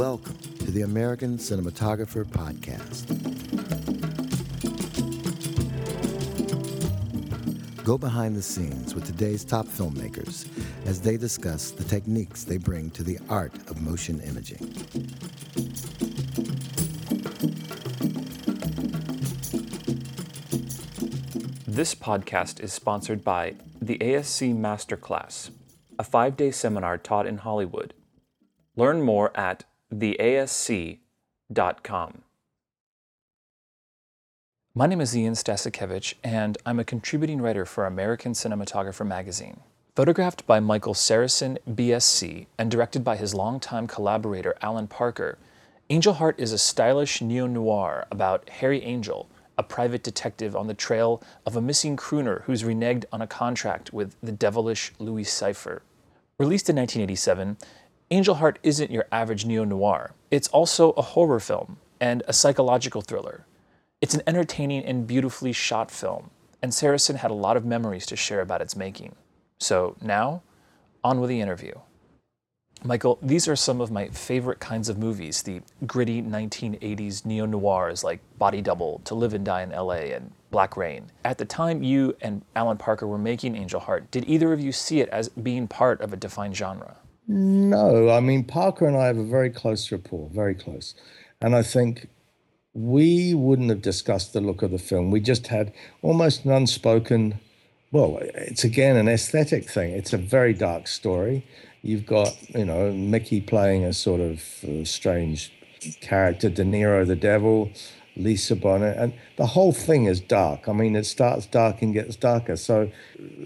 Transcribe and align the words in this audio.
Welcome 0.00 0.38
to 0.60 0.70
the 0.70 0.80
American 0.80 1.36
Cinematographer 1.36 2.24
Podcast. 2.24 3.04
Go 7.84 7.98
behind 7.98 8.34
the 8.34 8.40
scenes 8.40 8.94
with 8.94 9.04
today's 9.04 9.44
top 9.44 9.66
filmmakers 9.66 10.48
as 10.86 11.02
they 11.02 11.18
discuss 11.18 11.70
the 11.70 11.84
techniques 11.84 12.44
they 12.44 12.56
bring 12.56 12.88
to 12.92 13.02
the 13.02 13.18
art 13.28 13.52
of 13.68 13.82
motion 13.82 14.22
imaging. 14.22 14.72
This 21.66 21.94
podcast 21.94 22.58
is 22.60 22.72
sponsored 22.72 23.22
by 23.22 23.56
the 23.82 23.98
ASC 23.98 24.56
Masterclass, 24.56 25.50
a 25.98 26.04
five 26.04 26.38
day 26.38 26.50
seminar 26.50 26.96
taught 26.96 27.26
in 27.26 27.36
Hollywood. 27.36 27.92
Learn 28.76 29.02
more 29.02 29.30
at 29.36 29.64
theasc.com. 29.92 30.98
My 34.72 34.86
name 34.86 35.00
is 35.00 35.16
Iain 35.16 35.32
Stasukevich, 35.32 36.14
and 36.22 36.56
I'm 36.64 36.78
a 36.78 36.84
contributing 36.84 37.40
writer 37.40 37.66
for 37.66 37.86
American 37.86 38.32
Cinematographer 38.32 39.04
magazine. 39.06 39.60
Photographed 39.96 40.46
by 40.46 40.60
Michael 40.60 40.94
Seresin, 40.94 41.58
BSc, 41.68 42.46
and 42.56 42.70
directed 42.70 43.02
by 43.02 43.16
his 43.16 43.34
longtime 43.34 43.88
collaborator 43.88 44.54
Alan 44.62 44.86
Parker, 44.86 45.38
Angel 45.90 46.14
Heart 46.14 46.38
is 46.38 46.52
a 46.52 46.58
stylish 46.58 47.20
neo 47.20 47.48
noir 47.48 48.06
about 48.12 48.48
Harry 48.48 48.80
Angel, 48.84 49.28
a 49.58 49.64
private 49.64 50.04
detective 50.04 50.54
on 50.54 50.68
the 50.68 50.74
trail 50.74 51.20
of 51.44 51.56
a 51.56 51.60
missing 51.60 51.96
crooner 51.96 52.44
who's 52.44 52.62
reneged 52.62 53.04
on 53.12 53.20
a 53.20 53.26
contract 53.26 53.92
with 53.92 54.14
the 54.22 54.30
devilish 54.30 54.92
Louis 55.00 55.24
Cyphre. 55.24 55.80
Released 56.38 56.70
in 56.70 56.76
1987, 56.76 57.58
Angel 58.12 58.34
Heart 58.34 58.58
isn't 58.64 58.90
your 58.90 59.06
average 59.12 59.46
neo 59.46 59.62
noir. 59.62 60.14
It's 60.32 60.48
also 60.48 60.90
a 60.92 61.02
horror 61.02 61.38
film 61.38 61.76
and 62.00 62.24
a 62.26 62.32
psychological 62.32 63.02
thriller. 63.02 63.46
It's 64.00 64.14
an 64.14 64.22
entertaining 64.26 64.84
and 64.84 65.06
beautifully 65.06 65.52
shot 65.52 65.92
film, 65.92 66.30
and 66.60 66.72
Seresin 66.72 67.18
had 67.18 67.30
a 67.30 67.34
lot 67.34 67.56
of 67.56 67.64
memories 67.64 68.06
to 68.06 68.16
share 68.16 68.40
about 68.40 68.62
its 68.62 68.74
making. 68.74 69.14
So 69.60 69.94
now, 70.02 70.42
on 71.04 71.20
with 71.20 71.30
the 71.30 71.40
interview. 71.40 71.74
Michael, 72.82 73.16
these 73.22 73.46
are 73.46 73.54
some 73.54 73.80
of 73.80 73.92
my 73.92 74.08
favorite 74.08 74.58
kinds 74.58 74.88
of 74.88 74.98
movies 74.98 75.42
the 75.42 75.60
gritty 75.86 76.20
1980s 76.20 77.24
neo 77.24 77.46
noirs 77.46 78.02
like 78.02 78.18
Body 78.38 78.60
Double, 78.60 79.02
To 79.04 79.14
Live 79.14 79.34
and 79.34 79.44
Die 79.44 79.62
in 79.62 79.70
LA, 79.70 80.16
and 80.16 80.32
Black 80.50 80.76
Rain. 80.76 81.12
At 81.24 81.38
the 81.38 81.44
time 81.44 81.84
you 81.84 82.16
and 82.22 82.42
Alan 82.56 82.76
Parker 82.76 83.06
were 83.06 83.18
making 83.18 83.54
Angel 83.54 83.78
Heart, 83.78 84.10
did 84.10 84.28
either 84.28 84.52
of 84.52 84.60
you 84.60 84.72
see 84.72 84.98
it 84.98 85.08
as 85.10 85.28
being 85.28 85.68
part 85.68 86.00
of 86.00 86.12
a 86.12 86.16
defined 86.16 86.56
genre? 86.56 86.96
No, 87.32 88.10
I 88.10 88.18
mean, 88.18 88.42
Parker 88.42 88.88
and 88.88 88.96
I 88.96 89.06
have 89.06 89.16
a 89.16 89.22
very 89.22 89.50
close 89.50 89.92
rapport, 89.92 90.28
very 90.30 90.56
close. 90.56 90.96
And 91.40 91.54
I 91.54 91.62
think 91.62 92.08
we 92.74 93.34
wouldn't 93.34 93.70
have 93.70 93.82
discussed 93.82 94.32
the 94.32 94.40
look 94.40 94.62
of 94.62 94.72
the 94.72 94.80
film. 94.80 95.12
We 95.12 95.20
just 95.20 95.46
had 95.46 95.72
almost 96.02 96.44
an 96.44 96.50
unspoken, 96.50 97.38
well, 97.92 98.18
it's 98.20 98.64
again 98.64 98.96
an 98.96 99.06
aesthetic 99.06 99.70
thing. 99.70 99.92
It's 99.92 100.12
a 100.12 100.16
very 100.18 100.52
dark 100.52 100.88
story. 100.88 101.46
You've 101.82 102.04
got, 102.04 102.36
you 102.48 102.64
know, 102.64 102.90
Mickey 102.92 103.40
playing 103.40 103.84
a 103.84 103.92
sort 103.92 104.20
of 104.20 104.42
uh, 104.64 104.84
strange 104.84 105.52
character, 106.00 106.50
De 106.50 106.64
Niro 106.64 107.06
the 107.06 107.14
devil, 107.14 107.70
Lisa 108.16 108.56
Bonet, 108.56 108.98
and 108.98 109.12
the 109.36 109.46
whole 109.46 109.72
thing 109.72 110.06
is 110.06 110.20
dark. 110.20 110.68
I 110.68 110.72
mean, 110.72 110.96
it 110.96 111.06
starts 111.06 111.46
dark 111.46 111.80
and 111.80 111.94
gets 111.94 112.16
darker. 112.16 112.56
So 112.56 112.90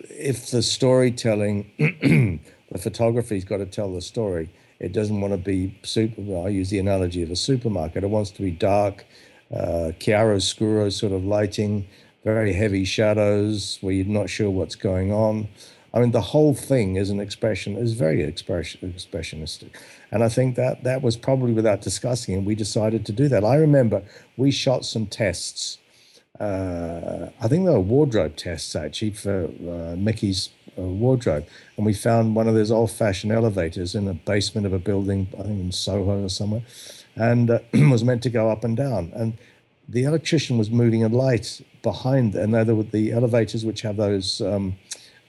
if 0.09 0.51
the 0.51 0.63
storytelling 0.63 2.41
the 2.75 2.81
photography's 2.81 3.45
got 3.45 3.59
to 3.59 3.67
tell 3.67 3.93
the 3.93 4.01
story. 4.01 4.51
It 4.81 4.93
doesn't 4.93 5.21
want 5.21 5.33
to 5.33 5.39
be 5.39 5.79
super. 5.85 6.21
I 6.45 6.49
use 6.49 6.71
the 6.71 6.81
analogy 6.81 7.23
of 7.23 7.31
a 7.31 7.37
supermarket. 7.37 8.03
It 8.03 8.11
wants 8.11 8.33
to 8.33 8.43
be 8.43 8.51
dark, 8.51 9.07
uh, 9.55 9.93
chiaroscuro 10.01 10.93
sort 10.93 11.13
of 11.13 11.25
lighting, 11.25 11.87
very 12.25 12.53
heavy 12.53 12.85
shadows 12.85 13.79
where 13.81 13.95
you're 13.95 14.07
not 14.07 14.29
sure 14.29 14.51
what's 14.51 14.75
going 14.75 15.13
on. 15.13 15.47
I 15.95 16.01
mean, 16.01 16.11
the 16.11 16.21
whole 16.21 16.53
thing 16.53 16.97
is 16.97 17.11
an 17.11 17.21
expression, 17.21 17.77
is 17.77 17.93
very 17.93 18.25
expression, 18.25 18.93
expressionistic. 18.93 19.71
And 20.11 20.25
I 20.25 20.29
think 20.29 20.57
that 20.57 20.83
that 20.83 21.01
was 21.01 21.17
probably 21.17 21.53
without 21.53 21.81
discussing 21.81 22.35
it, 22.35 22.43
we 22.43 22.57
decided 22.57 23.07
to 23.07 23.13
do 23.13 23.29
that. 23.29 23.45
I 23.45 23.55
remember 23.55 24.03
we 24.37 24.51
shot 24.51 24.85
some 24.85 25.07
tests. 25.07 25.79
Uh, 26.41 27.29
I 27.41 27.47
think 27.47 27.67
they 27.67 27.71
were 27.71 27.79
wardrobe 27.79 28.35
tests 28.35 28.75
actually 28.75 29.13
for 29.13 29.45
uh, 29.45 29.95
Mickey's 29.97 30.49
wardrobe. 30.83 31.47
And 31.77 31.87
we 31.87 31.95
found 31.95 32.35
one 32.35 32.49
of 32.49 32.55
those 32.55 32.71
old 32.71 32.91
fashioned 32.91 33.33
elevators 33.33 33.95
in 33.95 34.05
the 34.05 34.15
basement 34.15 34.67
of 34.67 34.73
a 34.73 34.79
building, 34.79 35.29
I 35.39 35.43
think 35.43 35.61
in 35.61 35.73
Soho 35.73 36.25
or 36.25 36.29
somewhere, 36.29 36.63
and 37.17 37.51
uh, 37.51 37.59
was 37.91 38.05
meant 38.05 38.23
to 38.25 38.31
go 38.31 38.51
up 38.51 38.65
and 38.65 38.77
down. 38.77 39.13
And 39.15 39.39
the 39.89 40.05
electrician 40.05 40.59
was 40.59 40.71
moving 40.71 41.05
a 41.05 41.09
light 41.09 41.61
behind, 41.83 42.35
and 42.35 42.55
there 42.55 42.75
were 42.75 42.85
the 42.85 43.13
elevators 43.13 43.65
which 43.65 43.83
have 43.83 43.97
those 43.97 44.41
um, 44.41 44.77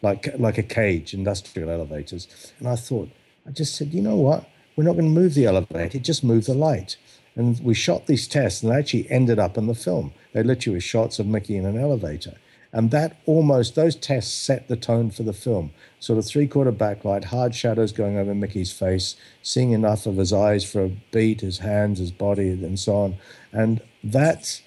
like 0.01 0.27
like 0.39 0.57
a 0.57 0.63
cage, 0.63 1.13
industrial 1.13 1.69
elevators. 1.69 2.27
And 2.59 2.67
I 2.67 2.75
thought, 2.75 3.09
I 3.47 3.51
just 3.51 3.75
said, 3.75 3.93
you 3.93 4.01
know 4.01 4.15
what? 4.15 4.49
We're 4.75 4.83
not 4.83 4.93
going 4.93 5.13
to 5.13 5.21
move 5.21 5.33
the 5.33 5.45
elevator, 5.45 5.99
just 5.99 6.23
move 6.23 6.45
the 6.45 6.53
light. 6.53 6.97
And 7.35 7.59
we 7.61 7.73
shot 7.73 8.07
these 8.07 8.27
tests, 8.27 8.63
and 8.63 8.71
they 8.71 8.77
actually 8.77 9.09
ended 9.11 9.39
up 9.39 9.57
in 9.57 9.67
the 9.67 9.75
film. 9.75 10.13
They 10.33 10.43
literally 10.43 10.77
were 10.77 10.81
shots 10.81 11.19
of 11.19 11.27
Mickey 11.27 11.57
in 11.57 11.65
an 11.65 11.77
elevator. 11.77 12.35
And 12.75 12.91
that 12.91 13.21
almost, 13.25 13.75
those 13.75 13.95
tests 13.95 14.33
set 14.33 14.67
the 14.67 14.75
tone 14.75 15.09
for 15.09 15.23
the 15.23 15.31
film. 15.31 15.71
Sort 16.01 16.19
of 16.19 16.25
three 16.25 16.45
quarter 16.45 16.73
backlight, 16.73 17.23
hard 17.23 17.55
shadows 17.55 17.93
going 17.93 18.17
over 18.17 18.35
Mickey's 18.35 18.73
face, 18.73 19.15
seeing 19.41 19.71
enough 19.71 20.05
of 20.05 20.17
his 20.17 20.33
eyes 20.33 20.69
for 20.69 20.83
a 20.83 20.91
beat, 21.13 21.39
his 21.39 21.59
hands, 21.59 21.99
his 21.99 22.11
body, 22.11 22.49
and 22.49 22.77
so 22.77 22.95
on. 22.97 23.15
And 23.53 23.81
that's, 24.03 24.61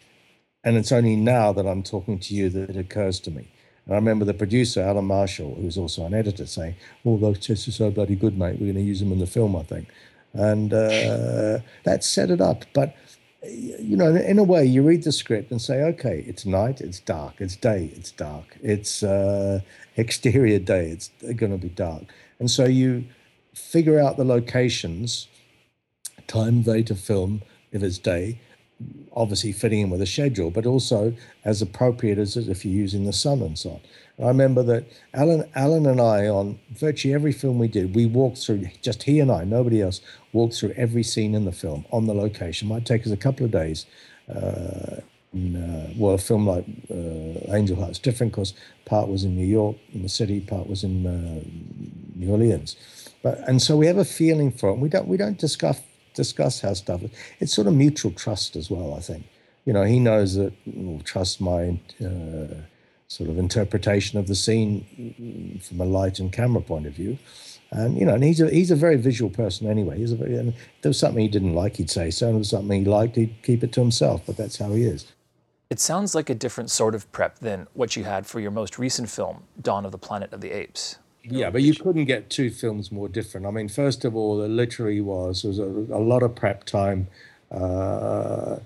and 0.65 0.79
it's 0.79 0.91
only 0.91 1.17
now 1.17 1.53
that 1.53 1.67
I'm 1.67 1.83
talking 1.83 2.19
to 2.21 2.35
you 2.35 2.49
that 2.49 2.71
it 2.71 2.77
occurs 2.79 3.21
to 3.21 3.31
me. 3.31 3.47
And 3.85 3.93
I 3.93 3.99
remember 3.99 4.25
the 4.25 4.33
producer, 4.33 4.81
Alan 4.81 5.05
Marshall, 5.05 5.57
who's 5.57 5.77
also 5.77 6.07
an 6.07 6.15
editor, 6.15 6.47
saying, 6.47 6.77
Oh, 7.05 7.19
those 7.19 7.39
tests 7.39 7.69
are 7.69 7.73
so 7.73 7.91
bloody 7.91 8.17
good, 8.17 8.39
mate. 8.39 8.55
We're 8.59 8.73
going 8.73 8.77
to 8.77 8.81
use 8.81 9.01
them 9.01 9.13
in 9.13 9.19
the 9.19 9.27
film, 9.27 9.55
I 9.55 9.65
think. 9.65 9.89
And 10.33 10.73
uh, 10.73 11.59
that 11.85 12.05
set 12.05 12.31
it 12.31 12.41
up. 12.41 12.65
But 12.73 12.97
you 13.43 13.97
know, 13.97 14.15
in 14.15 14.39
a 14.39 14.43
way, 14.43 14.65
you 14.65 14.83
read 14.83 15.05
the 15.05 15.13
script 15.13 15.51
and 15.51 15.61
say, 15.63 15.83
okay, 15.83 16.25
it's 16.27 16.45
night, 16.45 16.81
it's 16.81 16.99
dark, 17.01 17.35
it's 17.39 17.57
day, 17.57 17.93
it's 17.95 18.11
dark, 18.11 18.57
it's 18.63 19.03
uh, 19.03 19.61
exterior 19.97 20.59
day, 20.59 20.91
it's 20.91 21.11
going 21.37 21.53
to 21.53 21.59
be 21.59 21.69
dark. 21.69 22.03
And 22.41 22.51
so 22.51 22.65
you 22.65 23.05
figure 23.55 23.99
out 23.99 24.17
the 24.17 24.25
locations, 24.25 25.29
time 26.27 26.65
they 26.65 26.83
to 26.83 26.95
film 26.95 27.43
if 27.71 27.83
it's 27.83 27.99
day, 27.99 28.41
obviously 29.13 29.53
fitting 29.53 29.81
in 29.81 29.91
with 29.91 30.01
a 30.03 30.07
schedule, 30.07 30.51
but 30.51 30.67
also 30.67 31.15
as 31.45 31.63
appropriate 31.63 32.19
as 32.19 32.37
if 32.37 32.65
you're 32.65 32.75
using 32.75 33.05
the 33.05 33.13
sun 33.13 33.43
and 33.43 33.59
so 33.59 33.71
on. 33.71 33.81
I 34.21 34.29
remember 34.29 34.63
that 34.65 34.85
Alan, 35.15 35.49
Alan 35.55 35.87
and 35.87 36.01
I, 36.01 36.27
on 36.27 36.59
virtually 36.71 37.15
every 37.15 37.33
film 37.33 37.59
we 37.59 37.69
did, 37.69 37.95
we 37.95 38.07
walked 38.07 38.39
through, 38.39 38.69
just 38.83 39.05
he 39.05 39.21
and 39.21 39.31
I, 39.31 39.45
nobody 39.45 39.81
else, 39.81 40.01
walked 40.33 40.55
through 40.55 40.73
every 40.77 41.05
scene 41.05 41.35
in 41.35 41.45
the 41.45 41.53
film 41.53 41.85
on 41.93 42.07
the 42.07 42.15
location. 42.15 42.69
It 42.69 42.75
might 42.75 42.87
take 42.87 43.07
us 43.07 43.13
a 43.13 43.17
couple 43.17 43.47
of 43.47 43.53
days. 43.53 43.87
Uh, 44.29 45.01
in, 45.33 45.57
uh, 45.57 45.93
well, 45.97 46.15
a 46.15 46.19
film 46.19 46.47
like 46.47 46.65
uh, 46.91 47.55
Angel 47.55 47.77
Heart's 47.77 47.99
different 47.99 48.33
because 48.33 48.55
part 48.87 49.09
was 49.09 49.25
in 49.25 49.37
New 49.37 49.47
York, 49.47 49.77
in 49.93 50.03
the 50.03 50.09
city, 50.09 50.41
part 50.41 50.67
was 50.67 50.83
in 50.83 51.07
uh, 51.07 51.45
New 52.17 52.31
Orleans. 52.31 52.77
But 53.23 53.39
and 53.47 53.61
so 53.61 53.77
we 53.77 53.87
have 53.87 53.99
a 53.99 54.05
feeling 54.05 54.51
for 54.51 54.71
it. 54.71 54.79
We 54.79 54.89
don't 54.89 55.07
we 55.07 55.17
don't 55.17 55.39
discuss 55.39 55.81
discuss 56.15 56.61
how 56.61 56.73
stuff. 56.75 57.03
Is. 57.03 57.11
It's 57.41 57.55
sort 57.55 57.67
of 57.67 57.75
mutual 57.75 58.13
trust 58.13 58.57
as 58.57 58.71
well. 58.71 58.95
I 58.95 59.01
think 59.01 59.27
you 59.65 59.73
know 59.73 59.85
he 59.85 60.01
knows 60.01 60.35
that 60.37 60.53
well, 60.67 61.01
trust 61.05 61.41
my 61.41 61.79
uh, 62.03 62.63
sort 63.09 63.31
of 63.31 63.39
interpretation 63.39 64.19
of 64.19 64.27
the 64.27 64.35
scene 64.35 65.61
from 65.63 65.81
a 65.81 65.85
light 65.85 66.19
and 66.19 66.31
camera 66.33 66.63
point 66.63 66.87
of 66.87 66.93
view. 66.93 67.19
And 67.71 67.99
you 67.99 68.07
know, 68.07 68.15
and 68.15 68.25
he's 68.25 68.41
a 68.41 68.49
he's 68.49 68.71
a 68.71 68.77
very 68.77 68.97
visual 68.97 69.31
person 69.31 69.67
anyway. 69.67 69.99
He's 69.99 70.13
a 70.13 70.17
very, 70.17 70.37
and 70.37 70.51
if 70.51 70.83
there 70.83 70.91
was 70.91 70.99
something 70.99 71.21
he 71.21 71.29
didn't 71.29 71.55
like, 71.55 71.77
he'd 71.77 71.91
say 71.91 72.11
so. 72.11 72.29
And 72.29 72.31
if 72.31 72.35
there 72.35 72.39
was 72.39 72.51
something 72.51 72.85
he 72.85 72.91
liked, 72.91 73.17
he'd 73.17 73.35
keep 73.43 73.63
it 73.63 73.73
to 73.73 73.81
himself. 73.81 74.23
But 74.27 74.37
that's 74.37 74.59
how 74.59 74.73
he 74.73 74.85
is. 74.85 75.13
It 75.69 75.81
sounds 75.81 76.15
like 76.15 76.31
a 76.31 76.35
different 76.35 76.71
sort 76.71 76.95
of 76.95 77.11
prep 77.13 77.41
than 77.41 77.67
what 77.75 77.95
you 77.95 78.05
had 78.05 78.27
for 78.27 78.41
your 78.41 78.51
most 78.51 78.79
recent 78.79 79.11
film, 79.11 79.43
Dawn 79.61 79.85
of 79.85 79.93
the 79.93 79.99
Planet 79.99 80.33
of 80.33 80.41
the 80.41 80.51
Apes. 80.51 80.97
Yeah, 81.23 81.51
but 81.51 81.61
you 81.61 81.75
couldn't 81.75 82.07
get 82.07 82.31
two 82.31 82.49
films 82.49 82.91
more 82.91 83.07
different. 83.07 83.47
I 83.47 83.51
mean, 83.51 83.69
first 83.69 84.07
of 84.07 84.17
all, 84.17 84.39
the 84.39 84.49
literary 84.49 85.03
was 85.03 85.45
was 85.45 85.59
a, 85.59 85.65
a 85.65 86.01
lot 86.01 86.23
of 86.23 86.35
prep 86.35 86.65
time. 86.65 87.09
Uh, 87.51 88.61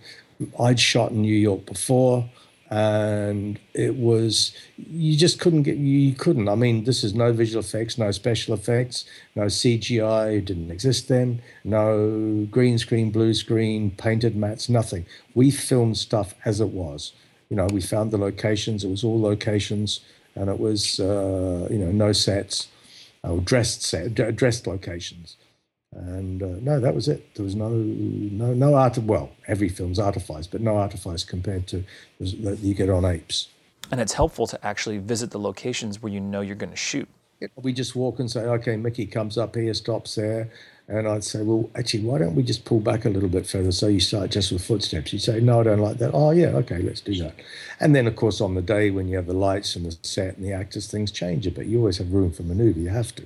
I'd 0.61 0.79
shot 0.79 1.11
in 1.11 1.23
New 1.23 1.37
York 1.37 1.67
before 1.67 2.29
and 2.73 3.59
it 3.75 3.97
was 3.97 4.57
you 4.79 5.15
just 5.15 5.39
couldn't 5.39 5.65
get 5.65 5.77
you 5.77 6.15
couldn't. 6.15 6.49
I 6.49 6.55
mean 6.55 6.85
this 6.85 7.05
is 7.05 7.15
no 7.15 7.31
visual 7.31 7.63
effects 7.63 7.99
no 7.99 8.11
special 8.13 8.55
effects 8.55 9.05
no 9.37 9.43
cgi 9.43 10.43
didn't 10.43 10.71
exist 10.71 11.09
then 11.09 11.43
no 11.65 12.49
green 12.51 12.79
screen 12.79 13.11
blue 13.11 13.35
screen 13.35 13.91
painted 13.91 14.35
mattes 14.35 14.71
nothing. 14.71 15.05
We 15.35 15.51
filmed 15.51 15.99
stuff 15.99 16.35
as 16.47 16.63
it 16.63 16.71
was. 16.71 17.13
You 17.51 17.57
know 17.59 17.67
we 17.67 17.83
found 17.83 18.11
the 18.11 18.17
locations 18.17 18.85
it 18.85 18.89
was 18.89 19.05
all 19.05 19.21
locations 19.21 20.01
and 20.35 20.49
it 20.49 20.59
was 20.59 20.99
uh, 20.99 21.69
you 21.71 21.77
know 21.79 21.93
no 21.93 22.13
sets 22.13 22.69
or 23.23 23.41
dressed 23.41 23.83
set 23.83 24.15
dressed 24.35 24.67
locations 24.67 25.37
And 25.93 26.43
uh, 26.43 26.57
no, 26.61 26.81
that 26.81 26.95
was 26.95 27.07
it. 27.07 27.35
There 27.35 27.45
was 27.45 27.55
no 27.55 27.69
no 27.69 28.55
no 28.55 28.75
art. 28.75 28.97
Well, 28.99 29.31
every 29.47 29.69
film's 29.69 29.99
artifice, 29.99 30.47
but 30.47 30.61
no 30.61 30.77
artifice 30.77 31.23
compared 31.23 31.67
to 31.69 31.85
that 32.19 32.59
you 32.61 32.75
get 32.75 32.89
on 32.89 33.05
Apes. 33.05 33.49
And 33.91 34.01
it's 34.01 34.15
helpful 34.15 34.47
to 34.47 34.67
actually 34.67 34.99
visit 34.99 35.33
the 35.33 35.39
locations 35.39 36.03
where 36.03 36.13
you 36.13 36.21
know 36.21 36.41
you're 36.41 36.57
going 36.57 36.71
to 36.71 36.77
shoot. 36.77 37.09
We 37.57 37.73
just 37.73 37.95
walk 37.95 38.21
and 38.21 38.31
say, 38.31 38.43
okay, 38.43 38.77
Mickey 38.77 39.05
comes 39.05 39.37
up 39.37 39.57
here, 39.57 39.75
stops 39.75 40.15
there. 40.15 40.49
And 40.89 41.09
I'd 41.09 41.25
say, 41.25 41.43
well, 41.43 41.69
actually, 41.75 42.05
why 42.05 42.19
don't 42.19 42.35
we 42.35 42.43
just 42.43 42.65
pull 42.65 42.81
back 42.81 43.05
a 43.05 43.09
little 43.09 43.29
bit 43.29 43.47
further 43.47 43.73
so 43.73 43.89
you 43.89 44.01
start 44.01 44.31
just 44.31 44.53
with 44.53 44.65
footsteps? 44.65 45.13
You 45.13 45.19
say, 45.19 45.41
no, 45.41 45.61
I 45.61 45.65
don't 45.65 45.79
like 45.79 45.99
that. 45.99 46.13
Oh, 46.13 46.31
yeah, 46.31 46.49
okay, 46.49 46.79
let's 46.79 47.01
do 47.01 47.15
that. 47.23 47.35
And 47.81 47.95
then, 47.95 48.07
of 48.07 48.17
course, 48.17 48.41
on 48.41 48.55
the 48.55 48.63
day 48.63 48.91
when 48.91 49.09
you 49.09 49.17
have 49.17 49.27
the 49.27 49.33
lights 49.33 49.77
and 49.77 49.85
the 49.85 49.97
set 50.03 50.37
and 50.37 50.45
the 50.45 50.53
actors, 50.53 50.87
things 50.91 51.11
change 51.11 51.47
a 51.47 51.51
bit. 51.51 51.67
You 51.67 51.79
always 51.79 51.99
have 51.99 52.13
room 52.13 52.33
for 52.33 52.43
maneuver, 52.45 52.81
you 52.81 52.89
have 52.89 53.15
to. 53.17 53.25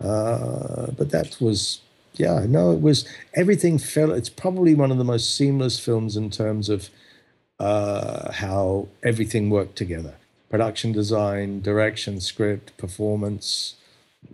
Uh, 0.00 0.90
but 0.92 1.10
that 1.10 1.40
was, 1.40 1.80
yeah, 2.14 2.44
no, 2.48 2.72
it 2.72 2.80
was, 2.80 3.08
everything 3.34 3.78
felt, 3.78 4.10
it's 4.10 4.28
probably 4.28 4.74
one 4.74 4.90
of 4.90 4.98
the 4.98 5.04
most 5.04 5.34
seamless 5.34 5.78
films 5.78 6.16
in 6.16 6.30
terms 6.30 6.68
of 6.68 6.90
uh, 7.58 8.32
how 8.32 8.88
everything 9.02 9.50
worked 9.50 9.76
together 9.76 10.14
production 10.48 10.90
design, 10.90 11.60
direction, 11.60 12.20
script, 12.20 12.76
performance, 12.76 13.76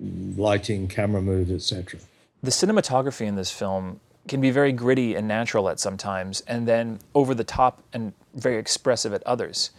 lighting, 0.00 0.88
camera 0.88 1.20
move, 1.20 1.50
etc. 1.50 2.00
The 2.42 2.50
cinematography 2.50 3.26
in 3.26 3.36
this 3.36 3.50
film 3.50 4.00
can 4.26 4.40
be 4.40 4.50
very 4.50 4.72
gritty 4.72 5.14
and 5.14 5.28
natural 5.28 5.68
at 5.68 5.78
some 5.78 5.98
times, 5.98 6.40
and 6.46 6.66
then 6.66 6.98
over 7.14 7.34
the 7.34 7.44
top 7.44 7.82
and 7.92 8.14
very 8.34 8.56
expressive 8.56 9.12
at 9.12 9.22
others. 9.24 9.70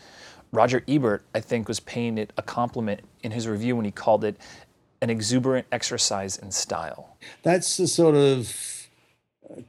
Roger 0.52 0.84
Ebert, 0.88 1.24
I 1.36 1.40
think, 1.40 1.68
was 1.68 1.80
paying 1.80 2.18
it 2.18 2.32
a 2.38 2.42
compliment 2.42 3.02
in 3.24 3.32
his 3.32 3.48
review 3.48 3.76
when 3.76 3.86
he 3.86 3.92
called 3.92 4.24
it 4.24 4.38
an 5.02 5.10
exuberant 5.10 5.68
exercise 5.72 6.38
in 6.38 6.52
style. 6.52 7.18
That's 7.44 7.78
the 7.78 7.88
sort 7.88 8.16
of 8.16 8.88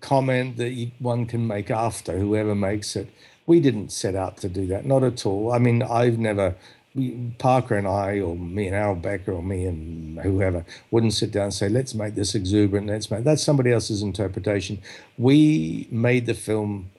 comment 0.01 0.57
that 0.57 0.91
one 0.99 1.27
can 1.27 1.47
make 1.47 1.71
after 1.71 2.19
whoever 2.19 2.55
makes 2.55 2.97
it 2.97 3.09
we 3.49 3.61
didn't 3.61 3.91
set 3.91 4.15
out 4.15 4.37
to 4.37 4.49
do 4.49 4.67
that, 4.67 4.85
not 4.85 5.03
at 5.03 5.25
all. 5.25 5.53
I 5.53 5.59
mean, 5.59 5.83
I've 5.83 6.19
never, 6.19 6.55
we, 6.95 7.33
Parker 7.39 7.77
and 7.77 7.89
I, 7.89 8.21
or 8.21 8.37
me 8.37 8.67
and 8.67 8.77
Al 8.77 8.95
Becker, 8.95 9.33
or 9.33 9.43
me 9.43 9.65
and 9.65 10.21
whoever, 10.21 10.67
wouldn't 10.91 11.15
sit 11.15 11.33
down 11.33 11.45
and 11.45 11.55
say, 11.55 11.71
let's 11.71 11.95
make 11.95 12.15
this 12.15 12.35
exuberant, 12.35 12.87
let's 12.89 13.11
make, 13.11 13.25
that's 13.25 13.43
somebody 13.43 13.73
else's 13.73 14.03
interpretation. 14.03 14.79
We 15.17 15.89
made 15.91 16.27
the 16.27 16.35
film 16.35 16.91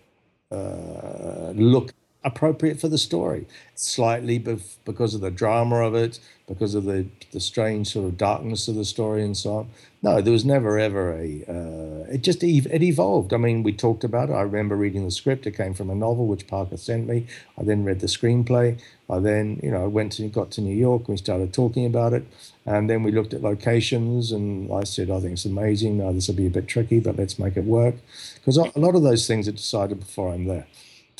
uh, 0.52 1.52
look 1.54 1.94
appropriate 2.24 2.80
for 2.80 2.90
the 2.90 2.98
story, 2.98 3.46
slightly 3.76 4.38
because 4.38 5.16
of 5.16 5.22
the 5.22 5.32
drama 5.32 5.78
of 5.78 5.96
it, 5.96 6.20
because 6.48 6.76
of 6.76 6.84
the, 6.84 7.06
the 7.32 7.40
strange 7.40 7.88
sort 7.88 8.06
of 8.06 8.18
darkness 8.18 8.68
of 8.68 8.76
the 8.76 8.84
story 8.84 9.24
and 9.24 9.38
so 9.38 9.58
on. 9.58 9.70
No, 10.02 10.22
there 10.22 10.34
was 10.34 10.46
never 10.46 10.80
ever 10.80 11.14
a. 11.14 11.44
Uh, 11.48 12.14
it 12.14 12.22
just 12.22 12.42
it 12.42 12.82
evolved. 12.82 13.34
I 13.34 13.38
mean, 13.38 13.64
we 13.64 13.74
talked 13.74 14.06
about 14.06 14.30
it. 14.30 14.34
I 14.34 14.42
remember 14.42 14.76
reading 14.76 15.04
the 15.04 15.12
script. 15.12 15.46
It 15.46 15.58
came 15.58 15.74
from 15.74 15.90
a 15.90 15.96
novel 15.96 16.26
which 16.26 16.48
Parker 16.48 16.78
sent 16.78 17.06
me. 17.08 17.28
I 17.58 17.64
then 17.64 17.84
read 17.84 18.00
the 18.00 18.08
screenplay. 18.08 18.80
I 19.10 19.20
then, 19.20 19.60
you 19.62 19.72
know, 19.72 19.90
went 19.90 20.14
to 20.14 20.28
got 20.30 20.52
to 20.52 20.62
New 20.62 20.76
York. 20.76 21.10
We 21.10 21.18
started 21.18 21.54
talking 21.54 21.86
about 21.86 22.14
it, 22.14 22.26
and 22.66 22.90
then 22.90 23.04
we 23.04 23.12
looked 23.12 23.34
at 23.34 23.42
locations. 23.42 24.32
And 24.32 24.72
I 24.74 24.86
said, 24.86 25.10
I 25.10 25.20
think 25.20 25.34
it's 25.34 25.46
amazing. 25.46 25.98
Now 25.98 26.14
this 26.14 26.30
will 26.30 26.36
be 26.36 26.48
a 26.48 26.50
bit 26.50 26.68
tricky, 26.68 27.02
but 27.02 27.18
let's 27.18 27.38
make 27.38 27.58
it 27.58 27.66
work, 27.66 27.96
because 28.36 28.56
a 28.58 28.72
lot 28.80 28.96
of 28.96 29.04
those 29.04 29.28
things 29.28 29.50
are 29.50 29.54
decided 29.54 30.00
before 30.00 30.34
I'm 30.34 30.46
there, 30.46 30.68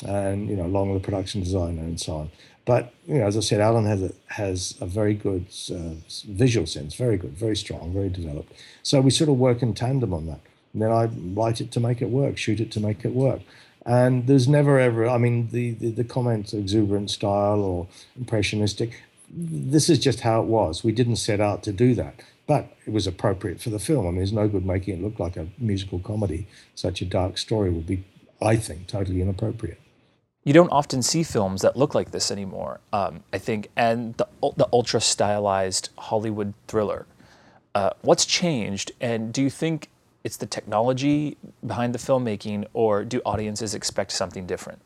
and 0.06 0.48
you 0.48 0.56
know, 0.56 0.64
along 0.64 0.90
with 0.90 1.02
the 1.02 1.06
production 1.06 1.42
designer 1.42 1.82
and 1.82 2.00
so 2.00 2.16
on. 2.16 2.30
But 2.64 2.92
you 3.06 3.14
know, 3.14 3.26
as 3.26 3.36
I 3.36 3.40
said, 3.40 3.60
Alan 3.60 3.86
has 3.86 4.02
a, 4.02 4.12
has 4.28 4.76
a 4.80 4.86
very 4.86 5.14
good 5.14 5.46
uh, 5.72 5.94
visual 6.28 6.66
sense, 6.66 6.94
very 6.94 7.16
good, 7.16 7.32
very 7.32 7.56
strong, 7.56 7.92
very 7.92 8.08
developed. 8.08 8.52
So 8.82 9.00
we 9.00 9.10
sort 9.10 9.30
of 9.30 9.36
work 9.38 9.62
in 9.62 9.74
tandem 9.74 10.14
on 10.14 10.26
that. 10.26 10.40
And 10.72 10.82
then 10.82 10.92
I 10.92 11.06
write 11.06 11.60
it 11.60 11.72
to 11.72 11.80
make 11.80 12.00
it 12.00 12.10
work, 12.10 12.38
shoot 12.38 12.60
it 12.60 12.70
to 12.72 12.80
make 12.80 13.04
it 13.04 13.12
work. 13.12 13.40
And 13.86 14.26
there's 14.26 14.46
never 14.46 14.78
ever, 14.78 15.08
I 15.08 15.18
mean, 15.18 15.48
the, 15.50 15.72
the, 15.72 15.90
the 15.90 16.04
comment 16.04 16.52
exuberant 16.52 17.10
style 17.10 17.60
or 17.60 17.88
impressionistic, 18.16 19.02
this 19.30 19.88
is 19.88 19.98
just 19.98 20.20
how 20.20 20.42
it 20.42 20.46
was. 20.46 20.84
We 20.84 20.92
didn't 20.92 21.16
set 21.16 21.40
out 21.40 21.62
to 21.64 21.72
do 21.72 21.94
that, 21.94 22.22
but 22.46 22.76
it 22.86 22.92
was 22.92 23.06
appropriate 23.06 23.60
for 23.60 23.70
the 23.70 23.78
film. 23.78 24.06
I 24.06 24.10
mean, 24.10 24.18
there's 24.18 24.32
no 24.32 24.48
good 24.48 24.66
making 24.66 24.98
it 24.98 25.02
look 25.02 25.18
like 25.18 25.36
a 25.36 25.48
musical 25.58 25.98
comedy. 25.98 26.46
Such 26.74 27.00
a 27.00 27.06
dark 27.06 27.38
story 27.38 27.70
would 27.70 27.86
be, 27.86 28.04
I 28.42 28.56
think, 28.56 28.86
totally 28.86 29.22
inappropriate 29.22 29.79
you 30.44 30.52
don't 30.52 30.70
often 30.70 31.02
see 31.02 31.22
films 31.22 31.62
that 31.62 31.76
look 31.76 31.94
like 31.94 32.12
this 32.12 32.30
anymore. 32.30 32.80
Um, 32.92 33.22
I 33.32 33.38
think, 33.38 33.68
and 33.76 34.14
the 34.14 34.26
the 34.56 34.68
ultra 34.72 35.00
stylized 35.00 35.90
Hollywood 35.98 36.54
thriller. 36.66 37.06
Uh, 37.74 37.90
what's 38.02 38.24
changed, 38.24 38.92
and 39.00 39.32
do 39.32 39.42
you 39.42 39.50
think 39.50 39.88
it's 40.24 40.36
the 40.36 40.46
technology 40.46 41.36
behind 41.64 41.94
the 41.94 41.98
filmmaking, 41.98 42.66
or 42.72 43.04
do 43.04 43.20
audiences 43.24 43.74
expect 43.74 44.12
something 44.12 44.46
different? 44.46 44.80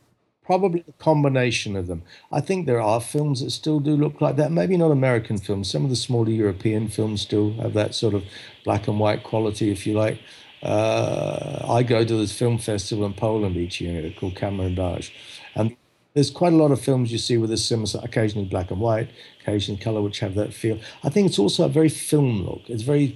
Probably 0.45 0.85
a 0.87 0.93
combination 1.03 1.75
of 1.75 1.87
them. 1.87 2.03
I 2.31 2.43
think 2.43 2.67
there 2.67 2.81
are 2.81 3.01
films 3.01 3.41
that 3.41 3.51
still 3.51 3.81
do 3.81 3.97
look 3.97 4.21
like 4.21 4.37
that. 4.37 4.53
Maybe 4.53 4.77
not 4.77 4.91
American 4.91 5.39
films. 5.39 5.71
Some 5.71 5.85
of 5.85 5.91
the 5.91 5.97
smaller 5.97 6.29
European 6.29 6.89
films 6.89 7.23
still 7.23 7.55
have 7.55 7.73
that 7.73 7.95
sort 7.95 8.12
of 8.12 8.25
black 8.65 8.87
and 8.87 9.01
white 9.01 9.23
quality, 9.23 9.71
if 9.71 9.87
you 9.87 9.95
like. 9.95 10.19
Uh, 10.65 11.67
I 11.69 11.83
go 11.83 12.05
to 12.05 12.17
this 12.17 12.33
film 12.33 12.59
festival 12.59 13.05
in 13.05 13.13
Poland 13.13 13.57
each 13.57 13.81
year 13.81 14.11
called 14.19 14.35
Camerimage 14.35 15.11
and 15.55 15.77
there's 16.15 16.31
quite 16.31 16.53
a 16.53 16.57
lot 16.57 16.71
of 16.71 16.81
films 16.81 17.11
you 17.11 17.19
see 17.19 17.37
with 17.37 17.51
a 17.51 17.57
similar, 17.57 18.01
occasionally 18.03 18.47
black 18.47 18.71
and 18.71 18.81
white, 18.81 19.11
occasionally 19.41 19.81
color, 19.81 20.01
which 20.01 20.21
have 20.21 20.37
that 20.37 20.55
feel. 20.55 20.79
I 21.03 21.11
think 21.11 21.27
it's 21.27 21.41
also 21.41 21.65
a 21.65 21.69
very 21.69 21.89
film 21.89 22.45
look. 22.45 22.63
It's 22.69 22.85
very, 22.85 23.09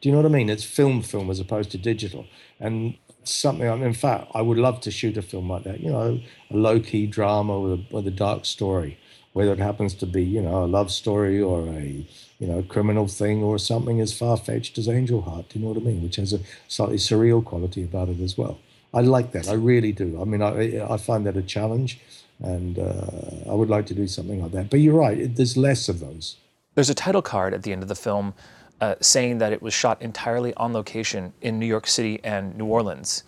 do 0.00 0.08
you 0.08 0.12
know 0.12 0.18
what 0.18 0.26
I 0.26 0.34
mean? 0.34 0.48
It's 0.48 0.64
film 0.64 1.02
film 1.02 1.28
as 1.28 1.40
opposed 1.40 1.72
to 1.72 1.78
digital. 1.78 2.26
And 2.60 2.96
something, 3.24 3.68
I 3.68 3.74
mean, 3.74 3.82
in 3.82 3.94
fact, 3.94 4.30
I 4.32 4.42
would 4.42 4.58
love 4.58 4.80
to 4.82 4.92
shoot 4.92 5.16
a 5.16 5.22
film 5.22 5.50
like 5.50 5.64
that, 5.64 5.80
you 5.80 5.90
know, 5.90 6.20
a 6.50 6.56
low 6.56 6.78
key 6.78 7.06
drama 7.06 7.58
with 7.58 7.72
a, 7.72 7.94
with 7.94 8.06
a 8.06 8.12
dark 8.12 8.44
story, 8.44 8.96
whether 9.32 9.52
it 9.52 9.58
happens 9.58 9.94
to 9.94 10.06
be, 10.06 10.22
you 10.22 10.42
know, 10.42 10.64
a 10.64 10.66
love 10.66 10.90
story 10.90 11.40
or 11.40 11.66
a, 11.68 12.06
you 12.38 12.46
know, 12.46 12.62
criminal 12.62 13.06
thing 13.06 13.42
or 13.42 13.58
something 13.58 14.00
as 14.00 14.16
far 14.16 14.36
fetched 14.36 14.78
as 14.78 14.88
Angel 14.88 15.20
Heart, 15.22 15.50
do 15.50 15.58
you 15.58 15.64
know 15.64 15.72
what 15.72 15.82
I 15.82 15.84
mean? 15.84 16.02
Which 16.02 16.16
has 16.16 16.32
a 16.32 16.40
slightly 16.68 16.96
surreal 16.96 17.44
quality 17.44 17.84
about 17.84 18.08
it 18.08 18.20
as 18.20 18.36
well. 18.36 18.58
I 18.92 19.02
like 19.02 19.32
that. 19.32 19.48
I 19.48 19.52
really 19.52 19.92
do. 19.92 20.20
I 20.20 20.24
mean, 20.24 20.42
I, 20.42 20.84
I 20.92 20.96
find 20.96 21.24
that 21.26 21.36
a 21.36 21.42
challenge, 21.42 22.00
and 22.40 22.78
uh, 22.78 23.50
I 23.50 23.54
would 23.54 23.68
like 23.68 23.86
to 23.86 23.94
do 23.94 24.08
something 24.08 24.42
like 24.42 24.52
that. 24.52 24.68
But 24.70 24.80
you're 24.80 24.98
right. 24.98 25.18
It, 25.18 25.36
there's 25.36 25.56
less 25.56 25.88
of 25.88 26.00
those. 26.00 26.36
There's 26.74 26.90
a 26.90 26.94
title 26.94 27.22
card 27.22 27.54
at 27.54 27.62
the 27.62 27.72
end 27.72 27.82
of 27.82 27.88
the 27.88 27.94
film 27.94 28.34
uh, 28.80 28.96
saying 29.00 29.38
that 29.38 29.52
it 29.52 29.62
was 29.62 29.74
shot 29.74 30.00
entirely 30.02 30.54
on 30.54 30.72
location 30.72 31.32
in 31.40 31.58
New 31.58 31.66
York 31.66 31.86
City 31.86 32.18
and 32.24 32.56
New 32.56 32.66
Orleans. 32.66 33.22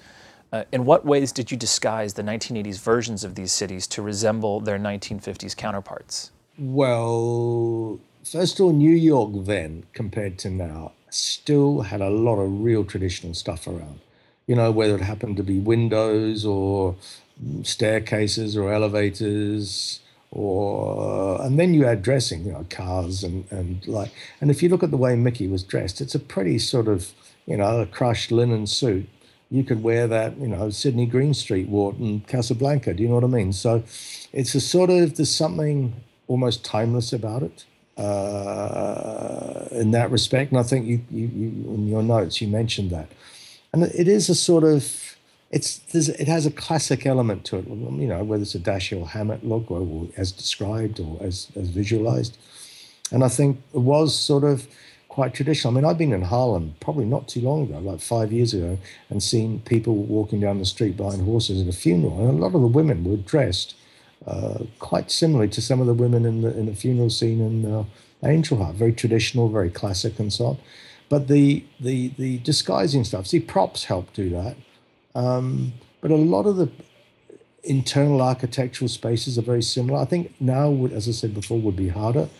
Uh, 0.52 0.64
in 0.70 0.84
what 0.84 1.04
ways 1.04 1.32
did 1.32 1.50
you 1.50 1.56
disguise 1.56 2.14
the 2.14 2.22
1980s 2.22 2.78
versions 2.78 3.24
of 3.24 3.34
these 3.34 3.52
cities 3.52 3.86
to 3.86 4.02
resemble 4.02 4.60
their 4.60 4.78
1950s 4.78 5.56
counterparts? 5.56 6.30
Well, 6.58 7.98
first 8.22 8.60
of 8.60 8.66
all, 8.66 8.72
New 8.72 8.94
York 8.94 9.30
then, 9.46 9.84
compared 9.94 10.38
to 10.40 10.50
now, 10.50 10.92
still 11.08 11.80
had 11.80 12.00
a 12.00 12.10
lot 12.10 12.36
of 12.36 12.60
real 12.60 12.84
traditional 12.84 13.34
stuff 13.34 13.66
around 13.66 14.00
you 14.46 14.56
know, 14.56 14.70
whether 14.70 14.94
it 14.94 15.00
happened 15.00 15.36
to 15.36 15.42
be 15.42 15.58
windows 15.58 16.44
or 16.44 16.96
staircases 17.62 18.56
or 18.56 18.72
elevators 18.72 20.00
or 20.30 21.40
and 21.42 21.58
then 21.58 21.74
you 21.74 21.86
add 21.86 22.02
dressing, 22.02 22.44
you 22.44 22.52
know, 22.52 22.66
cars 22.70 23.22
and 23.22 23.50
and 23.50 23.86
like 23.86 24.12
and 24.40 24.50
if 24.50 24.62
you 24.62 24.68
look 24.68 24.82
at 24.82 24.90
the 24.90 24.96
way 24.96 25.14
Mickey 25.16 25.46
was 25.46 25.62
dressed, 25.62 26.00
it's 26.00 26.14
a 26.14 26.18
pretty 26.18 26.58
sort 26.58 26.88
of 26.88 27.12
you 27.46 27.56
know 27.56 27.80
a 27.80 27.86
crushed 27.86 28.32
linen 28.32 28.66
suit. 28.66 29.08
You 29.52 29.64
could 29.64 29.82
wear 29.82 30.06
that, 30.06 30.38
you 30.38 30.48
know, 30.48 30.70
Sydney 30.70 31.06
Greenstreet 31.06 31.68
wore 31.68 31.94
in 31.98 32.20
Casablanca. 32.20 32.94
Do 32.94 33.02
you 33.02 33.08
know 33.08 33.16
what 33.16 33.24
I 33.24 33.28
mean? 33.28 33.52
So 33.52 33.84
it's 34.32 34.54
a 34.54 34.60
sort 34.60 34.90
of 34.90 35.16
there's 35.16 35.34
something 35.34 35.94
almost 36.26 36.64
timeless 36.64 37.12
about 37.12 37.42
it 37.42 37.64
uh, 37.96 39.66
in 39.72 39.90
that 39.90 40.10
respect. 40.10 40.52
And 40.52 40.58
I 40.58 40.62
think 40.62 40.86
you, 40.86 41.04
you, 41.10 41.26
you 41.26 41.74
in 41.74 41.86
your 41.86 42.02
notes 42.02 42.40
you 42.40 42.48
mentioned 42.48 42.90
that 42.90 43.08
and 43.72 43.84
it 43.84 44.08
is 44.08 44.28
a 44.28 44.34
sort 44.34 44.64
of 44.64 45.16
it's 45.50 45.80
it 45.94 46.28
has 46.28 46.46
a 46.46 46.50
classic 46.50 47.04
element 47.04 47.44
to 47.46 47.58
it. 47.58 47.66
You 47.66 48.08
know, 48.08 48.24
whether 48.24 48.42
it's 48.42 48.54
a 48.54 48.58
Dashiell 48.58 49.08
Hammett 49.08 49.44
look 49.44 49.70
or, 49.70 49.80
or 49.80 50.08
as 50.16 50.32
described 50.32 50.98
or 50.98 51.18
as 51.20 51.48
as 51.56 51.68
visualized, 51.68 52.38
and 53.10 53.22
I 53.22 53.28
think 53.28 53.60
it 53.74 53.80
was 53.80 54.18
sort 54.18 54.44
of 54.44 54.66
quite 55.12 55.34
traditional. 55.34 55.74
I 55.74 55.74
mean, 55.76 55.84
I've 55.84 55.98
been 55.98 56.14
in 56.14 56.22
Harlem 56.22 56.74
probably 56.80 57.04
not 57.04 57.28
too 57.28 57.42
long 57.42 57.64
ago, 57.64 57.78
like 57.80 58.00
five 58.00 58.32
years 58.32 58.54
ago, 58.54 58.78
and 59.10 59.22
seen 59.22 59.60
people 59.60 59.94
walking 59.94 60.40
down 60.40 60.58
the 60.58 60.64
street 60.64 60.96
behind 60.96 61.22
horses 61.22 61.60
at 61.60 61.68
a 61.68 61.76
funeral, 61.76 62.18
and 62.18 62.30
a 62.30 62.42
lot 62.42 62.54
of 62.54 62.62
the 62.62 62.66
women 62.66 63.04
were 63.04 63.18
dressed 63.18 63.74
uh, 64.26 64.60
quite 64.78 65.10
similarly 65.10 65.50
to 65.50 65.60
some 65.60 65.82
of 65.82 65.86
the 65.86 65.92
women 65.92 66.24
in 66.24 66.40
the 66.40 66.56
in 66.58 66.64
the 66.64 66.74
funeral 66.74 67.10
scene 67.10 67.42
in 67.42 67.70
uh, 67.70 67.84
Angel 68.24 68.56
Heart, 68.56 68.76
very 68.76 68.94
traditional, 68.94 69.50
very 69.50 69.68
classic, 69.68 70.18
and 70.18 70.32
so 70.32 70.46
on. 70.46 70.58
But 71.10 71.28
the 71.28 71.62
the 71.78 72.08
the 72.16 72.38
disguising 72.38 73.04
stuff, 73.04 73.26
see, 73.26 73.40
props 73.40 73.84
help 73.84 74.14
do 74.14 74.30
that. 74.30 74.56
Um, 75.14 75.74
but 76.00 76.10
a 76.10 76.16
lot 76.16 76.46
of 76.46 76.56
the 76.56 76.70
internal 77.64 78.22
architectural 78.22 78.88
spaces 78.88 79.36
are 79.36 79.42
very 79.42 79.62
similar. 79.62 79.98
I 80.00 80.06
think 80.06 80.34
now, 80.40 80.86
as 80.86 81.06
I 81.06 81.12
said 81.12 81.34
before, 81.34 81.60
would 81.60 81.76
be 81.76 81.88
harder. 81.88 82.30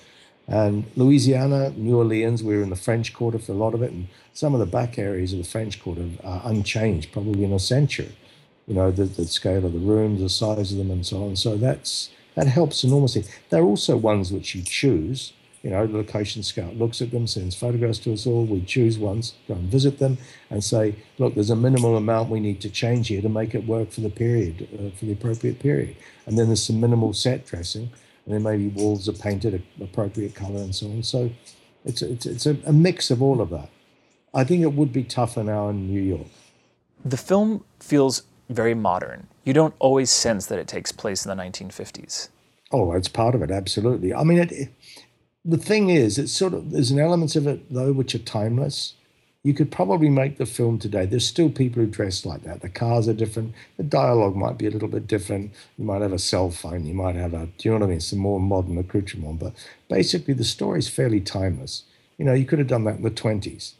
And 0.49 0.85
Louisiana, 0.97 1.71
New 1.71 1.99
Orleans, 1.99 2.43
we 2.43 2.57
were 2.57 2.63
in 2.63 2.71
the 2.71 2.77
French 2.77 3.15
Quarter 3.15 3.39
for 3.39 3.53
a 3.53 3.57
lot 3.57 3.75
of 3.75 3.83
it, 3.83 3.93
and 3.93 4.09
some 4.35 4.55
of 4.55 4.61
the 4.61 4.67
back 4.67 4.99
areas 4.99 5.33
of 5.33 5.39
the 5.39 5.45
French 5.45 5.81
Quarter 5.81 6.09
are 6.25 6.43
unchanged, 6.45 7.13
probably 7.13 7.45
in 7.45 7.53
a 7.53 7.59
century. 7.59 8.15
You 8.67 8.75
know, 8.75 8.91
the, 8.91 9.05
the 9.05 9.27
scale 9.27 9.65
of 9.65 9.73
the 9.73 9.79
rooms, 9.79 10.21
the 10.21 10.29
size 10.29 10.73
of 10.73 10.79
them, 10.79 10.91
and 10.91 11.07
so 11.07 11.25
on. 11.25 11.37
So 11.37 11.57
that's 11.57 12.11
that 12.35 12.47
helps 12.47 12.83
enormously. 12.85 13.25
There 13.51 13.63
are 13.63 13.67
also 13.67 13.97
ones 13.97 14.33
which 14.33 14.55
you 14.55 14.63
choose. 14.63 15.33
You 15.63 15.71
know, 15.71 15.87
the 15.87 15.99
location 15.99 16.43
scout 16.43 16.77
looks 16.77 17.01
at 17.01 17.13
them, 17.13 17.29
sends 17.29 17.55
photographs 17.55 18.01
to 18.01 18.13
us 18.13 18.27
all. 18.27 18.45
We 18.45 18.63
choose 18.63 18.99
ones, 18.99 19.35
go 19.47 19.55
and 19.55 19.71
visit 19.71 20.01
them, 20.01 20.19
and 20.51 20.65
say, 20.65 20.97
look, 21.19 21.35
there's 21.35 21.51
a 21.51 21.57
minimal 21.57 21.97
amount 21.97 22.31
we 22.31 22.41
need 22.41 22.61
to 22.63 22.71
change 22.71 23.09
here 23.09 23.23
to 23.23 23.29
make 23.29 23.55
it 23.55 23.65
work 23.67 23.93
for 23.93 24.01
the 24.01 24.11
period, 24.11 24.69
uh, 24.75 24.97
for 24.97 25.05
the 25.05 25.13
appropriate 25.13 25.61
period. 25.61 25.95
And 26.27 26.37
then 26.37 26.49
there's 26.49 26.67
some 26.67 26.81
minimal 26.81 27.13
set 27.13 27.47
dressing, 27.47 27.91
and 28.25 28.35
then 28.35 28.43
maybe 28.43 28.69
walls 28.69 29.09
are 29.09 29.13
painted 29.13 29.55
a 29.55 29.85
appropriate 29.85 30.35
color 30.35 30.61
and 30.61 30.75
so 30.75 30.87
on. 30.87 31.03
So 31.03 31.31
it's 31.85 32.03
it's 32.03 32.27
it's 32.27 32.47
a, 32.47 32.57
a 32.67 32.73
mix 32.73 33.11
of 33.11 33.23
all 33.23 33.41
of 33.41 33.51
that. 33.51 33.69
I 34.35 34.45
think 34.45 34.63
it 34.63 34.73
would 34.73 34.93
be 34.93 35.05
tougher 35.05 35.45
now 35.45 35.69
in 35.69 35.89
New 35.89 36.01
York. 36.01 36.29
The 37.05 37.17
film 37.17 37.65
feels 37.81 38.23
very 38.49 38.75
modern. 38.75 39.27
You 39.45 39.53
don't 39.53 39.75
always 39.79 40.11
sense 40.11 40.47
that 40.47 40.59
it 40.59 40.69
takes 40.69 40.93
place 40.93 41.27
in 41.27 41.37
the 41.37 41.43
1950s. 41.43 42.29
Oh, 42.71 42.93
it's 42.93 43.09
part 43.09 43.35
of 43.35 43.43
it, 43.43 43.51
absolutely. 43.51 44.15
I 44.15 44.23
mean, 44.23 44.39
it, 44.39 44.53
it, 44.53 44.69
the 45.45 45.59
thing 45.59 45.91
is, 45.91 46.17
it's 46.17 46.33
sort 46.33 46.55
of 46.55 46.71
there's 46.71 46.91
an 46.91 46.99
element 46.99 47.37
of 47.37 47.47
it 47.47 47.73
though 47.73 47.93
which 47.93 48.15
are 48.15 48.21
timeless. 48.21 48.95
You 49.45 49.55
could 49.55 49.73
probably 49.73 50.09
make 50.09 50.39
the 50.39 50.47
film 50.47 50.79
today. 50.79 51.05
There's 51.05 51.27
still 51.27 51.51
people 51.51 51.83
who 51.83 51.89
dress 51.89 52.25
like 52.25 52.45
that. 52.45 52.61
The 52.61 52.69
cars 52.69 53.09
are 53.09 53.13
different. 53.13 53.55
The 53.77 53.83
dialogue 53.83 54.37
might 54.37 54.57
be 54.57 54.67
a 54.67 54.71
little 54.71 54.89
bit 54.89 55.09
different. 55.09 55.53
You 55.77 55.85
might 55.85 56.01
have 56.01 56.13
a 56.13 56.19
cell 56.19 56.51
phone. 56.51 56.87
You 56.87 56.95
might 56.95 57.17
have 57.17 57.35
a, 57.35 57.47
do 57.59 57.69
you 57.69 57.71
know 57.73 57.79
what 57.79 57.87
I 57.87 57.91
mean? 57.91 58.01
Some 58.01 58.21
more 58.21 58.39
modern 58.39 58.79
accoutrement. 58.79 59.41
But 59.41 59.55
basically, 59.89 60.35
the 60.35 60.45
story 60.45 60.79
is 60.79 60.89
fairly 60.89 61.21
timeless. 61.21 61.83
You 62.19 62.25
know, 62.25 62.35
you 62.35 62.45
could 62.45 62.61
have 62.61 62.69
done 62.69 62.85
that 62.85 62.97
in 62.97 63.03
the 63.03 63.11
20s 63.11 63.73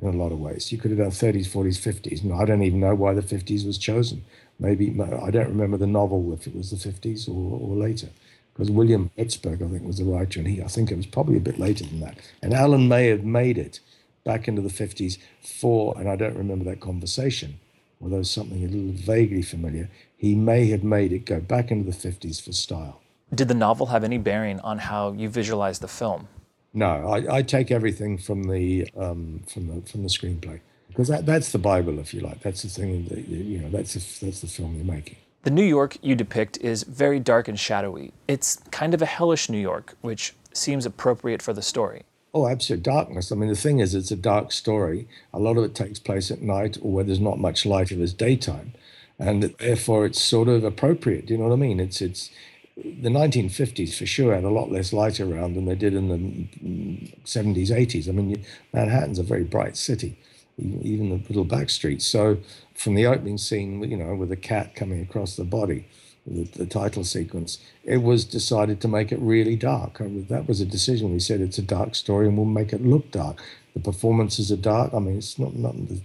in 0.00 0.08
a 0.08 0.12
lot 0.12 0.32
of 0.32 0.40
ways. 0.40 0.72
You 0.72 0.78
could 0.78 0.90
have 0.90 0.98
done 0.98 1.10
30s, 1.10 1.48
40s, 1.48 1.78
50s. 1.78 2.22
And 2.22 2.32
I 2.32 2.46
don't 2.46 2.62
even 2.62 2.80
know 2.80 2.94
why 2.94 3.12
the 3.12 3.20
50s 3.20 3.66
was 3.66 3.76
chosen. 3.76 4.24
Maybe, 4.58 4.88
I 4.88 5.30
don't 5.30 5.48
remember 5.48 5.76
the 5.76 5.86
novel 5.86 6.32
if 6.32 6.46
it 6.46 6.56
was 6.56 6.70
the 6.70 6.76
50s 6.76 7.28
or, 7.28 7.60
or 7.60 7.76
later 7.76 8.08
because 8.54 8.70
William 8.70 9.10
Hjortsberg, 9.18 9.62
I 9.62 9.68
think, 9.68 9.84
was 9.84 9.98
the 9.98 10.04
writer, 10.04 10.38
and 10.38 10.48
he, 10.48 10.62
I 10.62 10.68
think 10.68 10.92
it 10.92 10.96
was 10.96 11.06
probably 11.06 11.36
a 11.36 11.40
bit 11.40 11.58
later 11.58 11.84
than 11.84 11.98
that. 12.00 12.18
And 12.40 12.54
Alan 12.54 12.86
may 12.86 13.08
have 13.08 13.24
made 13.24 13.58
it 13.58 13.80
back 14.24 14.48
into 14.48 14.62
the 14.62 14.68
50s 14.68 15.18
for, 15.40 15.94
and 15.98 16.08
I 16.08 16.16
don't 16.16 16.36
remember 16.36 16.64
that 16.66 16.80
conversation, 16.80 17.60
although 18.00 18.22
something 18.22 18.64
a 18.64 18.68
little 18.68 18.92
vaguely 18.92 19.42
familiar, 19.42 19.90
he 20.16 20.34
may 20.34 20.66
have 20.68 20.82
made 20.82 21.12
it 21.12 21.26
go 21.26 21.40
back 21.40 21.70
into 21.70 21.90
the 21.90 21.96
50s 21.96 22.42
for 22.42 22.52
style. 22.52 23.00
Did 23.34 23.48
the 23.48 23.54
novel 23.54 23.86
have 23.86 24.04
any 24.04 24.18
bearing 24.18 24.60
on 24.60 24.78
how 24.78 25.12
you 25.12 25.28
visualize 25.28 25.78
the 25.78 25.88
film? 25.88 26.28
No, 26.72 26.86
I, 26.86 27.36
I 27.36 27.42
take 27.42 27.70
everything 27.70 28.18
from 28.18 28.44
the 28.44 28.88
um, 28.96 29.42
from 29.46 29.68
the 29.68 29.88
from 29.88 30.02
the 30.02 30.08
screenplay 30.08 30.60
because 30.88 31.08
that, 31.08 31.24
that's 31.24 31.52
the 31.52 31.58
Bible, 31.58 32.00
if 32.00 32.12
you 32.12 32.20
like. 32.20 32.40
That's 32.40 32.62
the 32.62 32.68
thing 32.68 33.06
that 33.06 33.28
you 33.28 33.58
know. 33.58 33.70
That's 33.70 33.94
the, 33.94 34.26
that's 34.26 34.40
the 34.40 34.48
film 34.48 34.74
you're 34.74 34.84
making. 34.84 35.16
The 35.42 35.50
New 35.50 35.64
York 35.64 35.98
you 36.02 36.16
depict 36.16 36.58
is 36.58 36.82
very 36.82 37.20
dark 37.20 37.48
and 37.48 37.58
shadowy. 37.58 38.12
It's 38.26 38.56
kind 38.70 38.92
of 38.92 39.02
a 39.02 39.06
hellish 39.06 39.48
New 39.48 39.58
York, 39.58 39.96
which 40.00 40.34
seems 40.52 40.84
appropriate 40.84 41.42
for 41.42 41.52
the 41.52 41.62
story. 41.62 42.02
Oh, 42.34 42.48
absolute 42.48 42.82
darkness. 42.82 43.30
I 43.30 43.36
mean, 43.36 43.48
the 43.48 43.54
thing 43.54 43.78
is, 43.78 43.94
it's 43.94 44.10
a 44.10 44.16
dark 44.16 44.50
story. 44.50 45.06
A 45.32 45.38
lot 45.38 45.56
of 45.56 45.62
it 45.62 45.74
takes 45.74 46.00
place 46.00 46.32
at 46.32 46.42
night 46.42 46.76
or 46.82 46.90
where 46.90 47.04
there's 47.04 47.20
not 47.20 47.38
much 47.38 47.64
light 47.64 47.92
if 47.92 47.98
it's 47.98 48.12
daytime. 48.12 48.74
And 49.20 49.44
therefore, 49.60 50.04
it's 50.04 50.20
sort 50.20 50.48
of 50.48 50.64
appropriate. 50.64 51.26
Do 51.26 51.34
you 51.34 51.38
know 51.38 51.46
what 51.46 51.54
I 51.54 51.58
mean? 51.58 51.78
It's, 51.78 52.02
it's, 52.02 52.30
the 52.76 53.08
1950s 53.08 53.96
for 53.96 54.04
sure 54.04 54.34
had 54.34 54.42
a 54.42 54.50
lot 54.50 54.72
less 54.72 54.92
light 54.92 55.20
around 55.20 55.54
than 55.54 55.66
they 55.66 55.76
did 55.76 55.94
in 55.94 56.08
the 56.08 57.18
70s, 57.24 57.68
80s. 57.68 58.08
I 58.08 58.12
mean, 58.12 58.44
Manhattan's 58.72 59.20
a 59.20 59.22
very 59.22 59.44
bright 59.44 59.76
city, 59.76 60.18
even 60.58 61.10
the 61.10 61.22
little 61.28 61.44
back 61.44 61.70
streets. 61.70 62.04
So, 62.04 62.38
from 62.74 62.96
the 62.96 63.06
opening 63.06 63.38
scene, 63.38 63.80
you 63.88 63.96
know, 63.96 64.16
with 64.16 64.32
a 64.32 64.36
cat 64.36 64.74
coming 64.74 65.00
across 65.00 65.36
the 65.36 65.44
body, 65.44 65.86
the, 66.26 66.44
the, 66.44 66.66
title 66.66 67.04
sequence, 67.04 67.58
it 67.84 67.98
was 67.98 68.24
decided 68.24 68.80
to 68.80 68.88
make 68.88 69.12
it 69.12 69.18
really 69.20 69.56
dark. 69.56 69.98
That 70.00 70.48
was 70.48 70.60
a 70.60 70.66
decision. 70.66 71.12
We 71.12 71.20
said 71.20 71.40
it's 71.40 71.58
a 71.58 71.62
dark 71.62 71.94
story 71.94 72.26
and 72.26 72.36
we'll 72.36 72.46
make 72.46 72.72
it 72.72 72.84
look 72.84 73.10
dark. 73.10 73.42
The 73.74 73.80
performances 73.80 74.50
are 74.50 74.56
dark. 74.56 74.94
I 74.94 75.00
mean, 75.00 75.18
it's 75.18 75.38
not, 75.38 75.54
not 75.54 75.76
the, 75.88 76.00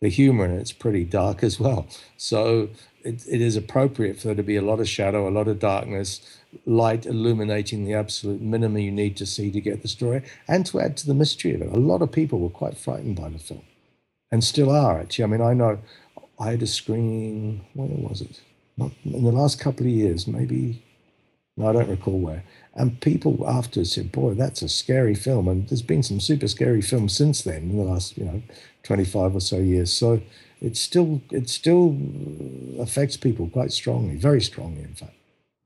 the 0.00 0.08
humor 0.08 0.44
and 0.44 0.60
it's 0.60 0.72
pretty 0.72 1.04
dark 1.04 1.42
as 1.42 1.58
well. 1.58 1.86
So 2.16 2.68
it, 3.04 3.24
it 3.28 3.40
is 3.40 3.56
appropriate 3.56 4.18
for 4.18 4.28
there 4.28 4.34
to 4.34 4.42
be 4.42 4.56
a 4.56 4.62
lot 4.62 4.80
of 4.80 4.88
shadow, 4.88 5.28
a 5.28 5.30
lot 5.30 5.46
of 5.46 5.58
darkness, 5.58 6.20
light 6.66 7.06
illuminating 7.06 7.84
the 7.84 7.94
absolute 7.94 8.40
minimum 8.40 8.78
you 8.78 8.90
need 8.90 9.16
to 9.18 9.26
see 9.26 9.50
to 9.50 9.60
get 9.60 9.82
the 9.82 9.88
story, 9.88 10.22
and 10.48 10.64
to 10.66 10.80
add 10.80 10.96
to 10.98 11.06
the 11.06 11.14
mystery 11.14 11.54
of 11.54 11.62
it. 11.62 11.68
A 11.68 11.78
lot 11.78 12.02
of 12.02 12.10
people 12.10 12.38
were 12.38 12.50
quite 12.50 12.76
frightened 12.76 13.16
by 13.16 13.28
the 13.28 13.38
film, 13.38 13.62
and 14.30 14.42
still 14.42 14.70
are 14.70 15.00
actually. 15.00 15.24
I 15.24 15.28
mean, 15.28 15.42
I 15.42 15.54
know 15.54 15.78
I 16.38 16.50
had 16.52 16.62
a 16.62 16.66
screening. 16.66 17.66
When 17.74 18.02
was 18.02 18.20
it? 18.22 18.40
In 18.78 19.22
the 19.24 19.32
last 19.32 19.60
couple 19.60 19.86
of 19.86 19.92
years, 19.92 20.26
maybe, 20.26 20.82
I 21.58 21.72
don't 21.72 21.88
recall 21.88 22.18
where. 22.18 22.44
And 22.74 23.00
people 23.00 23.44
after 23.48 23.84
said, 23.84 24.10
boy, 24.10 24.34
that's 24.34 24.62
a 24.62 24.68
scary 24.68 25.14
film. 25.14 25.46
And 25.46 25.68
there's 25.68 25.82
been 25.82 26.02
some 26.02 26.20
super 26.20 26.48
scary 26.48 26.82
films 26.82 27.16
since 27.16 27.42
then 27.42 27.70
in 27.70 27.76
the 27.76 27.84
last, 27.84 28.18
you 28.18 28.24
know, 28.24 28.42
25 28.82 29.36
or 29.36 29.40
so 29.40 29.58
years. 29.58 29.92
So 29.92 30.20
it 30.60 30.76
still, 30.76 31.22
it 31.30 31.48
still 31.48 31.96
affects 32.80 33.16
people 33.16 33.48
quite 33.48 33.72
strongly, 33.72 34.16
very 34.16 34.40
strongly, 34.40 34.82
in 34.82 34.94
fact. 34.94 35.14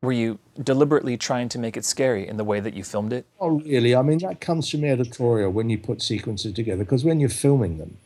Were 0.02 0.12
you 0.12 0.38
deliberately 0.62 1.16
trying 1.16 1.48
to 1.48 1.58
make 1.58 1.76
it 1.76 1.84
scary 1.84 2.28
in 2.28 2.36
the 2.36 2.44
way 2.44 2.60
that 2.60 2.74
you 2.74 2.84
filmed 2.84 3.12
it? 3.12 3.26
Oh, 3.40 3.60
really? 3.60 3.96
I 3.96 4.02
mean, 4.02 4.18
that 4.18 4.40
comes 4.40 4.70
from 4.70 4.84
editorial 4.84 5.50
when 5.50 5.70
you 5.70 5.78
put 5.78 6.02
sequences 6.02 6.52
together, 6.52 6.84
because 6.84 7.04
when 7.04 7.18
you're 7.18 7.30
filming 7.30 7.78
them, 7.78 7.98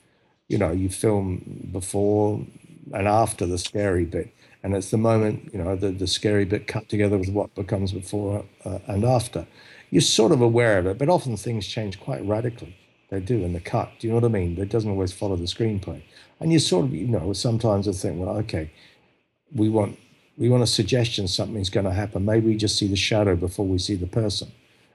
you 0.48 0.56
know, 0.58 0.70
you 0.70 0.88
film 0.88 1.68
before 1.72 2.46
and 2.94 3.08
after 3.08 3.46
the 3.46 3.58
scary 3.58 4.04
bit 4.04 4.32
and 4.62 4.74
it's 4.74 4.90
the 4.90 4.98
moment 4.98 5.50
you 5.52 5.62
know 5.62 5.76
the, 5.76 5.90
the 5.90 6.06
scary 6.06 6.44
bit 6.44 6.66
cut 6.66 6.88
together 6.88 7.18
with 7.18 7.30
what 7.30 7.54
becomes 7.54 7.92
before 7.92 8.44
uh, 8.64 8.78
and 8.86 9.04
after. 9.04 9.46
You're 9.90 10.00
sort 10.00 10.32
of 10.32 10.40
aware 10.40 10.78
of 10.78 10.86
it 10.86 10.98
but 10.98 11.08
often 11.08 11.36
things 11.36 11.66
change 11.66 12.00
quite 12.00 12.24
radically. 12.24 12.76
They 13.10 13.20
do 13.20 13.44
in 13.44 13.52
the 13.52 13.60
cut. 13.60 13.90
Do 13.98 14.06
you 14.06 14.12
know 14.12 14.20
what 14.20 14.24
i 14.24 14.28
mean? 14.28 14.58
It 14.58 14.70
doesn't 14.70 14.90
always 14.90 15.12
follow 15.12 15.36
the 15.36 15.44
screenplay. 15.44 16.02
And 16.40 16.52
you 16.52 16.58
sort 16.58 16.86
of 16.86 16.94
you 16.94 17.08
know 17.08 17.32
sometimes 17.32 17.88
i 17.88 17.92
think 17.92 18.18
well 18.18 18.36
okay 18.38 18.70
we 19.54 19.68
want 19.68 19.98
we 20.38 20.48
want 20.48 20.62
a 20.62 20.66
suggestion 20.66 21.28
something's 21.28 21.68
going 21.68 21.84
to 21.84 21.92
happen. 21.92 22.24
Maybe 22.24 22.48
we 22.48 22.56
just 22.56 22.78
see 22.78 22.86
the 22.86 22.96
shadow 22.96 23.36
before 23.36 23.66
we 23.66 23.78
see 23.78 23.96
the 23.96 24.06
person. 24.06 24.50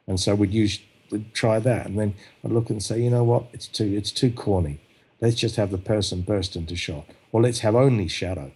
And 0.08 0.20
so 0.20 0.34
we'd 0.34 0.54
use 0.54 0.80
we'd 1.12 1.34
try 1.34 1.60
that. 1.60 1.86
And 1.86 2.00
then 2.00 2.16
i'd 2.44 2.52
look 2.52 2.70
and 2.70 2.82
say 2.82 3.02
you 3.02 3.10
know 3.10 3.24
what? 3.24 3.48
It's 3.54 3.68
too 3.68 3.94
it's 3.96 4.12
too 4.12 4.32
corny. 4.32 4.80
Let's 5.22 5.36
just 5.36 5.56
have 5.56 5.72
the 5.72 5.78
person 5.78 6.22
burst 6.22 6.56
into 6.56 6.76
shot 6.76 7.06
or 7.32 7.42
let's 7.42 7.60
have 7.60 7.76
only 7.76 8.08
shadow 8.08 8.52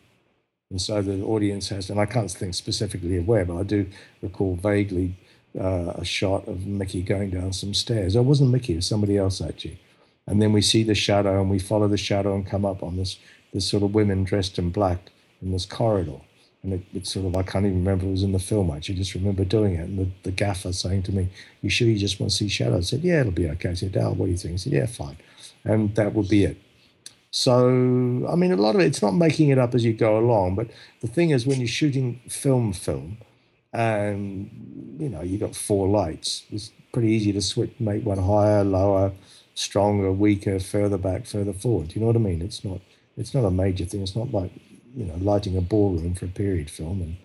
and 0.72 0.82
so 0.82 1.02
the 1.02 1.22
audience 1.24 1.68
has, 1.70 1.90
and 1.90 2.00
I 2.00 2.06
can't 2.06 2.32
think 2.32 2.56
specifically 2.56 3.18
of 3.18 3.28
where, 3.28 3.44
but 3.46 3.58
I 3.58 3.64
do 3.64 3.88
recall 4.22 4.56
vaguely 4.56 5.18
uh, 5.60 5.94
a 5.96 6.06
shot 6.06 6.48
of 6.48 6.66
Mickey 6.66 7.02
going 7.02 7.30
down 7.30 7.52
some 7.52 7.74
stairs. 7.74 8.16
It 8.16 8.22
wasn't 8.22 8.52
Mickey, 8.52 8.74
it 8.74 8.78
was 8.78 8.86
somebody 8.88 9.18
else 9.18 9.42
actually. 9.42 9.80
And 10.28 10.42
then 10.42 10.54
we 10.54 10.62
see 10.62 10.84
the 10.84 10.96
shadow 10.96 11.42
and 11.42 11.50
we 11.50 11.60
follow 11.60 11.90
the 11.90 11.98
shadow 11.98 12.34
and 12.34 12.48
come 12.48 12.64
up 12.64 12.84
on 12.84 12.96
this, 12.96 13.20
this 13.54 13.68
sort 13.68 13.84
of 13.84 13.94
women 13.94 14.24
dressed 14.24 14.58
in 14.58 14.70
black 14.70 15.12
in 15.42 15.52
this 15.52 15.66
corridor. 15.66 16.22
And 16.64 16.74
it, 16.74 16.84
it's 16.94 17.12
sort 17.12 17.26
of, 17.26 17.36
I 17.36 17.44
can't 17.44 17.66
even 17.66 17.80
remember 17.80 18.06
it 18.06 18.12
was 18.12 18.24
in 18.24 18.32
the 18.32 18.40
film, 18.40 18.72
actually 18.72 18.96
just 18.96 19.14
remember 19.14 19.44
doing 19.44 19.76
it. 19.76 19.90
And 19.90 20.00
the, 20.00 20.08
the 20.24 20.32
gaffer 20.32 20.72
saying 20.72 21.04
to 21.04 21.12
me, 21.12 21.28
You 21.62 21.70
sure 21.70 21.88
you 21.88 21.98
just 21.98 22.20
want 22.22 22.32
to 22.32 22.38
see 22.38 22.48
shadows? 22.48 22.88
I 22.88 22.96
said, 22.96 23.04
Yeah, 23.04 23.22
it'll 23.22 23.34
be 23.34 23.50
okay. 23.50 23.72
I 23.72 23.74
said, 23.74 23.92
Dal, 23.92 24.14
what 24.14 24.28
do 24.28 24.32
you 24.32 24.38
think? 24.38 24.54
He 24.54 24.58
said, 24.60 24.74
Yeah, 24.74 24.86
fine. 24.86 25.18
And 25.66 25.94
that 25.96 26.14
would 26.14 26.30
be 26.30 26.46
it. 26.46 26.58
So, 27.32 27.68
I 28.30 28.36
mean, 28.36 28.52
a 28.52 28.58
lot 28.58 28.76
of 28.76 28.82
it, 28.82 28.88
it's 28.88 29.02
not 29.02 29.12
making 29.12 29.50
it 29.50 29.58
up 29.58 29.74
as 29.74 29.86
you 29.86 29.94
go 29.94 30.18
along. 30.18 30.56
But 30.56 30.68
the 31.00 31.08
thing 31.08 31.30
is, 31.30 31.48
when 31.48 31.60
you're 31.60 31.68
shooting 31.68 32.22
film, 32.28 32.74
film, 32.74 33.18
and 33.74 34.98
you 35.00 35.10
know, 35.10 35.22
you've 35.22 35.40
got 35.40 35.56
four 35.56 35.88
lights, 35.88 36.44
it's 36.52 36.72
pretty 36.92 37.10
easy 37.10 37.32
to 37.32 37.42
switch, 37.42 37.72
make 37.80 38.06
one 38.06 38.18
higher, 38.18 38.66
lower, 38.66 39.14
stronger, 39.56 40.12
weaker, 40.12 40.60
further 40.60 40.98
back, 40.98 41.26
further 41.26 41.54
forward. 41.54 41.96
You 41.96 42.02
know 42.02 42.08
what 42.08 42.18
I 42.18 42.20
mean? 42.20 42.42
It's 42.42 42.66
not, 42.66 42.82
it's 43.16 43.34
not 43.34 43.46
a 43.46 43.52
major 43.52 43.86
thing. 43.86 44.02
It's 44.02 44.16
not 44.16 44.34
like, 44.34 44.52
you 44.96 45.06
know, 45.06 45.16
lighting 45.16 45.56
a 45.58 45.62
ballroom 45.62 46.16
for 46.16 46.26
a 46.26 46.30
period 46.30 46.70
film 46.70 47.02
and, 47.02 47.16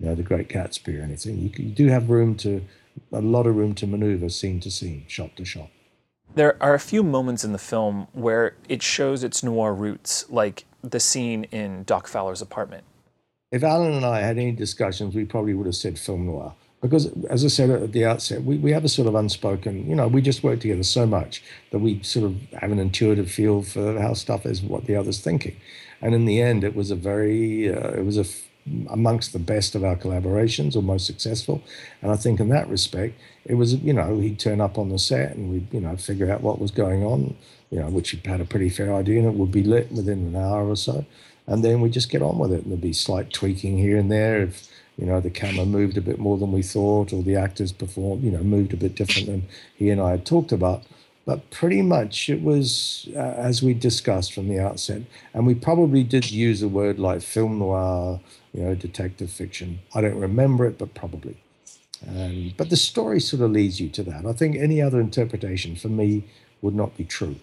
you 0.00 0.06
know, 0.06 0.14
the 0.16 0.24
Great 0.24 0.48
Gatsby 0.48 0.98
or 0.98 1.02
anything. 1.02 1.38
You, 1.38 1.50
you 1.56 1.70
do 1.70 1.86
have 1.86 2.10
room 2.10 2.34
to, 2.38 2.64
a 3.12 3.20
lot 3.20 3.46
of 3.46 3.56
room 3.56 3.74
to 3.76 3.86
maneuver 3.86 4.28
scene 4.28 4.58
to 4.60 4.70
scene, 4.70 5.04
shot 5.06 5.36
to 5.36 5.44
shot. 5.44 5.70
There 6.34 6.56
are 6.62 6.74
a 6.74 6.80
few 6.80 7.02
moments 7.02 7.44
in 7.44 7.52
the 7.52 7.58
film 7.58 8.08
where 8.12 8.54
it 8.68 8.82
shows 8.82 9.22
its 9.22 9.42
noir 9.42 9.74
roots, 9.74 10.24
like 10.30 10.64
the 10.82 10.98
scene 10.98 11.44
in 11.44 11.84
Doc 11.84 12.08
Fowler's 12.08 12.40
apartment. 12.40 12.84
If 13.50 13.62
Alan 13.62 13.92
and 13.92 14.06
I 14.06 14.20
had 14.20 14.38
any 14.38 14.52
discussions, 14.52 15.14
we 15.14 15.26
probably 15.26 15.52
would 15.52 15.66
have 15.66 15.76
said 15.76 15.98
film 15.98 16.26
noir. 16.26 16.54
Because, 16.80 17.12
as 17.28 17.44
I 17.44 17.48
said 17.48 17.70
at 17.70 17.92
the 17.92 18.04
outset, 18.04 18.42
we, 18.42 18.56
we 18.56 18.72
have 18.72 18.84
a 18.84 18.88
sort 18.88 19.06
of 19.06 19.14
unspoken, 19.14 19.88
you 19.88 19.94
know, 19.94 20.08
we 20.08 20.20
just 20.20 20.42
work 20.42 20.58
together 20.58 20.82
so 20.82 21.06
much 21.06 21.42
that 21.70 21.78
we 21.78 22.02
sort 22.02 22.24
of 22.24 22.40
have 22.60 22.72
an 22.72 22.80
intuitive 22.80 23.30
feel 23.30 23.62
for 23.62 24.00
how 24.00 24.14
stuff 24.14 24.46
is, 24.46 24.62
what 24.62 24.86
the 24.86 24.96
other's 24.96 25.20
thinking. 25.20 25.54
And 26.00 26.14
in 26.14 26.24
the 26.24 26.40
end, 26.40 26.64
it 26.64 26.74
was 26.74 26.90
a 26.90 26.96
very, 26.96 27.72
uh, 27.72 27.90
it 27.90 28.04
was 28.04 28.16
a 28.16 28.24
amongst 28.90 29.32
the 29.32 29.38
best 29.38 29.74
of 29.74 29.82
our 29.82 29.96
collaborations 29.96 30.76
or 30.76 30.82
most 30.82 31.06
successful. 31.06 31.62
And 32.00 32.12
I 32.12 32.16
think 32.16 32.40
in 32.40 32.48
that 32.50 32.68
respect, 32.68 33.18
it 33.44 33.54
was, 33.54 33.74
you 33.74 33.92
know, 33.92 34.20
he'd 34.20 34.38
turn 34.38 34.60
up 34.60 34.78
on 34.78 34.88
the 34.88 34.98
set 34.98 35.34
and 35.34 35.50
we'd, 35.50 35.72
you 35.72 35.80
know, 35.80 35.96
figure 35.96 36.30
out 36.30 36.42
what 36.42 36.60
was 36.60 36.70
going 36.70 37.02
on, 37.02 37.36
you 37.70 37.80
know, 37.80 37.88
which 37.88 38.10
he 38.10 38.20
had 38.24 38.40
a 38.40 38.44
pretty 38.44 38.68
fair 38.68 38.94
idea 38.94 39.18
and 39.18 39.28
it 39.28 39.34
would 39.34 39.50
be 39.50 39.64
lit 39.64 39.90
within 39.90 40.26
an 40.26 40.36
hour 40.36 40.68
or 40.68 40.76
so. 40.76 41.04
And 41.46 41.64
then 41.64 41.80
we 41.80 41.90
just 41.90 42.10
get 42.10 42.22
on 42.22 42.38
with 42.38 42.52
it. 42.52 42.62
And 42.62 42.70
there'd 42.70 42.80
be 42.80 42.92
slight 42.92 43.32
tweaking 43.32 43.78
here 43.78 43.98
and 43.98 44.10
there 44.10 44.42
if, 44.42 44.68
you 44.96 45.06
know, 45.06 45.20
the 45.20 45.30
camera 45.30 45.66
moved 45.66 45.96
a 45.96 46.02
bit 46.02 46.20
more 46.20 46.38
than 46.38 46.52
we 46.52 46.62
thought 46.62 47.12
or 47.12 47.22
the 47.22 47.36
actors 47.36 47.72
performed, 47.72 48.22
you 48.22 48.30
know, 48.30 48.44
moved 48.44 48.72
a 48.72 48.76
bit 48.76 48.94
different 48.94 49.26
than 49.26 49.42
he 49.74 49.90
and 49.90 50.00
I 50.00 50.10
had 50.10 50.24
talked 50.24 50.52
about. 50.52 50.84
But 51.24 51.50
pretty 51.50 51.82
much 51.82 52.28
it 52.28 52.42
was 52.42 53.08
uh, 53.14 53.18
as 53.18 53.62
we 53.62 53.74
discussed 53.74 54.32
from 54.32 54.48
the 54.48 54.58
outset, 54.58 55.02
and 55.32 55.46
we 55.46 55.54
probably 55.54 56.02
did 56.02 56.32
use 56.32 56.62
a 56.62 56.68
word 56.68 56.98
like 56.98 57.22
film 57.22 57.60
noir, 57.60 58.20
you 58.52 58.62
know, 58.62 58.74
detective 58.74 59.30
fiction. 59.30 59.80
I 59.94 60.00
don't 60.00 60.18
remember 60.18 60.66
it, 60.66 60.78
but 60.78 60.94
probably. 60.94 61.36
Um, 62.06 62.52
but 62.56 62.70
the 62.70 62.76
story 62.76 63.20
sort 63.20 63.42
of 63.42 63.50
leads 63.52 63.80
you 63.80 63.88
to 63.90 64.02
that. 64.04 64.26
I 64.26 64.32
think 64.32 64.56
any 64.56 64.82
other 64.82 65.00
interpretation 65.00 65.76
for 65.76 65.88
me 65.88 66.24
would 66.60 66.74
not 66.74 66.96
be 66.96 67.04
true. 67.04 67.36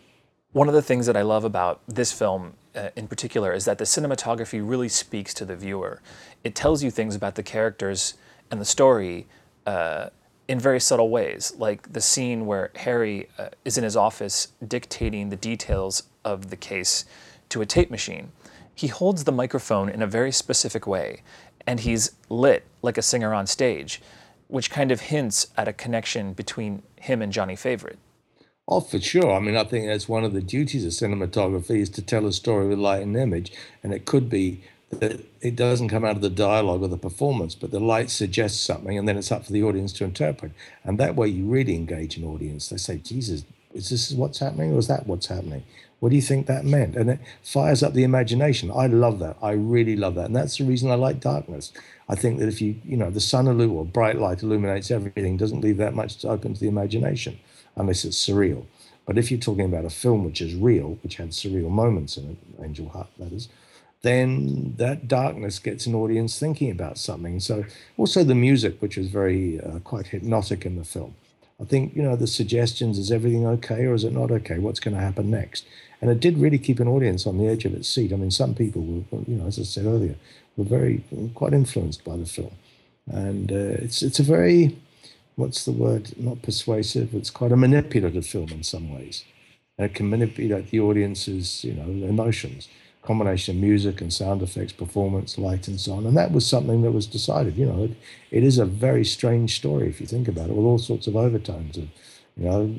One 0.52 0.68
of 0.68 0.74
the 0.74 0.82
things 0.82 1.06
that 1.06 1.16
I 1.16 1.22
love 1.22 1.44
about 1.44 1.82
this 1.88 2.12
film 2.12 2.54
uh, 2.76 2.90
in 2.96 3.08
particular 3.08 3.54
is 3.54 3.66
that 3.66 3.78
the 3.78 3.84
cinematography 3.84 4.62
really 4.68 4.90
speaks 4.90 5.34
to 5.36 5.46
the 5.46 5.56
viewer. 5.56 6.02
It 6.44 6.56
tells 6.56 6.84
you 6.84 6.92
things 6.92 7.16
about 7.16 7.36
the 7.36 7.44
characters 7.44 8.16
and 8.52 8.60
the 8.60 8.66
story 8.66 9.28
uh, 9.66 10.10
in 10.48 10.60
very 10.60 10.80
subtle 10.80 11.10
ways, 11.10 11.54
like 11.58 11.94
the 11.94 12.02
scene 12.02 12.48
where 12.48 12.72
Harry 12.76 13.30
uh, 13.38 13.50
is 13.64 13.78
in 13.78 13.84
his 13.84 13.96
office 13.96 14.48
dictating 14.68 15.30
the 15.30 15.36
details 15.36 16.04
of 16.26 16.50
the 16.50 16.58
case 16.58 17.06
to 17.50 17.62
a 17.62 17.66
tape 17.66 17.92
machine. 17.92 18.32
He 18.80 18.88
holds 18.88 19.26
the 19.26 19.34
microphone 19.34 19.90
in 19.90 20.02
a 20.02 20.08
very 20.08 20.32
specific 20.32 20.88
way, 20.88 21.22
and 21.68 21.82
he's 21.82 22.12
lit 22.30 22.64
like 22.82 22.98
a 22.98 23.02
singer 23.02 23.34
on 23.34 23.46
stage, 23.46 24.02
which 24.48 24.72
kind 24.72 24.90
of 24.90 25.02
hints 25.02 25.48
at 25.58 25.68
a 25.68 25.74
connection 25.74 26.32
between 26.32 26.84
him 26.96 27.22
and 27.22 27.34
Johnny 27.34 27.58
Favorite. 27.58 28.00
Oh, 28.70 28.80
for 28.80 29.02
sure. 29.02 29.34
I 29.34 29.40
mean, 29.42 29.58
I 29.58 29.66
think 29.66 29.88
that's 29.88 30.08
one 30.08 30.24
of 30.24 30.32
the 30.32 30.42
duties 30.42 30.86
of 30.86 30.94
cinematography 30.94 31.82
is 31.82 31.90
to 31.90 32.02
tell 32.02 32.26
a 32.26 32.32
story 32.32 32.70
with 32.70 32.80
light 32.80 33.02
and 33.02 33.18
image, 33.18 33.52
and 33.84 33.94
it 33.94 34.06
could 34.06 34.30
be 34.30 34.64
that 34.92 35.26
it 35.42 35.58
doesn't 35.58 35.90
come 35.90 36.06
out 36.06 36.16
of 36.16 36.22
the 36.22 36.30
dialogue 36.30 36.82
or 36.82 36.88
the 36.88 36.98
performance, 36.98 37.56
but 37.56 37.72
the 37.72 37.82
light 37.82 38.10
suggests 38.10 38.62
something, 38.62 38.98
and 38.98 39.10
then 39.10 39.18
it's 39.18 39.30
up 39.30 39.44
for 39.44 39.52
the 39.52 39.62
audience 39.62 39.92
to 39.92 40.06
interpret. 40.06 40.54
And 40.86 40.98
that 41.00 41.18
way, 41.18 41.28
you 41.28 41.44
really 41.44 41.76
engage 41.76 42.16
an 42.16 42.24
audience. 42.24 42.70
They 42.70 42.78
say, 42.78 43.00
"Jesus, 43.00 43.44
is 43.74 43.90
this 43.90 44.14
what's 44.14 44.40
happening, 44.40 44.72
or 44.72 44.80
is 44.80 44.88
that 44.88 45.06
what's 45.06 45.28
happening? 45.28 45.64
What 46.00 46.10
do 46.10 46.16
you 46.16 46.22
think 46.22 46.48
that 46.48 46.66
meant?" 46.66 46.96
And 46.96 47.10
it 47.10 47.20
fires 47.44 47.84
up 47.84 47.94
the 47.94 48.04
imagination. 48.04 48.72
I 48.74 48.88
love 48.88 49.20
that. 49.20 49.38
I 49.42 49.52
really 49.52 49.96
love 49.96 50.16
that, 50.16 50.26
and 50.26 50.36
that's 50.36 50.58
the 50.58 50.66
reason 50.66 50.92
I 50.92 50.96
like 50.96 51.20
darkness. 51.20 51.72
I 52.08 52.16
think 52.16 52.40
that 52.40 52.48
if 52.48 52.62
you, 52.62 52.76
you 52.84 52.98
know, 52.98 53.12
the 53.12 53.20
sun 53.20 53.48
or 53.48 53.86
bright 53.86 54.18
light 54.18 54.42
illuminates 54.42 54.90
everything, 54.92 55.38
doesn't 55.38 55.62
leave 55.62 55.78
that 55.78 55.94
much 55.94 56.26
open 56.26 56.54
to 56.54 56.60
the 56.60 56.68
imagination, 56.68 57.40
unless 57.76 58.04
it's 58.06 58.18
surreal. 58.18 58.66
But 59.06 59.18
if 59.18 59.32
you're 59.32 59.40
talking 59.40 59.66
about 59.66 59.86
a 59.86 59.90
film 59.90 60.24
which 60.24 60.40
is 60.40 60.54
real, 60.54 61.00
which 61.02 61.16
had 61.16 61.32
surreal 61.32 61.70
moments 61.70 62.18
in 62.18 62.32
it, 62.32 62.64
Angel 62.64 62.90
Heart, 62.90 63.08
that 63.18 63.32
is, 63.32 63.50
then 64.02 64.76
that 64.78 65.08
darkness 65.08 65.60
gets 65.60 65.86
an 65.86 65.96
audience 65.96 66.40
thinking 66.40 66.72
about 66.72 66.98
something. 66.98 67.40
So 67.40 67.66
also 67.98 68.24
the 68.24 68.36
music, 68.36 68.82
which 68.82 68.98
is 68.98 69.10
very 69.10 69.60
uh, 69.60 69.80
quite 69.80 70.08
hypnotic 70.08 70.66
in 70.66 70.76
the 70.78 70.84
film. 70.84 71.16
I 71.62 71.66
think 71.66 71.96
you 71.96 72.02
know 72.02 72.16
the 72.16 72.28
suggestions: 72.28 72.98
is 72.98 73.12
everything 73.12 73.46
okay 73.46 73.86
or 73.86 73.94
is 73.94 74.04
it 74.04 74.14
not 74.14 74.32
okay? 74.32 74.60
What's 74.60 74.80
going 74.80 74.96
to 74.96 75.02
happen 75.02 75.30
next? 75.30 75.66
And 76.02 76.10
it 76.10 76.20
did 76.20 76.38
really 76.38 76.58
keep 76.58 76.80
an 76.80 76.88
audience 76.88 77.28
on 77.28 77.38
the 77.38 77.48
edge 77.48 77.66
of 77.66 77.74
its 77.74 77.90
seat. 77.90 78.14
I 78.14 78.16
mean, 78.16 78.32
some 78.32 78.56
people 78.56 78.82
were, 78.82 79.20
you 79.28 79.36
know, 79.36 79.48
as 79.48 79.60
I 79.60 79.64
said 79.64 79.86
earlier, 79.86 80.16
were 80.56 80.64
very 80.64 81.04
quite 81.36 81.54
influenced 81.54 82.06
by 82.06 82.16
the 82.16 82.26
film, 82.26 82.52
and 83.08 83.52
uh, 83.52 83.84
it's 83.84 84.02
it's 84.02 84.20
a 84.20 84.24
very 84.24 84.78
what's 85.36 85.66
the 85.66 85.72
word? 85.72 86.18
Not 86.18 86.42
persuasive. 86.42 87.14
It's 87.14 87.30
quite 87.30 87.52
a 87.52 87.58
manipulative 87.58 88.26
film 88.26 88.50
in 88.50 88.64
some 88.64 88.94
ways. 88.94 89.24
And 89.78 89.86
it 89.90 89.96
can 89.96 90.10
manipulate 90.10 90.70
the 90.70 90.82
audience's 90.82 91.64
you 91.64 91.74
know 91.74 92.08
emotions 92.08 92.68
combination 93.02 93.56
of 93.56 93.62
music 93.62 94.02
and 94.02 94.14
sound 94.14 94.42
effects, 94.42 94.74
performance, 94.74 95.38
light, 95.38 95.68
and 95.68 95.80
so 95.80 95.94
on. 95.94 96.06
And 96.06 96.18
that 96.18 96.32
was 96.32 96.46
something 96.46 96.82
that 96.82 96.92
was 96.92 97.08
decided. 97.08 97.58
You 97.58 97.66
know, 97.66 97.84
it, 97.86 97.92
it 98.32 98.44
is 98.44 98.58
a 98.58 98.66
very 98.66 99.06
strange 99.06 99.56
story 99.56 99.88
if 99.88 100.00
you 100.02 100.08
think 100.08 100.28
about 100.28 100.50
it, 100.50 100.56
with 100.56 100.66
all 100.66 100.78
sorts 100.78 101.08
of 101.08 101.16
overtones 101.16 101.78
of, 101.78 101.88
you 102.38 102.46
know, 102.50 102.76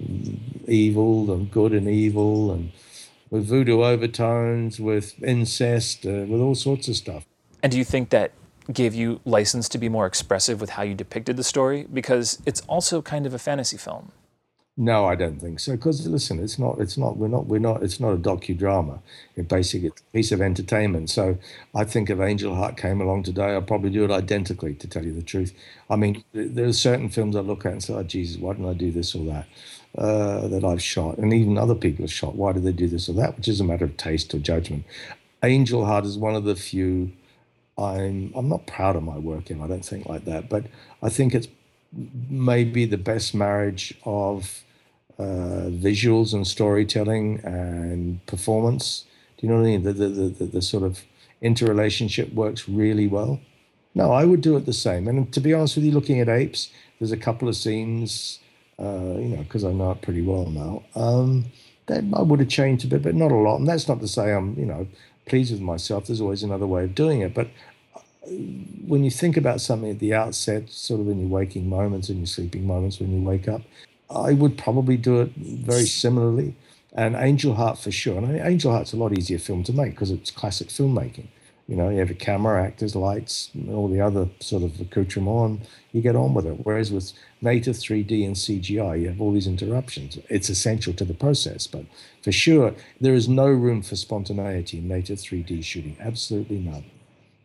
evil 0.69 1.33
and 1.33 1.51
good 1.51 1.73
and 1.73 1.89
evil, 1.89 2.53
and 2.53 2.73
with 3.31 3.47
voodoo 3.47 3.83
overtones, 3.83 4.79
with 4.79 5.21
incest, 5.23 6.05
uh, 6.07 6.27
with 6.29 6.41
all 6.41 6.55
sorts 6.55 6.89
of 6.89 6.97
stuff. 6.97 7.25
And 7.63 7.73
do 7.73 7.79
you 7.79 7.85
think 7.85 8.11
that 8.11 8.33
gave 8.73 8.95
you 8.95 9.21
license 9.25 9.69
to 9.69 9.79
be 9.79 9.89
more 9.89 10.07
expressive 10.07 10.61
with 10.61 10.71
how 10.71 10.83
you 10.83 10.95
depicted 10.95 11.37
the 11.37 11.45
story? 11.45 11.87
Because 11.93 12.41
it's 12.47 12.61
also 12.63 13.03
kind 13.03 13.27
of 13.27 13.35
a 13.35 13.39
fantasy 13.39 13.77
film. 13.77 14.13
No, 14.81 15.05
I 15.05 15.15
don't 15.15 15.39
think 15.39 15.61
so. 15.61 15.73
Because 15.73 16.07
listen, 16.09 16.43
it's 16.43 16.59
not. 16.59 16.79
It's 16.79 16.97
not. 16.97 17.19
We're 17.19 17.29
not. 17.29 17.45
We're 17.45 17.59
not. 17.59 17.83
It's 17.83 18.01
not 18.01 18.15
a 18.15 18.17
docudrama. 18.17 19.01
It 19.37 19.47
basically 19.47 19.89
it's 19.89 20.01
a 20.01 20.13
piece 20.17 20.33
of 20.33 20.41
entertainment. 20.41 21.11
So 21.11 21.37
I 21.75 21.85
think 21.85 22.09
if 22.09 22.19
Angel 22.19 22.55
Heart 22.55 22.79
came 22.79 23.03
along 23.03 23.25
today, 23.25 23.55
I'd 23.57 23.67
probably 23.67 23.91
do 23.91 24.05
it 24.05 24.11
identically. 24.11 24.73
To 24.77 24.89
tell 24.89 25.05
you 25.05 25.13
the 25.13 25.23
truth, 25.23 25.53
I 25.91 25.97
mean, 25.97 26.25
there 26.33 26.65
are 26.65 26.73
certain 26.73 27.11
films 27.11 27.37
I 27.37 27.41
look 27.41 27.67
at 27.67 27.73
and 27.73 27.85
say, 27.85 27.93
"Oh, 27.93 28.03
Jesus, 28.05 28.39
why 28.41 28.55
didn't 28.55 28.71
I 28.71 28.73
do 28.73 28.91
this 28.91 29.15
or 29.15 29.23
that?" 29.27 29.47
Uh, 29.99 30.49
that 30.49 30.65
I've 30.65 30.81
shot, 30.83 31.19
and 31.19 31.35
even 31.35 31.59
other 31.59 31.75
people 31.75 32.05
have 32.05 32.13
shot. 32.13 32.35
Why 32.35 32.53
did 32.53 32.63
they 32.63 32.73
do 32.73 32.89
this 32.89 33.11
or 33.11 33.13
that? 33.15 33.37
Which 33.37 33.49
is 33.49 33.61
a 33.61 33.65
matter 33.65 33.85
of 33.85 33.99
taste 33.99 34.33
or 34.33 34.39
judgment. 34.39 34.85
Angel 35.43 35.85
Heart 35.85 36.07
is 36.07 36.17
one 36.17 36.35
of 36.35 36.45
the 36.45 36.57
few. 36.57 37.13
I'm. 37.77 38.33
I'm 38.35 38.49
not 38.49 38.67
proud 38.67 38.97
of 38.97 39.03
my 39.03 39.19
work 39.19 39.51
in. 39.51 39.61
I 39.61 39.67
don't 39.67 39.85
think 39.85 40.07
like 40.07 40.25
that, 40.25 40.49
but 40.49 40.65
I 41.03 41.11
think 41.11 41.35
it's 41.35 41.49
maybe 41.93 42.87
the 42.87 42.97
best 42.97 43.35
marriage 43.35 43.93
of 44.07 44.63
uh, 45.21 45.69
visuals 45.69 46.33
and 46.33 46.47
storytelling 46.47 47.41
and 47.45 48.25
performance. 48.25 49.05
Do 49.37 49.47
you 49.47 49.53
know 49.53 49.61
what 49.61 49.67
I 49.67 49.71
mean? 49.73 49.83
The, 49.83 49.93
the, 49.93 50.09
the, 50.09 50.45
the, 50.47 50.63
sort 50.63 50.83
of 50.83 51.03
interrelationship 51.43 52.33
works 52.33 52.67
really 52.67 53.07
well. 53.07 53.39
No, 53.95 54.13
I 54.13 54.25
would 54.25 54.41
do 54.41 54.57
it 54.57 54.65
the 54.65 54.73
same. 54.73 55.09
And 55.09 55.31
to 55.35 55.41
be 55.41 55.53
honest 55.53 55.77
with 55.77 55.85
you, 55.85 55.93
looking 55.93 56.21
at 56.21 56.31
apes, 56.31 56.71
there's 56.99 57.13
a 57.13 57.19
couple 57.19 57.49
of 57.51 57.57
scenes, 57.57 58.39
uh, 58.79 59.19
you 59.19 59.29
know, 59.29 59.43
because 59.43 59.63
I 59.63 59.73
know 59.73 59.91
it 59.91 60.01
pretty 60.01 60.23
well 60.23 60.47
now, 60.47 60.85
um, 60.95 61.45
that 61.85 62.03
I 62.15 62.23
would 62.23 62.41
have 62.41 62.49
changed 62.49 62.87
a 62.87 62.89
bit, 62.89 63.03
but 63.03 63.15
not 63.15 63.31
a 63.31 63.37
lot. 63.37 63.57
And 63.57 63.69
that's 63.69 63.89
not 63.89 64.01
to 64.01 64.09
say 64.09 64.33
I'm, 64.33 64.59
you 64.59 64.65
know, 64.65 64.89
pleased 65.27 65.53
with 65.53 65.61
myself. 65.61 66.07
There's 66.07 66.23
always 66.23 66.43
another 66.43 66.67
way 66.67 66.85
of 66.85 66.95
doing 66.95 67.21
it. 67.21 67.35
But 67.35 67.49
uh, 67.95 68.01
when 68.87 69.05
you 69.05 69.11
think 69.11 69.37
about 69.37 69.61
something 69.61 69.91
at 69.91 69.99
the 69.99 70.15
outset, 70.15 70.71
sort 70.71 71.03
of 71.03 71.09
in 71.09 71.21
your 71.21 71.29
waking 71.29 71.69
moments 71.69 72.09
and 72.09 72.21
your 72.21 72.27
sleeping 72.27 72.67
moments 72.67 73.01
when 73.01 73.13
you 73.13 73.23
wake 73.23 73.49
up, 73.49 73.61
I 74.11 74.33
would 74.33 74.59
probably 74.59 74.97
do 74.97 75.21
it 75.21 75.33
very 75.37 75.87
similarly. 75.87 76.57
And 76.93 77.15
Angel 77.15 77.55
Heart 77.55 77.79
for 77.79 77.93
sure. 77.93 78.19
And 78.19 78.37
Angel 78.41 78.73
Heart's 78.73 78.93
a 78.93 78.97
lot 78.97 79.17
easier 79.17 79.39
film 79.39 79.63
to 79.65 79.73
make 79.73 79.93
because 79.93 80.11
it's 80.11 80.31
classic 80.31 80.69
filmmaking. 80.69 81.29
You 81.69 81.77
know, 81.77 81.89
you 81.89 82.01
have 82.01 82.11
a 82.11 82.15
camera, 82.15 82.65
actors, 82.65 82.97
lights, 82.97 83.51
all 83.69 83.87
the 83.87 84.01
other 84.01 84.29
sort 84.41 84.65
of 84.65 84.81
accoutrement, 84.81 85.69
you 85.93 86.03
get 86.03 86.17
on 86.17 86.35
with 86.35 86.45
it. 86.45 86.59
Whereas 86.65 86.91
with 86.91 87.13
native 87.41 87.77
3D 87.77 88.27
and 88.27 88.35
CGI, 88.35 89.03
you 89.03 89.07
have 89.07 89.21
all 89.21 89.33
these 89.33 89.47
interruptions. 89.47 90.19
It's 90.29 90.49
essential 90.49 90.93
to 90.95 91.05
the 91.05 91.15
process, 91.15 91.69
but 91.69 91.85
for 92.25 92.33
sure, 92.33 92.75
there 93.01 93.15
is 93.15 93.29
no 93.29 93.47
room 93.47 93.83
for 93.83 93.95
spontaneity 93.95 94.79
in 94.79 94.89
native 94.89 95.19
3D 95.19 95.63
shooting. 95.63 95.97
Absolutely 96.01 96.59
none. 96.59 96.87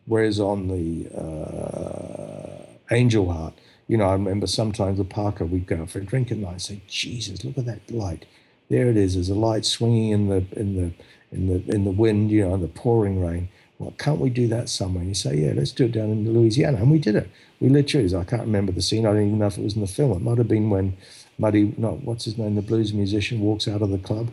Whereas 0.06 0.40
on 0.40 0.66
the 0.66 1.08
uh, 1.16 2.66
Angel 2.90 3.32
Heart, 3.32 3.54
you 3.88 3.96
know, 3.96 4.06
I 4.06 4.12
remember 4.12 4.46
sometimes 4.46 4.98
with 4.98 5.10
Parker, 5.10 5.44
we'd 5.44 5.66
go 5.66 5.86
for 5.86 6.00
a 6.00 6.04
drink 6.04 6.32
at 6.32 6.38
night 6.38 6.52
and 6.52 6.62
say, 6.62 6.82
Jesus, 6.88 7.44
look 7.44 7.58
at 7.58 7.66
that 7.66 7.90
light. 7.90 8.26
There 8.68 8.88
it 8.88 8.96
is. 8.96 9.14
There's 9.14 9.28
a 9.28 9.34
light 9.34 9.64
swinging 9.64 10.10
in 10.10 10.28
the 10.28 10.44
in 10.58 10.74
the 10.74 10.92
in 11.30 11.46
the 11.46 11.74
in 11.74 11.84
the 11.84 11.90
wind, 11.92 12.30
you 12.30 12.46
know, 12.46 12.54
in 12.54 12.62
the 12.62 12.68
pouring 12.68 13.24
rain. 13.24 13.48
Well, 13.78 13.92
can't 13.98 14.20
we 14.20 14.30
do 14.30 14.48
that 14.48 14.68
somewhere? 14.68 15.02
And 15.02 15.10
you 15.10 15.14
say, 15.14 15.36
yeah, 15.36 15.52
let's 15.54 15.70
do 15.70 15.84
it 15.84 15.92
down 15.92 16.10
in 16.10 16.32
Louisiana. 16.32 16.78
And 16.78 16.90
we 16.90 16.98
did 16.98 17.14
it. 17.14 17.28
We 17.60 17.68
literally, 17.68 18.14
I 18.14 18.24
can't 18.24 18.42
remember 18.42 18.72
the 18.72 18.80
scene. 18.80 19.04
I 19.04 19.12
don't 19.12 19.26
even 19.26 19.38
know 19.38 19.46
if 19.46 19.58
it 19.58 19.64
was 19.64 19.74
in 19.74 19.82
the 19.82 19.86
film. 19.86 20.12
It 20.12 20.22
might 20.22 20.38
have 20.38 20.48
been 20.48 20.70
when 20.70 20.96
Muddy, 21.38 21.74
not 21.76 22.02
what's 22.02 22.24
his 22.24 22.38
name, 22.38 22.54
the 22.54 22.62
blues 22.62 22.94
musician 22.94 23.40
walks 23.40 23.68
out 23.68 23.82
of 23.82 23.90
the 23.90 23.98
club. 23.98 24.30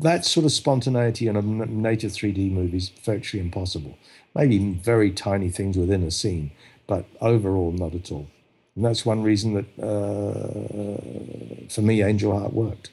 That 0.00 0.24
sort 0.24 0.44
of 0.44 0.50
spontaneity 0.50 1.28
in 1.28 1.36
a 1.36 1.42
native 1.42 2.10
3D 2.10 2.50
movie 2.50 2.78
is 2.78 2.88
virtually 2.88 3.42
impossible. 3.42 3.96
Maybe 4.34 4.58
very 4.58 5.12
tiny 5.12 5.50
things 5.50 5.76
within 5.76 6.02
a 6.02 6.10
scene 6.10 6.50
but 6.90 7.06
overall, 7.20 7.70
not 7.70 7.94
at 7.94 8.10
all. 8.10 8.26
And 8.74 8.84
that's 8.84 9.06
one 9.06 9.22
reason 9.22 9.54
that, 9.54 9.68
uh, 9.80 11.68
for 11.72 11.82
me, 11.82 12.02
Angel 12.02 12.36
Heart 12.36 12.52
worked. 12.52 12.90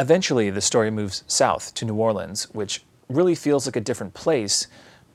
Eventually, 0.00 0.50
the 0.50 0.60
story 0.60 0.90
moves 0.90 1.22
south 1.28 1.72
to 1.74 1.84
New 1.84 1.94
Orleans, 1.94 2.52
which 2.52 2.82
really 3.08 3.36
feels 3.36 3.64
like 3.64 3.76
a 3.76 3.80
different 3.80 4.14
place, 4.14 4.66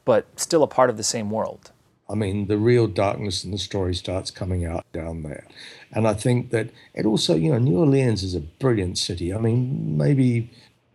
but 0.05 0.25
still 0.37 0.63
a 0.63 0.67
part 0.67 0.89
of 0.89 0.95
the 0.95 1.03
same 1.03 1.29
world. 1.29 1.71
I 2.09 2.15
mean, 2.15 2.47
the 2.47 2.57
real 2.57 2.87
darkness 2.87 3.43
in 3.43 3.51
the 3.51 3.57
story 3.57 3.93
starts 3.93 4.31
coming 4.31 4.65
out 4.65 4.85
down 4.93 5.23
there. 5.23 5.45
And 5.91 6.07
I 6.07 6.13
think 6.13 6.51
that 6.51 6.69
it 6.93 7.05
also, 7.05 7.35
you 7.35 7.51
know, 7.51 7.59
New 7.59 7.79
Orleans 7.79 8.23
is 8.23 8.33
a 8.33 8.39
brilliant 8.39 8.97
city. 8.97 9.33
I 9.33 9.39
mean, 9.39 9.97
maybe 9.97 10.49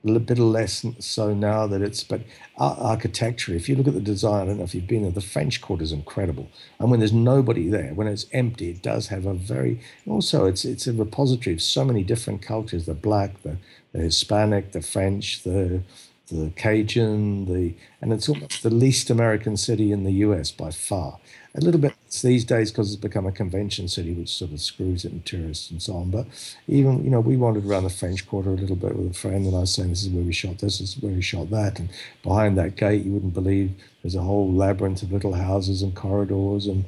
a 0.04 0.18
bit 0.20 0.38
less 0.38 0.84
so 1.00 1.34
now 1.34 1.66
that 1.66 1.82
it's, 1.82 2.04
but 2.04 2.22
architecture, 2.58 3.54
if 3.54 3.68
you 3.68 3.76
look 3.76 3.88
at 3.88 3.94
the 3.94 4.00
design, 4.00 4.42
I 4.42 4.44
don't 4.46 4.58
know 4.58 4.64
if 4.64 4.74
you've 4.74 4.86
been 4.86 5.02
there, 5.02 5.10
the 5.10 5.20
French 5.20 5.60
Quarter 5.60 5.82
is 5.82 5.92
incredible. 5.92 6.48
And 6.78 6.90
when 6.90 7.00
there's 7.00 7.12
nobody 7.12 7.68
there, 7.68 7.92
when 7.94 8.06
it's 8.06 8.26
empty, 8.32 8.70
it 8.70 8.82
does 8.82 9.08
have 9.08 9.26
a 9.26 9.34
very, 9.34 9.80
also 10.06 10.44
it's, 10.44 10.64
it's 10.64 10.86
a 10.86 10.92
repository 10.92 11.54
of 11.54 11.62
so 11.62 11.84
many 11.84 12.02
different 12.04 12.42
cultures, 12.42 12.86
the 12.86 12.94
black, 12.94 13.42
the, 13.42 13.56
the 13.92 13.98
Hispanic, 13.98 14.72
the 14.72 14.82
French, 14.82 15.42
the, 15.42 15.82
the 16.28 16.50
Cajun, 16.56 17.46
the, 17.46 17.74
and 18.00 18.12
it's 18.12 18.28
almost 18.28 18.62
the 18.62 18.70
least 18.70 19.10
American 19.10 19.56
city 19.56 19.92
in 19.92 20.04
the 20.04 20.12
US 20.12 20.50
by 20.50 20.70
far 20.70 21.18
a 21.56 21.60
little 21.60 21.80
bit 21.80 21.94
these 22.22 22.44
days 22.44 22.70
because 22.70 22.92
it's 22.92 23.00
become 23.00 23.26
a 23.26 23.32
convention 23.32 23.88
city, 23.88 24.12
which 24.12 24.28
sort 24.28 24.52
of 24.52 24.60
screws 24.60 25.04
it 25.04 25.12
and 25.12 25.24
tourists 25.24 25.70
and 25.70 25.82
so 25.82 25.96
on. 25.96 26.10
But 26.10 26.26
even, 26.68 27.02
you 27.02 27.10
know, 27.10 27.20
we 27.20 27.36
wandered 27.36 27.66
around 27.66 27.84
the 27.84 27.90
French 27.90 28.26
Quarter 28.26 28.50
a 28.50 28.56
little 28.56 28.76
bit 28.76 28.96
with 28.96 29.10
a 29.10 29.14
friend, 29.14 29.46
and 29.46 29.56
I 29.56 29.60
was 29.60 29.72
saying, 29.72 29.90
this 29.90 30.04
is 30.04 30.10
where 30.10 30.24
we 30.24 30.32
shot 30.32 30.58
this, 30.58 30.78
this 30.78 30.96
is 30.96 31.02
where 31.02 31.12
we 31.12 31.22
shot 31.22 31.50
that. 31.50 31.78
And 31.78 31.88
behind 32.22 32.58
that 32.58 32.76
gate, 32.76 33.04
you 33.04 33.12
wouldn't 33.12 33.34
believe 33.34 33.72
there's 34.02 34.14
a 34.14 34.22
whole 34.22 34.52
labyrinth 34.52 35.02
of 35.02 35.12
little 35.12 35.34
houses 35.34 35.82
and 35.82 35.94
corridors 35.94 36.66
and 36.66 36.84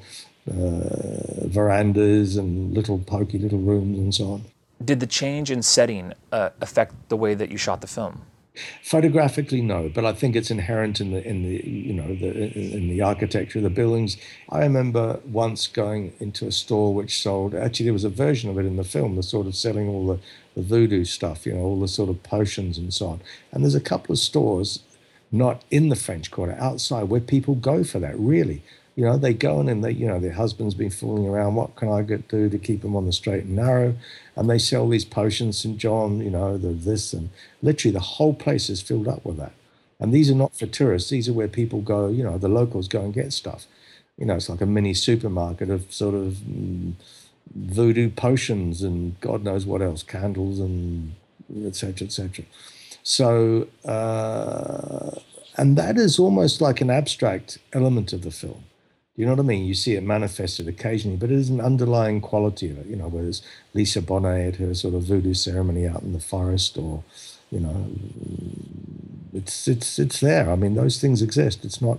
uh, 0.51 1.47
verandas 1.47 2.37
and 2.37 2.75
little 2.75 2.99
pokey 2.99 3.39
little 3.39 3.59
rooms 3.59 3.99
and 3.99 4.15
so 4.15 4.33
on. 4.33 4.45
Did 4.85 5.01
the 5.01 5.07
change 5.07 5.51
in 5.51 5.63
setting 5.63 6.13
uh, 6.31 6.51
affect 6.61 7.09
the 7.09 7.17
way 7.17 7.35
that 7.35 7.51
you 7.51 7.57
shot 7.57 7.81
the 7.81 7.87
film? 7.87 8.23
Photographically, 8.83 9.61
no, 9.61 9.89
but 9.89 10.05
I 10.05 10.13
think 10.13 10.37
it's 10.37 10.51
inherent 10.51 11.01
in 11.01 11.13
the 11.13 11.27
in 11.27 11.43
the 11.43 11.69
you 11.69 11.93
know 11.93 12.15
the 12.15 12.77
in 12.77 12.89
the 12.89 13.03
architecture 13.03 13.59
of 13.59 13.65
the 13.65 13.71
buildings. 13.71 14.17
I 14.51 14.61
remember 14.61 15.21
once 15.27 15.67
going 15.67 16.13
into 16.21 16.47
a 16.47 16.53
store 16.53 16.95
which 16.95 17.21
sold. 17.21 17.55
Actually, 17.55 17.85
there 17.85 17.93
was 17.93 18.05
a 18.05 18.09
version 18.11 18.51
of 18.51 18.59
it 18.59 18.67
in 18.67 18.77
the 18.77 18.85
film, 18.85 19.17
the 19.17 19.23
sort 19.23 19.47
of 19.47 19.57
selling 19.57 19.89
all 19.89 20.07
the, 20.07 20.19
the 20.55 20.63
voodoo 20.63 21.05
stuff, 21.05 21.47
you 21.47 21.55
know, 21.55 21.61
all 21.61 21.81
the 21.81 21.89
sort 21.89 22.09
of 22.09 22.23
potions 22.23 22.79
and 22.79 22.93
so 22.93 23.07
on. 23.07 23.21
And 23.53 23.63
there's 23.63 23.75
a 23.75 23.81
couple 23.81 24.13
of 24.13 24.19
stores, 24.19 24.81
not 25.31 25.65
in 25.71 25.89
the 25.89 25.97
French 25.97 26.31
Quarter, 26.31 26.57
outside 26.59 27.05
where 27.05 27.21
people 27.21 27.55
go 27.55 27.85
for 27.85 27.99
that. 27.99 28.19
Really, 28.19 28.63
you 28.99 29.05
know, 29.05 29.17
they 29.17 29.33
go 29.33 29.61
in 29.61 29.69
and 29.69 29.85
they, 29.85 29.93
you 29.93 30.09
know, 30.09 30.19
their 30.19 30.33
husband's 30.33 30.75
been 30.75 30.91
fooling 30.91 31.29
around. 31.29 31.55
What 31.55 31.77
can 31.77 31.89
I 31.89 32.03
get, 32.03 32.27
do 32.27 32.49
to 32.49 32.59
keep 32.59 32.83
them 32.83 32.97
on 32.97 33.07
the 33.07 33.13
straight 33.13 33.45
and 33.45 33.55
narrow? 33.55 33.95
And 34.39 34.49
they 34.49 34.59
sell 34.59 34.89
these 34.89 35.05
potions, 35.05 35.59
St. 35.59 35.77
John, 35.77 36.21
you 36.21 36.31
know, 36.31 36.57
the 36.57 36.69
this 36.69 37.13
and 37.13 37.31
literally 37.61 37.93
the 37.93 37.99
whole 37.99 38.33
place 38.33 38.71
is 38.71 38.81
filled 38.81 39.09
up 39.09 39.25
with 39.25 39.37
that. 39.37 39.51
And 39.99 40.15
these 40.15 40.31
are 40.31 40.35
not 40.37 40.57
for 40.57 40.67
tourists. 40.67 41.11
These 41.11 41.29
are 41.29 41.33
where 41.33 41.49
people 41.49 41.81
go, 41.81 42.07
you 42.07 42.23
know, 42.23 42.39
the 42.39 42.49
locals 42.49 42.87
go 42.87 43.03
and 43.03 43.13
get 43.13 43.33
stuff. 43.33 43.67
You 44.17 44.27
know, 44.27 44.37
it's 44.37 44.49
like 44.49 44.61
a 44.61 44.67
mini 44.67 44.95
supermarket 44.95 45.71
of 45.71 45.93
sort 45.93 46.15
of 46.15 46.35
mm, 46.35 46.93
voodoo 47.53 48.11
potions 48.11 48.81
and 48.81 49.21
God 49.21 49.43
knows 49.43 49.67
what 49.67 49.83
else, 49.83 50.05
candles 50.05 50.61
and 50.61 51.17
etc. 51.67 52.07
etc. 52.07 52.45
So, 53.03 53.67
uh, 53.85 55.19
and 55.57 55.77
that 55.77 55.97
is 55.97 56.21
almost 56.21 56.61
like 56.61 56.81
an 56.81 56.91
abstract 56.91 57.59
element 57.73 58.13
of 58.13 58.23
the 58.23 58.31
film 58.31 58.63
you 59.19 59.27
know 59.27 59.33
what 59.33 59.41
I 59.41 59.43
mean? 59.43 59.65
You 59.65 59.75
see 59.75 59.97
it 59.97 60.05
manifested 60.05 60.69
occasionally, 60.69 61.17
but 61.17 61.33
it 61.33 61.35
is 61.35 61.51
an 61.51 61.61
underlying 61.61 62.21
quality 62.21 62.71
of 62.71 62.79
it. 62.79 62.87
You 62.87 62.95
know, 62.95 63.09
whether 63.09 63.27
it's 63.27 63.43
Lisa 63.75 64.01
Bonet 64.01 64.47
at 64.47 64.57
her 64.57 64.73
sort 64.75 64.95
of 64.95 65.03
voodoo 65.03 65.35
ceremony 65.35 65.89
out 65.89 66.03
in 66.03 66.13
the 66.13 66.21
forest, 66.21 66.79
or 66.79 67.03
you 67.51 67.59
know, 67.59 67.91
it's 69.35 69.67
it's 69.67 69.99
it's 69.99 70.21
there. 70.21 70.49
I 70.49 70.55
mean, 70.55 70.77
those 70.77 71.01
things 71.01 71.21
exist. 71.21 71.65
It's 71.65 71.83
not 71.83 71.99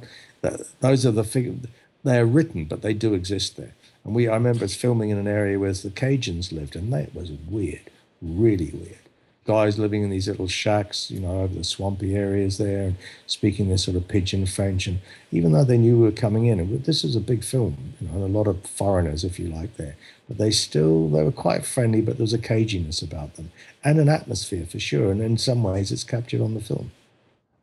those 0.79 1.05
are 1.05 1.12
the 1.12 1.25
figures. 1.25 1.58
They 2.05 2.17
are 2.19 2.25
written, 2.25 2.63
but 2.63 2.84
they 2.84 2.93
do 2.93 3.13
exist 3.13 3.58
there. 3.58 3.75
And 4.05 4.15
we, 4.15 4.29
I 4.29 4.36
remember 4.36 4.65
filming 4.69 5.10
in 5.10 5.17
an 5.17 5.27
area 5.27 5.60
where 5.60 5.73
the 5.73 5.89
Cajuns 5.89 6.53
lived, 6.53 6.77
and 6.77 6.93
that 6.93 7.13
was 7.13 7.32
weird, 7.32 7.91
really 8.21 8.71
weird 8.73 9.09
guys 9.49 9.79
living 9.79 10.03
in 10.03 10.12
these 10.12 10.27
little 10.27 10.47
shacks, 10.47 11.09
you 11.09 11.19
know, 11.19 11.39
over 11.41 11.55
the 11.55 11.63
swampy 11.63 12.15
areas 12.15 12.59
there, 12.59 12.83
and 12.83 12.95
speaking 13.25 13.67
this 13.67 13.83
sort 13.83 13.97
of 13.97 14.07
pidgin 14.07 14.45
French. 14.45 14.85
And 14.85 14.99
even 15.31 15.53
though 15.53 15.63
they 15.63 15.79
knew 15.79 15.97
we 15.97 16.03
were 16.03 16.12
coming 16.12 16.45
in, 16.45 16.59
and 16.59 16.83
this 16.85 17.03
is 17.03 17.15
a 17.15 17.19
big 17.19 17.43
film, 17.43 17.95
you 17.99 18.07
know, 18.07 18.23
a 18.23 18.27
lot 18.27 18.45
of 18.45 18.63
foreigners, 18.63 19.23
if 19.23 19.39
you 19.39 19.47
like, 19.47 19.75
there, 19.77 19.95
but 20.27 20.38
they 20.38 20.51
still 20.51 21.09
they 21.09 21.23
were 21.23 21.31
quite 21.31 21.65
friendly, 21.65 21.99
but 21.99 22.17
there 22.17 22.23
was 22.29 22.33
a 22.33 22.38
caginess 22.38 23.01
about 23.01 23.33
them 23.38 23.51
and 23.83 23.97
an 23.97 24.07
atmosphere 24.07 24.67
for 24.67 24.79
sure. 24.79 25.12
And 25.12 25.19
in 25.19 25.39
some 25.39 25.63
ways, 25.63 25.91
it's 25.91 26.03
captured 26.03 26.41
on 26.41 26.53
the 26.53 26.62
film. 26.62 26.91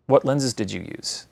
What 0.08 0.24
lenses 0.24 0.54
did 0.54 0.72
you 0.72 0.80
use? 0.80 1.26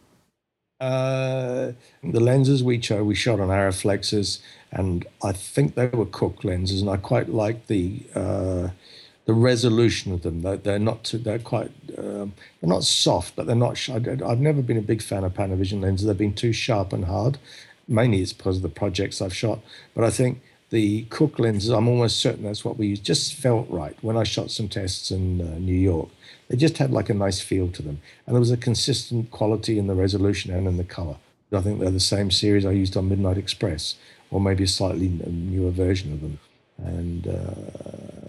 Uh, 0.81 1.73
the 2.05 2.21
lenses 2.21 2.63
we 2.63 2.79
chose, 2.79 3.03
we 3.03 3.17
shot 3.17 3.41
on 3.41 3.49
Arriflexes, 3.49 4.39
and 4.71 5.05
I 5.21 5.33
think 5.33 5.75
they 5.75 5.89
were 5.89 6.07
Cooke 6.07 6.45
lenses, 6.45 6.81
and 6.81 6.91
I 6.91 6.97
quite 6.97 7.29
like 7.29 7.67
the. 7.67 8.03
Uh, 8.15 8.69
the 9.27 9.35
resolution 9.35 10.13
of 10.13 10.23
them. 10.23 10.43
They're, 10.43 10.57
they're 10.57 10.79
not 10.79 11.05
too, 11.05 11.19
they're 11.19 11.39
quite 11.39 11.71
um, 11.99 12.35
they're 12.61 12.69
not 12.69 12.85
soft, 12.85 13.37
but 13.37 13.47
they're 13.47 13.57
not. 13.57 13.77
Sh- 13.77 13.91
I've 13.91 14.41
never 14.41 14.63
been 14.63 14.77
a 14.77 14.83
big 14.83 15.03
fan 15.03 15.25
of 15.25 15.35
Panavision 15.35 15.81
lenses. 15.81 16.07
They've 16.07 16.17
been 16.17 16.35
too 16.35 16.53
sharp 16.53 16.93
and 16.93 17.07
hard. 17.07 17.39
Mainly 17.87 18.23
it's 18.23 18.33
because 18.33 18.57
of 18.57 18.63
the 18.63 18.69
projects 18.69 19.21
I've 19.21 19.35
shot, 19.35 19.61
but 19.95 20.05
I 20.05 20.11
think 20.11 20.41
the 20.71 21.03
Cooke 21.05 21.39
lenses. 21.39 21.71
I'm 21.71 21.89
almost 21.89 22.19
certain 22.19 22.45
that's 22.45 22.65
what 22.65 22.79
we 22.79 22.89
used. 22.89 23.05
Just 23.05 23.35
felt 23.35 23.69
right 23.71 23.97
when 24.03 24.17
I 24.17 24.25
shot 24.25 24.51
some 24.51 24.69
tests 24.69 25.11
in 25.11 25.41
uh, 25.41 25.59
New 25.59 25.75
York. 25.75 26.09
They 26.49 26.57
just 26.57 26.79
had 26.79 26.91
like 26.91 27.09
a 27.11 27.15
nice 27.15 27.41
feel 27.41 27.69
to 27.69 27.83
them, 27.83 28.01
and 28.27 28.35
there 28.35 28.41
was 28.41 28.51
a 28.51 28.57
consistent 28.57 29.31
quality 29.31 29.79
in 29.79 29.87
the 29.87 29.95
resolution 29.95 30.53
and 30.53 30.67
in 30.67 30.77
the 30.77 30.85
color. 30.85 31.17
I 31.53 31.61
think 31.61 31.79
they're 31.79 31.91
the 31.91 32.01
same 32.01 32.31
series 32.31 32.67
I 32.67 32.73
used 32.73 32.97
on 32.97 33.09
Midnight 33.09 33.39
Express, 33.39 33.95
or 34.31 34.41
maybe 34.41 34.65
a 34.65 34.69
slightly 34.69 35.09
newer 35.09 35.71
version 35.71 36.13
of 36.13 36.21
them 36.21 36.41
and 36.79 37.29
uh, 37.29 38.24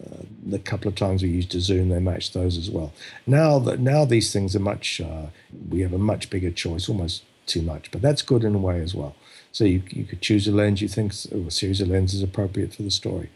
the 0.46 0.60
couple 0.60 0.88
of 0.88 0.96
times 0.96 1.24
we 1.24 1.30
used 1.30 1.52
to 1.52 1.60
zoom, 1.60 1.90
they 1.90 2.00
matched 2.00 2.34
those 2.34 2.58
as 2.58 2.70
well. 2.70 2.94
Now 3.26 3.60
that 3.60 3.80
now 3.80 4.06
these 4.06 4.32
things 4.32 4.56
are 4.56 4.60
much, 4.60 5.02
uh, 5.02 5.28
we 5.70 5.82
have 5.82 5.94
a 5.94 5.98
much 5.98 6.30
bigger 6.30 6.52
choice, 6.52 6.88
almost 6.88 7.24
too 7.46 7.62
much, 7.62 7.92
but 7.92 8.02
that's 8.02 8.22
good 8.22 8.44
in 8.44 8.56
a 8.56 8.60
way 8.60 8.82
as 8.82 8.94
well. 8.94 9.16
So 9.52 9.64
you 9.64 9.82
you 9.90 10.04
could 10.06 10.22
choose 10.22 10.48
a 10.48 10.52
lens 10.52 10.82
you 10.82 10.88
think 10.88 11.14
or 11.32 11.48
a 11.48 11.52
series 11.52 11.82
of 11.82 11.88
lenses 11.88 12.22
appropriate 12.22 12.74
for 12.74 12.84
the 12.84 12.92
story. 12.92 13.30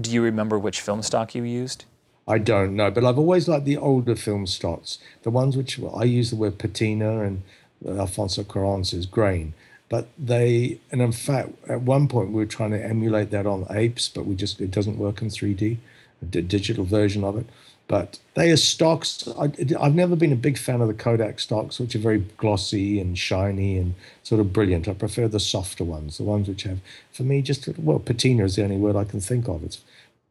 Do 0.00 0.10
you 0.10 0.22
remember 0.22 0.58
which 0.58 0.80
film 0.80 1.02
stock 1.02 1.34
you 1.34 1.42
used? 1.44 1.84
I 2.26 2.38
don't 2.38 2.76
know, 2.76 2.90
but 2.90 3.04
I've 3.04 3.18
always 3.18 3.48
liked 3.48 3.64
the 3.64 3.76
older 3.76 4.14
film 4.14 4.46
stocks, 4.46 4.98
the 5.22 5.30
ones 5.30 5.56
which 5.56 5.78
well, 5.78 5.96
I 5.96 6.04
use 6.04 6.30
the 6.30 6.36
word 6.36 6.58
patina 6.58 7.22
and 7.22 7.42
Alfonso 7.86 8.42
Cuarón 8.42 8.84
says 8.86 9.06
grain 9.06 9.54
but 9.90 10.08
they 10.16 10.78
and 10.90 11.02
in 11.02 11.12
fact 11.12 11.50
at 11.68 11.82
one 11.82 12.08
point 12.08 12.30
we 12.30 12.36
were 12.36 12.46
trying 12.46 12.70
to 12.70 12.82
emulate 12.82 13.30
that 13.30 13.46
on 13.46 13.66
apes 13.68 14.08
but 14.08 14.24
we 14.24 14.34
just 14.34 14.58
it 14.60 14.70
doesn't 14.70 14.96
work 14.96 15.20
in 15.20 15.28
3d 15.28 15.76
a 16.22 16.26
digital 16.26 16.84
version 16.84 17.24
of 17.24 17.36
it. 17.36 17.46
But 17.88 18.20
they 18.34 18.52
are 18.52 18.56
stocks. 18.56 19.26
I, 19.36 19.50
i've 19.80 19.96
never 19.96 20.14
been 20.14 20.32
a 20.32 20.36
big 20.36 20.56
fan 20.56 20.80
of 20.80 20.86
the 20.86 20.94
kodak 20.94 21.40
stocks 21.40 21.80
which 21.80 21.96
are 21.96 21.98
very 21.98 22.20
glossy 22.36 23.00
and 23.00 23.18
shiny 23.18 23.76
and 23.78 23.94
sort 24.22 24.40
of 24.40 24.52
brilliant. 24.52 24.86
I 24.86 24.94
prefer 24.94 25.26
the 25.26 25.40
softer 25.40 25.82
ones 25.82 26.18
the 26.18 26.22
ones 26.22 26.46
which 26.46 26.62
have 26.62 26.78
for 27.10 27.24
me 27.24 27.42
just 27.42 27.68
well 27.78 27.98
patina 27.98 28.44
is 28.44 28.54
the 28.54 28.62
only 28.62 28.76
word 28.76 28.94
i 28.94 29.04
can 29.04 29.20
think 29.20 29.48
of. 29.48 29.64
It's 29.64 29.80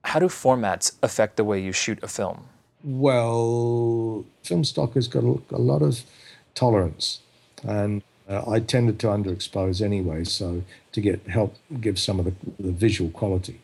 how 0.06 0.20
do 0.20 0.28
formats 0.28 0.94
affect 1.04 1.36
the 1.36 1.44
way 1.44 1.62
you 1.62 1.74
shoot 1.74 2.00
a 2.02 2.08
film? 2.08 2.46
Well 2.82 4.24
film 4.44 4.64
stock 4.64 4.94
has 4.94 5.10
got 5.10 5.26
a, 5.26 5.42
a 5.52 5.60
lot 5.60 5.82
of 5.82 6.04
tolerance 6.56 7.20
and 7.68 8.02
uh, 8.30 8.44
I 8.48 8.60
tended 8.60 9.00
to 9.00 9.08
underexpose 9.08 9.82
anyway, 9.82 10.24
so 10.24 10.64
to 10.92 11.02
get 11.02 11.26
help 11.28 11.56
give 11.82 11.98
some 11.98 12.20
of 12.20 12.26
the, 12.26 12.34
the 12.60 12.72
visual 12.72 13.10
quality, 13.10 13.60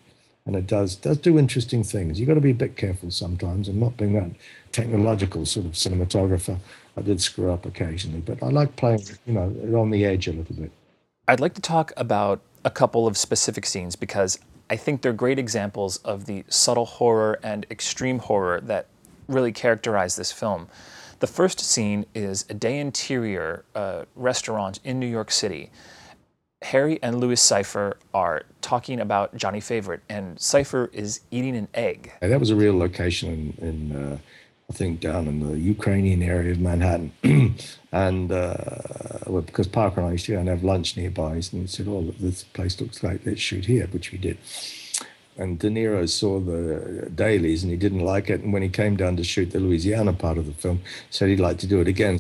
and 0.46 0.56
it 0.56 0.68
does 0.68 0.96
does 0.96 1.18
do 1.18 1.40
interesting 1.40 1.84
things. 1.84 2.20
You've 2.20 2.28
got 2.28 2.36
to 2.36 2.42
be 2.42 2.52
a 2.52 2.56
bit 2.56 2.78
careful 2.78 3.12
sometimes, 3.12 3.68
and 3.68 3.80
not 3.80 3.98
being 3.98 4.14
that 4.14 4.32
technological 4.72 5.46
sort 5.46 5.66
of 5.66 5.74
cinematographer. 5.74 6.58
I 6.98 7.02
did 7.02 7.22
screw 7.22 7.52
up 7.52 7.66
occasionally, 7.66 8.22
but 8.22 8.42
I 8.42 8.48
like 8.48 8.76
playing, 8.76 9.04
you 9.26 9.34
know, 9.34 9.80
on 9.80 9.90
the 9.90 10.06
edge 10.06 10.28
a 10.28 10.34
little 10.34 10.56
bit. 10.56 10.72
I'd 11.28 11.40
like 11.40 11.56
to 11.56 11.62
talk 11.62 11.92
about 11.98 12.42
a 12.64 12.70
couple 12.70 13.08
of 13.08 13.18
specific 13.18 13.66
scenes 13.66 13.96
because 13.96 14.40
I 14.70 14.76
think 14.76 15.02
they're 15.02 15.14
great 15.14 15.40
examples 15.40 15.98
of 15.98 16.26
the 16.26 16.44
subtle 16.48 16.86
horror 16.86 17.40
and 17.44 17.66
extreme 17.70 18.20
horror 18.20 18.62
that 18.62 18.88
really 19.28 19.52
characterize 19.52 20.16
this 20.16 20.32
film. 20.32 20.68
The 21.20 21.28
first 21.28 21.60
scene 21.60 22.06
is 22.14 22.46
a 22.50 22.54
day 22.54 22.80
interior 22.80 23.66
uh, 23.74 24.06
restaurant 24.16 24.80
in 24.84 25.00
New 25.00 25.08
York 25.08 25.32
City. 25.32 25.72
Harry 26.66 26.98
and 27.04 27.20
Louis 27.20 27.40
Cyphre 27.40 27.94
are 28.12 28.42
talking 28.62 29.00
about 29.00 29.36
Johnny 29.38 29.60
Favorite, 29.60 30.02
and 30.10 30.36
Cyphre 30.38 30.92
is 30.94 31.22
eating 31.30 31.56
an 31.56 31.68
egg. 31.76 32.12
that 32.22 32.40
was 32.40 32.50
a 32.50 32.56
real 32.56 32.76
location 32.76 33.54
in, 33.60 33.68
in 33.68 33.96
uh, 33.96 34.18
I 34.72 34.74
think, 34.74 35.00
down 35.00 35.28
in 35.28 35.48
the 35.48 35.60
Ukrainian 35.60 36.24
area 36.24 36.52
of 36.54 36.60
Manhattan. 36.60 37.12
and 37.92 38.32
uh, 38.32 38.56
well, 39.28 39.44
because 39.44 39.68
Parker 39.68 40.02
and 40.02 40.10
I 40.10 40.14
used 40.14 40.26
to 40.26 40.32
go 40.32 40.40
and 40.40 40.50
have 40.50 40.64
lunch 40.64 40.98
nearby, 40.98 41.34
and 41.34 41.44
he 41.44 41.68
said, 41.68 41.88
Oh, 41.88 42.02
this 42.20 42.44
place 42.44 42.82
looks 42.82 43.04
like 43.04 43.22
let's 43.26 43.42
shoot 43.42 43.66
here, 43.66 43.86
which 43.88 44.12
we 44.12 44.18
did 44.18 44.40
and 45.38 45.60
De 45.60 45.70
Niro 45.70 46.08
saw 46.08 46.40
the 46.40 47.10
dailies 47.14 47.62
and 47.62 47.70
he 47.70 47.78
didn't 47.78 48.00
like 48.00 48.30
it. 48.30 48.42
And 48.42 48.54
when 48.54 48.62
he 48.62 48.70
came 48.70 48.96
down 48.96 49.18
to 49.18 49.24
shoot 49.24 49.52
the 49.52 49.60
Louisiana 49.60 50.14
part 50.14 50.38
of 50.38 50.46
the 50.46 50.54
film, 50.54 50.82
said 51.10 51.28
he'd 51.28 51.42
like 51.42 51.58
to 51.60 51.68
do 51.68 51.82
it 51.82 51.90
again. 51.90 52.20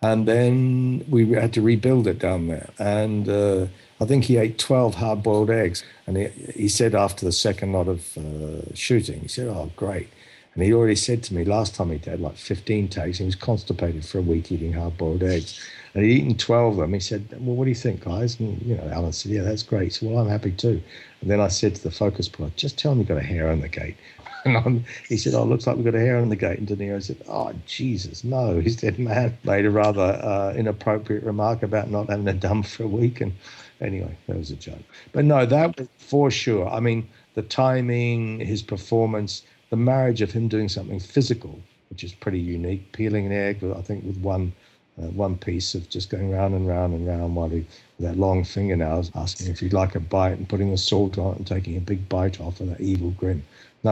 And 0.00 0.28
then 0.28 1.04
we 1.08 1.28
had 1.32 1.52
to 1.54 1.62
rebuild 1.62 2.06
it 2.06 2.18
down 2.18 2.46
there. 2.46 2.70
And 2.78 3.28
uh, 3.28 3.66
I 4.00 4.04
think 4.04 4.24
he 4.24 4.36
ate 4.36 4.58
12 4.58 4.94
hard 4.94 5.22
boiled 5.22 5.50
eggs. 5.50 5.82
And 6.06 6.16
he, 6.16 6.26
he 6.54 6.68
said 6.68 6.94
after 6.94 7.24
the 7.24 7.32
second 7.32 7.72
lot 7.72 7.88
of 7.88 8.16
uh, 8.16 8.74
shooting, 8.74 9.20
he 9.20 9.28
said, 9.28 9.48
Oh, 9.48 9.72
great. 9.76 10.08
And 10.54 10.64
he 10.64 10.72
already 10.72 10.96
said 10.96 11.22
to 11.24 11.34
me 11.34 11.44
last 11.44 11.74
time 11.74 11.90
he'd 11.90 12.04
had 12.04 12.20
like 12.20 12.36
15 12.36 12.88
takes. 12.88 13.18
He 13.18 13.24
was 13.24 13.36
constipated 13.36 14.04
for 14.04 14.18
a 14.18 14.22
week 14.22 14.50
eating 14.50 14.72
hard 14.72 14.96
boiled 14.98 15.22
eggs. 15.22 15.60
And 15.94 16.04
he'd 16.04 16.18
eaten 16.18 16.36
12 16.36 16.72
of 16.72 16.78
them. 16.78 16.94
He 16.94 17.00
said, 17.00 17.28
Well, 17.32 17.56
what 17.56 17.64
do 17.64 17.70
you 17.70 17.76
think, 17.76 18.04
guys? 18.04 18.38
And, 18.38 18.60
you 18.62 18.76
know, 18.76 18.88
Alan 18.92 19.12
said, 19.12 19.32
Yeah, 19.32 19.42
that's 19.42 19.62
great. 19.62 19.94
So, 19.94 20.06
well, 20.06 20.18
I'm 20.18 20.28
happy 20.28 20.52
too. 20.52 20.80
And 21.20 21.30
then 21.30 21.40
I 21.40 21.48
said 21.48 21.74
to 21.74 21.82
the 21.82 21.90
focus 21.90 22.28
puller, 22.28 22.50
Just 22.56 22.78
tell 22.78 22.92
him 22.92 22.98
you've 22.98 23.08
got 23.08 23.18
a 23.18 23.22
hair 23.22 23.50
on 23.50 23.60
the 23.60 23.68
gate. 23.68 23.96
And 24.44 24.56
I'm, 24.56 24.84
he 25.08 25.16
said, 25.16 25.34
Oh, 25.34 25.44
looks 25.44 25.66
like 25.66 25.76
we've 25.76 25.84
got 25.84 25.94
a 25.94 26.00
hair 26.00 26.16
on 26.18 26.28
the 26.28 26.36
gate. 26.36 26.58
And 26.58 26.66
De 26.66 26.76
Niro 26.76 27.02
said, 27.02 27.16
Oh, 27.28 27.52
Jesus, 27.66 28.24
no. 28.24 28.60
He 28.68 28.70
said, 28.70 28.98
Man, 28.98 29.36
made 29.44 29.66
a 29.66 29.70
rather 29.70 30.00
uh, 30.22 30.54
inappropriate 30.54 31.24
remark 31.24 31.62
about 31.62 31.90
not 31.90 32.08
having 32.08 32.28
a 32.28 32.32
dump 32.32 32.66
for 32.66 32.84
a 32.84 32.88
week. 32.88 33.20
And 33.20 33.32
anyway, 33.80 34.16
that 34.26 34.36
was 34.36 34.50
a 34.50 34.56
joke. 34.56 34.84
But 35.12 35.24
no, 35.24 35.44
that 35.46 35.78
was 35.78 35.88
for 35.98 36.30
sure. 36.30 36.68
I 36.68 36.80
mean, 36.80 37.08
the 37.34 37.42
timing, 37.42 38.40
his 38.40 38.62
performance, 38.62 39.42
the 39.70 39.76
marriage 39.76 40.22
of 40.22 40.32
him 40.32 40.48
doing 40.48 40.68
something 40.68 41.00
physical, 41.00 41.58
which 41.90 42.04
is 42.04 42.12
pretty 42.12 42.40
unique, 42.40 42.92
peeling 42.92 43.26
an 43.26 43.32
egg, 43.32 43.62
I 43.64 43.82
think, 43.82 44.04
with 44.04 44.18
one 44.18 44.52
uh, 45.00 45.06
one 45.06 45.36
piece 45.36 45.74
of 45.74 45.88
just 45.88 46.10
going 46.10 46.30
round 46.30 46.54
and 46.54 46.66
round 46.66 46.92
and 46.92 47.06
round 47.06 47.36
while 47.36 47.48
he, 47.48 47.58
with 47.98 48.08
that 48.08 48.16
long 48.16 48.42
fingernails, 48.42 49.10
asking 49.14 49.48
if 49.48 49.60
he'd 49.60 49.72
like 49.72 49.94
a 49.94 50.00
bite 50.00 50.36
and 50.36 50.48
putting 50.48 50.70
the 50.70 50.76
salt 50.76 51.18
on 51.18 51.32
it 51.32 51.36
and 51.38 51.46
taking 51.46 51.76
a 51.76 51.80
big 51.80 52.08
bite 52.08 52.40
off 52.40 52.58
with 52.58 52.70
that 52.70 52.80
evil 52.80 53.10
grin. 53.10 53.42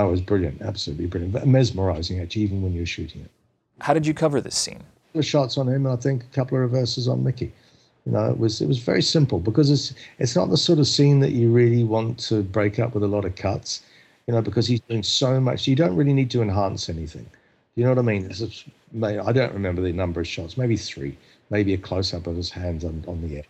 It 0.04 0.10
was 0.10 0.20
brilliant, 0.20 0.60
absolutely 0.62 1.06
brilliant, 1.06 1.32
but 1.32 1.46
mesmerizing 1.46 2.20
actually, 2.20 2.42
even 2.42 2.62
when 2.62 2.72
you're 2.72 2.86
shooting 2.86 3.22
it. 3.22 3.30
How 3.80 3.94
did 3.94 4.06
you 4.06 4.14
cover 4.14 4.40
this 4.40 4.56
scene? 4.56 4.82
The 5.14 5.22
shots 5.22 5.56
on 5.56 5.68
him, 5.68 5.86
and 5.86 5.88
I 5.88 5.96
think 5.96 6.24
a 6.24 6.34
couple 6.34 6.58
of 6.58 6.62
reverses 6.62 7.08
on 7.08 7.24
Mickey. 7.24 7.52
You 8.04 8.12
know, 8.12 8.30
it 8.30 8.38
was 8.38 8.60
it 8.60 8.66
was 8.66 8.78
very 8.78 9.02
simple 9.02 9.38
because 9.38 9.70
it's 9.70 9.94
it's 10.18 10.36
not 10.36 10.50
the 10.50 10.56
sort 10.56 10.78
of 10.78 10.86
scene 10.86 11.20
that 11.20 11.32
you 11.32 11.50
really 11.50 11.84
want 11.84 12.18
to 12.28 12.42
break 12.42 12.78
up 12.78 12.94
with 12.94 13.02
a 13.02 13.08
lot 13.08 13.24
of 13.24 13.34
cuts 13.34 13.82
you 14.26 14.34
know, 14.34 14.42
because 14.42 14.66
he's 14.66 14.80
doing 14.80 15.02
so 15.02 15.40
much. 15.40 15.66
You 15.66 15.76
don't 15.76 15.94
really 15.94 16.12
need 16.12 16.30
to 16.32 16.42
enhance 16.42 16.88
anything. 16.88 17.26
You 17.76 17.84
know 17.84 17.90
what 17.90 17.98
I 17.98 18.02
mean? 18.02 18.30
I 19.02 19.32
don't 19.32 19.52
remember 19.52 19.82
the 19.82 19.92
number 19.92 20.20
of 20.20 20.26
shots, 20.26 20.56
maybe 20.56 20.76
three, 20.76 21.16
maybe 21.50 21.74
a 21.74 21.78
close 21.78 22.12
up 22.12 22.26
of 22.26 22.36
his 22.36 22.50
hands 22.50 22.84
on, 22.84 23.04
on 23.06 23.26
the 23.26 23.36
air. 23.36 23.44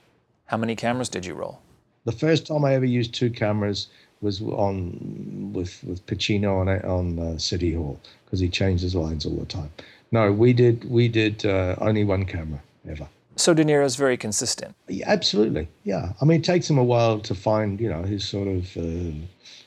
How 0.46 0.56
many 0.56 0.76
cameras 0.76 1.08
did 1.08 1.24
you 1.24 1.34
roll? 1.34 1.60
The 2.04 2.12
first 2.12 2.46
time 2.46 2.64
I 2.64 2.74
ever 2.74 2.84
used 2.84 3.14
two 3.14 3.30
cameras 3.30 3.88
was 4.20 4.40
on 4.40 5.52
with 5.52 5.82
with 5.84 6.04
Pacino 6.06 6.60
on 6.60 6.68
on 6.84 7.18
uh, 7.18 7.38
City 7.38 7.74
Hall 7.74 8.00
because 8.24 8.40
he 8.40 8.48
changed 8.48 8.82
his 8.82 8.94
lines 8.94 9.26
all 9.26 9.36
the 9.36 9.46
time. 9.46 9.70
No, 10.12 10.32
we 10.32 10.52
did 10.52 10.88
we 10.90 11.08
did 11.08 11.44
uh, 11.44 11.76
only 11.78 12.04
one 12.04 12.24
camera 12.24 12.60
ever. 12.88 13.08
So 13.36 13.52
De 13.52 13.64
Niro's 13.64 13.96
very 13.96 14.16
consistent. 14.16 14.74
Yeah, 14.88 15.04
absolutely, 15.08 15.68
yeah. 15.84 16.12
I 16.22 16.24
mean, 16.24 16.40
it 16.40 16.44
takes 16.44 16.70
him 16.70 16.78
a 16.78 16.84
while 16.84 17.20
to 17.20 17.34
find 17.34 17.80
you 17.80 17.88
know 17.88 18.02
his 18.02 18.24
sort 18.24 18.48
of. 18.48 18.76
Uh, 18.76 19.12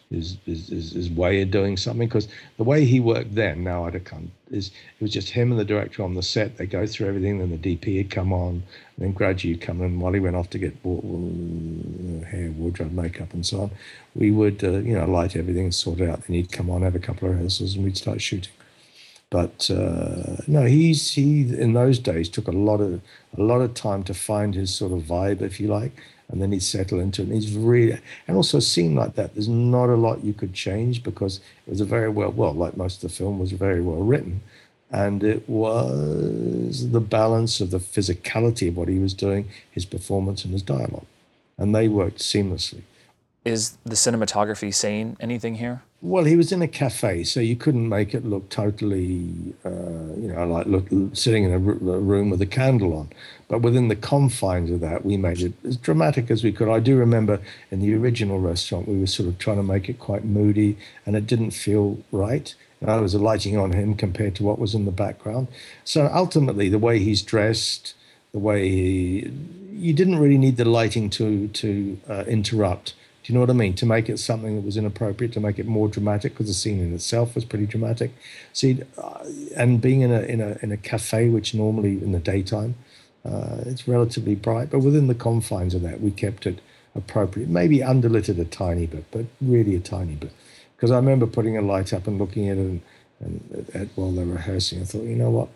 his, 0.10 0.38
his, 0.46 1.10
way 1.12 1.42
of 1.42 1.52
doing 1.52 1.78
something. 1.78 2.08
Because 2.08 2.28
the 2.58 2.64
way 2.64 2.84
he 2.84 3.00
worked 3.00 3.36
then, 3.36 3.64
now 3.64 3.86
I'd 3.86 3.94
have 3.94 4.06
come, 4.06 4.32
is 4.50 4.68
it 4.68 5.04
was 5.04 5.12
just 5.12 5.30
him 5.30 5.52
and 5.52 5.60
the 5.60 5.66
director 5.66 6.04
on 6.04 6.16
the 6.16 6.24
set. 6.24 6.58
They 6.58 6.66
go 6.66 6.88
through 6.88 7.10
everything, 7.10 7.38
then 7.38 7.52
the 7.52 7.78
DP 7.78 7.98
would 7.98 8.10
come 8.10 8.34
on, 8.34 8.50
and 8.50 8.64
then 8.98 9.12
gradually 9.12 9.52
you'd 9.52 9.62
come 9.62 9.82
in 9.82 10.00
while 10.00 10.14
he 10.14 10.20
went 10.20 10.36
off 10.36 10.50
to 10.52 10.58
get 10.58 10.74
hair, 10.84 12.52
wardrobe, 12.52 12.92
makeup, 12.92 13.34
and 13.34 13.46
so 13.46 13.62
on. 13.62 13.72
We 14.16 14.32
would, 14.32 14.64
uh, 14.64 14.80
you 14.80 14.96
know, 14.96 15.06
light 15.06 15.36
everything 15.36 15.66
and 15.66 15.76
sort 15.76 16.00
it 16.00 16.10
out. 16.10 16.24
Then 16.26 16.36
he'd 16.36 16.52
come 16.52 16.72
on, 16.72 16.82
have 16.82 16.96
a 16.96 17.00
couple 17.00 17.30
of 17.30 17.36
rehearsals, 17.36 17.76
and 17.76 17.84
we'd 17.84 17.98
start 17.98 18.22
shooting. 18.22 18.54
But 19.30 19.70
uh, 19.70 20.38
no, 20.48 20.66
he's 20.66 21.12
he 21.12 21.42
in 21.42 21.74
those 21.74 22.00
days 22.00 22.30
took 22.30 22.48
a 22.48 22.52
lot 22.52 22.82
of 22.82 23.02
a 23.38 23.42
lot 23.42 23.62
of 23.62 23.74
time 23.76 24.04
to 24.04 24.14
find 24.14 24.56
his 24.56 24.74
sort 24.74 24.92
of 24.92 25.02
vibe, 25.02 25.42
if 25.42 25.60
you 25.60 25.68
like 25.68 26.02
and 26.30 26.42
then 26.42 26.52
he'd 26.52 26.64
settle 26.64 27.00
into 27.00 27.22
it. 27.22 27.26
And 27.26 27.34
he's 27.34 27.56
really, 27.56 28.00
and 28.28 28.38
also 28.38 28.60
a 28.60 28.62
scene 28.62 28.96
like 28.96 29.16
that, 29.16 29.34
there's 29.34 29.50
not 29.50 29.90
a 29.90 29.96
lot 29.96 30.24
you 30.24 30.34
could 30.34 30.54
change 30.54 31.04
because 31.04 31.38
it 31.66 31.72
was 31.72 31.82
a 31.82 31.86
very 31.86 32.10
well, 32.10 32.32
well, 32.32 32.54
like 32.54 32.78
most 32.78 33.04
of 33.04 33.10
the 33.10 33.16
film 33.16 33.40
was 33.40 33.52
very 33.52 33.82
well 33.82 34.02
written. 34.04 34.42
And 34.92 35.24
it 35.24 35.48
was 35.50 36.92
the 36.92 37.00
balance 37.00 37.62
of 37.62 37.72
the 37.72 37.80
physicality 37.80 38.70
of 38.70 38.78
what 38.78 38.88
he 38.88 39.00
was 39.00 39.14
doing, 39.14 39.50
his 39.72 39.86
performance, 39.86 40.44
and 40.44 40.54
his 40.54 40.64
dialogue. 40.64 41.06
And 41.58 41.76
they 41.76 41.88
worked 41.88 42.20
seamlessly. 42.20 42.82
Is 43.46 43.78
the 43.86 43.96
cinematography 43.96 44.74
saying 44.74 45.16
anything 45.20 45.56
here? 45.56 45.82
Well, 46.02 46.26
he 46.26 46.36
was 46.36 46.52
in 46.52 46.62
a 46.62 46.68
cafe, 46.68 47.24
so 47.24 47.40
you 47.40 47.56
couldn't 47.56 47.88
make 47.88 48.14
it 48.14 48.26
look 48.26 48.50
totally, 48.50 49.54
uh, 49.66 50.14
you 50.18 50.32
know, 50.34 50.46
like 50.46 50.66
look, 50.66 50.88
sitting 51.14 51.46
in 51.46 51.54
a, 51.54 51.60
room 51.60 52.30
with 52.30 52.42
a 52.42 52.46
candle 52.46 52.96
on. 52.96 53.10
But 53.48 53.62
within 53.62 53.88
the 53.88 53.96
confines 53.96 54.72
of 54.72 54.82
that, 54.82 55.06
we 55.06 55.18
made 55.18 55.42
it 55.42 55.54
as 55.66 55.78
dramatic 55.78 56.32
as 56.32 56.44
we 56.44 56.52
could. 56.52 56.70
I 56.70 56.80
do 56.80 56.98
remember 56.98 57.42
in 57.72 57.80
the 57.80 57.94
original 57.96 58.40
restaurant, 58.40 58.88
we 58.88 59.00
were 59.00 59.08
sort 59.08 59.28
of 59.28 59.38
trying 59.38 59.58
to 59.58 59.64
make 59.64 59.90
it 59.90 60.00
quite 60.00 60.24
moody, 60.24 60.78
and 61.06 61.16
it 61.16 61.26
didn't 61.28 61.52
feel 61.52 61.98
right. 62.12 62.54
And 62.82 62.90
I 62.90 63.00
was 63.02 63.16
lighting 63.16 63.58
on 63.58 63.74
him 63.74 63.96
compared 63.96 64.36
to 64.36 64.44
what 64.44 64.60
was 64.60 64.74
in 64.74 64.86
the 64.86 64.92
background. 64.92 65.50
So 65.84 66.10
ultimately, 66.14 66.70
the 66.70 66.80
way 66.80 67.00
he's 67.00 67.22
dressed, 67.22 67.94
the 68.32 68.40
way 68.40 68.70
he, 68.70 69.32
you 69.72 69.94
didn't 69.94 70.20
really 70.20 70.38
need 70.38 70.58
the 70.58 70.66
lighting 70.66 71.10
to 71.12 71.48
to 71.50 72.00
uh, 72.10 72.24
interrupt 72.26 72.94
you 73.30 73.36
know 73.36 73.42
what 73.42 73.50
I 73.50 73.54
mean? 73.54 73.74
To 73.76 73.86
make 73.86 74.10
it 74.10 74.18
something 74.18 74.56
that 74.56 74.66
was 74.66 74.76
inappropriate, 74.76 75.34
to 75.34 75.40
make 75.40 75.60
it 75.60 75.68
more 75.68 75.88
dramatic, 75.88 76.34
because 76.34 76.48
the 76.48 76.54
scene 76.54 76.80
in 76.80 76.94
itself 76.94 77.36
was 77.36 77.46
pretty 77.46 77.68
dramatic. 77.68 78.12
See, 78.54 78.82
uh, 78.98 79.24
and 79.56 79.80
being 79.80 80.02
in 80.02 80.12
a 80.12 80.22
in 80.22 80.42
a 80.42 80.58
in 80.62 80.72
a 80.72 80.78
cafe, 80.78 81.30
which 81.30 81.54
normally 81.54 81.92
in 81.92 82.12
the 82.12 82.20
daytime, 82.20 82.76
uh, 83.24 83.58
it's 83.66 83.88
relatively 83.88 84.36
bright, 84.36 84.70
but 84.72 84.80
within 84.80 85.08
the 85.08 85.16
confines 85.16 85.74
of 85.74 85.82
that, 85.84 86.02
we 86.02 86.12
kept 86.12 86.46
it 86.46 86.60
appropriate. 86.96 87.50
Maybe 87.50 87.80
underlit 87.80 88.30
it 88.30 88.40
a 88.40 88.46
tiny 88.46 88.88
bit, 88.88 89.06
but 89.12 89.26
really 89.42 89.76
a 89.76 89.80
tiny 89.80 90.16
bit. 90.16 90.32
Because 90.76 90.92
I 90.92 90.96
remember 90.96 91.28
putting 91.28 91.58
a 91.58 91.62
light 91.62 91.94
up 91.94 92.08
and 92.08 92.18
looking 92.18 92.50
at 92.50 92.58
it 92.58 92.62
and, 92.62 92.82
and 93.20 93.70
at, 93.74 93.88
while 93.96 94.12
they're 94.12 94.26
rehearsing, 94.26 94.82
I 94.82 94.86
thought, 94.86 95.04
you 95.04 95.16
know 95.16 95.30
what? 95.30 95.50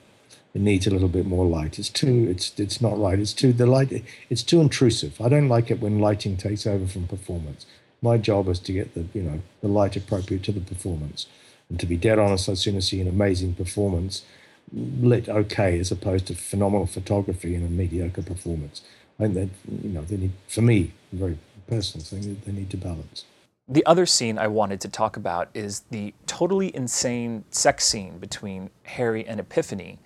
It 0.53 0.61
needs 0.61 0.85
a 0.85 0.91
little 0.91 1.09
bit 1.09 1.25
more 1.25 1.45
light. 1.45 1.79
It's 1.79 1.89
too, 1.89 2.27
it's 2.29 2.57
it's 2.59 2.79
not 2.79 2.99
right. 2.99 3.17
It's 3.17 3.33
too 3.33 3.53
the 3.53 3.65
light. 3.65 4.03
It's 4.29 4.43
too 4.43 4.61
intrusive. 4.61 5.19
I 5.19 5.29
don't 5.29 5.49
like 5.49 5.71
it 5.71 5.79
when 5.79 5.99
lighting 5.99 6.37
takes 6.37 6.67
over 6.67 6.85
from 6.85 7.07
performance. 7.07 7.65
My 8.01 8.17
job 8.17 8.47
is 8.47 8.59
to 8.59 8.73
get 8.73 8.93
the 8.93 9.05
you 9.13 9.23
know 9.23 9.41
the 9.61 9.67
light 9.67 9.95
appropriate 9.95 10.43
to 10.43 10.51
the 10.51 10.61
performance, 10.61 11.25
and 11.69 11.79
to 11.79 11.85
be 11.85 11.97
dead 11.97 12.19
honest, 12.19 12.49
I'd 12.49 12.59
sooner 12.59 12.81
see 12.81 13.01
an 13.01 13.07
amazing 13.07 13.55
performance 13.55 14.23
lit 14.71 15.27
okay 15.29 15.79
as 15.79 15.91
opposed 15.91 16.27
to 16.27 16.35
phenomenal 16.35 16.85
photography 16.85 17.55
and 17.55 17.65
a 17.65 17.69
mediocre 17.69 18.23
performance. 18.23 18.81
I 19.19 19.23
think 19.23 19.33
that 19.35 19.49
you 19.83 19.89
know 19.89 20.01
they 20.01 20.17
need 20.17 20.33
for 20.47 20.61
me 20.61 20.91
a 21.11 21.15
very 21.15 21.37
personal 21.67 22.05
thing. 22.05 22.41
They 22.45 22.51
need 22.51 22.69
to 22.71 22.77
balance. 22.77 23.25
The 23.67 23.85
other 23.85 24.05
scene 24.05 24.37
I 24.37 24.47
wanted 24.49 24.81
to 24.81 24.89
talk 24.89 25.15
about 25.15 25.49
is 25.53 25.83
the 25.89 26.13
totally 26.27 26.75
insane 26.75 27.45
sex 27.49 27.85
scene 27.85 28.17
between 28.19 28.69
Harry 28.83 29.25
and 29.25 29.39
Epiphany 29.39 29.99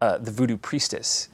uh, 0.00 0.18
the 0.18 0.30
voodoo 0.30 0.56
priestess. 0.56 1.28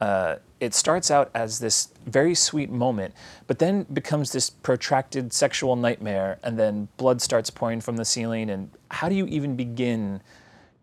Uh, 0.00 0.36
it 0.60 0.74
starts 0.74 1.10
out 1.10 1.30
as 1.34 1.58
this 1.58 1.88
very 2.06 2.34
sweet 2.34 2.70
moment, 2.70 3.14
but 3.46 3.58
then 3.58 3.84
becomes 3.92 4.32
this 4.32 4.50
protracted 4.50 5.32
sexual 5.32 5.76
nightmare, 5.76 6.38
and 6.42 6.58
then 6.58 6.88
blood 6.96 7.20
starts 7.20 7.50
pouring 7.50 7.80
from 7.80 7.96
the 7.96 8.04
ceiling. 8.04 8.50
And 8.50 8.70
how 8.90 9.08
do 9.08 9.14
you 9.14 9.26
even 9.26 9.56
begin 9.56 10.20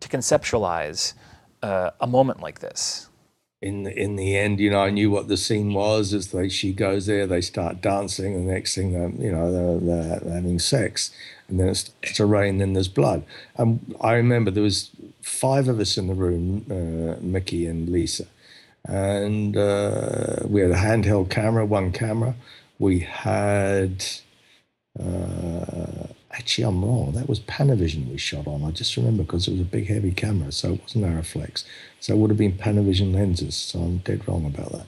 to 0.00 0.08
conceptualize 0.08 1.14
uh, 1.62 1.90
a 2.00 2.06
moment 2.06 2.40
like 2.40 2.60
this? 2.60 3.08
In 3.62 3.84
the, 3.84 3.98
in 3.98 4.16
the 4.16 4.36
end, 4.36 4.60
you 4.60 4.70
know, 4.70 4.80
I 4.80 4.90
knew 4.90 5.10
what 5.10 5.28
the 5.28 5.36
scene 5.38 5.72
was. 5.72 6.12
As 6.12 6.30
they 6.30 6.50
she 6.50 6.74
goes 6.74 7.06
there, 7.06 7.26
they 7.26 7.40
start 7.40 7.80
dancing, 7.80 8.34
and 8.34 8.46
the 8.48 8.52
next 8.52 8.74
thing, 8.74 8.92
they're, 8.92 9.08
you 9.08 9.32
know, 9.32 9.50
they're, 9.50 10.18
they're 10.20 10.34
having 10.34 10.58
sex, 10.58 11.10
and 11.48 11.58
then 11.58 11.68
it 11.68 11.74
starts 11.76 12.16
to 12.16 12.26
rain. 12.26 12.58
Then 12.58 12.74
there's 12.74 12.88
blood. 12.88 13.24
And 13.56 13.96
I 14.00 14.12
remember 14.12 14.50
there 14.50 14.62
was 14.62 14.90
five 15.26 15.66
of 15.66 15.80
us 15.80 15.98
in 15.98 16.06
the 16.06 16.14
room, 16.14 16.64
uh, 16.70 17.20
Mickey 17.20 17.66
and 17.66 17.88
Lisa. 17.88 18.26
And 18.84 19.56
uh, 19.56 20.36
we 20.44 20.60
had 20.60 20.70
a 20.70 20.76
handheld 20.76 21.30
camera, 21.30 21.66
one 21.66 21.90
camera. 21.90 22.36
We 22.78 23.00
had, 23.00 24.04
uh, 24.98 26.06
actually, 26.30 26.64
I'm 26.64 26.84
wrong. 26.84 27.12
That 27.12 27.28
was 27.28 27.40
Panavision 27.40 28.08
we 28.08 28.18
shot 28.18 28.46
on. 28.46 28.62
I 28.62 28.70
just 28.70 28.96
remember 28.96 29.24
because 29.24 29.48
it 29.48 29.52
was 29.52 29.62
a 29.62 29.64
big, 29.64 29.88
heavy 29.88 30.12
camera, 30.12 30.52
so 30.52 30.74
it 30.74 30.82
wasn't 30.82 31.04
Arriflex. 31.04 31.64
So 31.98 32.14
it 32.14 32.18
would 32.18 32.30
have 32.30 32.38
been 32.38 32.52
Panavision 32.52 33.12
lenses. 33.12 33.56
So 33.56 33.80
I'm 33.80 33.98
dead 33.98 34.26
wrong 34.28 34.46
about 34.46 34.70
that. 34.72 34.86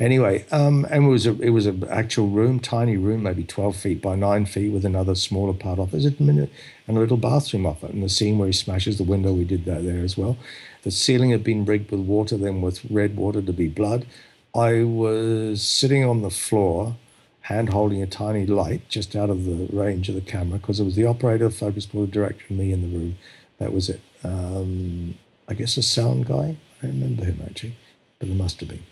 Anyway, 0.00 0.46
um, 0.52 0.86
and 0.90 1.06
it 1.06 1.08
was 1.08 1.26
a 1.26 1.40
it 1.42 1.50
was 1.50 1.66
an 1.66 1.84
actual 1.90 2.28
room, 2.28 2.60
tiny 2.60 2.96
room, 2.96 3.24
maybe 3.24 3.42
twelve 3.42 3.76
feet 3.76 4.00
by 4.00 4.14
nine 4.14 4.46
feet, 4.46 4.72
with 4.72 4.84
another 4.84 5.16
smaller 5.16 5.52
part 5.52 5.80
off 5.80 5.92
it, 5.92 6.20
and 6.20 6.48
a 6.88 7.00
little 7.00 7.16
bathroom 7.16 7.66
off 7.66 7.82
it. 7.82 7.90
And 7.90 8.04
the 8.04 8.08
scene 8.08 8.38
where 8.38 8.46
he 8.46 8.52
smashes 8.52 8.96
the 8.96 9.04
window, 9.04 9.32
we 9.32 9.44
did 9.44 9.64
that 9.64 9.82
there 9.84 10.04
as 10.04 10.16
well. 10.16 10.36
The 10.84 10.92
ceiling 10.92 11.30
had 11.30 11.42
been 11.42 11.64
rigged 11.64 11.90
with 11.90 12.00
water, 12.00 12.36
then 12.36 12.60
with 12.60 12.84
red 12.88 13.16
water 13.16 13.42
to 13.42 13.52
be 13.52 13.68
blood. 13.68 14.06
I 14.54 14.84
was 14.84 15.62
sitting 15.62 16.04
on 16.04 16.22
the 16.22 16.30
floor, 16.30 16.96
hand 17.42 17.70
holding 17.70 18.00
a 18.00 18.06
tiny 18.06 18.46
light 18.46 18.88
just 18.88 19.16
out 19.16 19.30
of 19.30 19.46
the 19.46 19.66
range 19.76 20.08
of 20.08 20.14
the 20.14 20.20
camera, 20.20 20.58
because 20.58 20.78
it 20.78 20.84
was 20.84 20.94
the 20.94 21.06
operator, 21.06 21.48
the 21.48 21.54
focus 21.54 21.86
puller, 21.86 22.06
director, 22.06 22.44
and 22.48 22.58
me 22.58 22.72
in 22.72 22.82
the 22.82 22.98
room. 22.98 23.18
That 23.58 23.72
was 23.72 23.88
it. 23.88 24.00
Um, 24.22 25.18
I 25.48 25.54
guess 25.54 25.76
a 25.76 25.82
sound 25.82 26.26
guy. 26.26 26.56
I 26.84 26.86
remember 26.86 27.24
him 27.24 27.42
actually, 27.44 27.74
but 28.20 28.28
there 28.28 28.36
must 28.36 28.60
have 28.60 28.68
been 28.68 28.84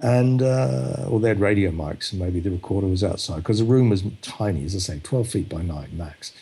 and 0.00 0.42
uh, 0.42 1.06
well, 1.08 1.18
they 1.18 1.28
had 1.28 1.40
radio 1.40 1.70
mics, 1.70 2.12
and 2.12 2.20
maybe 2.20 2.40
the 2.40 2.50
recorder 2.50 2.86
was 2.86 3.04
outside 3.04 3.36
because 3.38 3.58
the 3.58 3.64
room 3.64 3.90
was 3.90 4.04
tiny, 4.22 4.64
as 4.64 4.74
I 4.74 4.78
say, 4.78 5.00
12 5.02 5.28
feet 5.28 5.48
by 5.48 5.62
nine 5.62 5.90
max. 5.96 6.32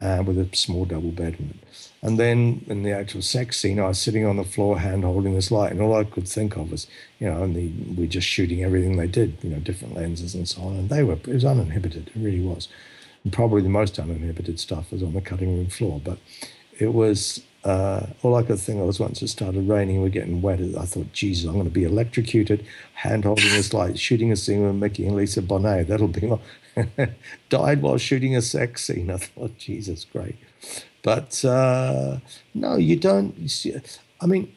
uh, 0.00 0.22
with 0.26 0.38
a 0.38 0.48
small 0.54 0.84
double 0.84 1.10
bedroom. 1.10 1.58
And 2.02 2.18
then 2.18 2.64
in 2.68 2.82
the 2.82 2.92
actual 2.92 3.22
sex 3.22 3.58
scene, 3.58 3.80
I 3.80 3.88
was 3.88 3.98
sitting 3.98 4.26
on 4.26 4.36
the 4.36 4.44
floor, 4.44 4.78
hand 4.78 5.04
holding 5.04 5.34
this 5.34 5.50
light, 5.50 5.72
and 5.72 5.80
all 5.80 5.94
I 5.94 6.04
could 6.04 6.28
think 6.28 6.56
of 6.56 6.70
was, 6.70 6.86
you 7.18 7.28
know, 7.28 7.42
and 7.42 7.56
the, 7.56 7.72
we're 7.96 8.06
just 8.06 8.26
shooting 8.28 8.62
everything 8.62 8.96
they 8.96 9.06
did, 9.06 9.38
you 9.42 9.50
know, 9.50 9.58
different 9.58 9.94
lenses 9.94 10.34
and 10.34 10.48
so 10.48 10.62
on. 10.62 10.76
And 10.76 10.90
they 10.90 11.02
were, 11.02 11.14
it 11.14 11.26
was 11.26 11.44
uninhibited, 11.44 12.08
it 12.08 12.16
really 12.16 12.40
was. 12.40 12.68
And 13.24 13.32
probably 13.32 13.62
the 13.62 13.68
most 13.68 13.98
uninhibited 13.98 14.60
stuff 14.60 14.92
was 14.92 15.02
on 15.02 15.14
the 15.14 15.20
cutting 15.20 15.56
room 15.56 15.68
floor. 15.68 16.00
But 16.04 16.18
it 16.78 16.92
was, 16.92 17.42
uh, 17.66 18.06
all 18.22 18.36
I 18.36 18.44
could 18.44 18.60
think 18.60 18.78
of 18.78 18.86
was 18.86 19.00
once 19.00 19.22
it 19.22 19.28
started 19.28 19.68
raining, 19.68 20.00
we're 20.00 20.08
getting 20.08 20.40
wet. 20.40 20.60
I 20.60 20.84
thought, 20.84 21.12
Jesus, 21.12 21.46
I'm 21.46 21.54
going 21.54 21.64
to 21.64 21.70
be 21.70 21.82
electrocuted, 21.82 22.64
hand 22.94 23.24
holding 23.24 23.50
this 23.50 23.74
light, 23.74 23.98
shooting 23.98 24.30
a 24.30 24.36
scene 24.36 24.64
with 24.64 24.76
Mickey 24.76 25.04
and 25.04 25.16
Lisa 25.16 25.42
Bonet. 25.42 25.88
That'll 25.88 26.06
be 26.06 26.30
died 27.48 27.82
while 27.82 27.98
shooting 27.98 28.36
a 28.36 28.42
sex 28.42 28.84
scene. 28.84 29.10
I 29.10 29.16
thought, 29.16 29.58
Jesus, 29.58 30.04
great. 30.04 30.36
But 31.02 31.44
uh, 31.44 32.18
no, 32.54 32.76
you 32.76 32.94
don't. 32.94 33.36
You 33.36 33.48
see, 33.48 33.74
I 34.20 34.26
mean, 34.26 34.52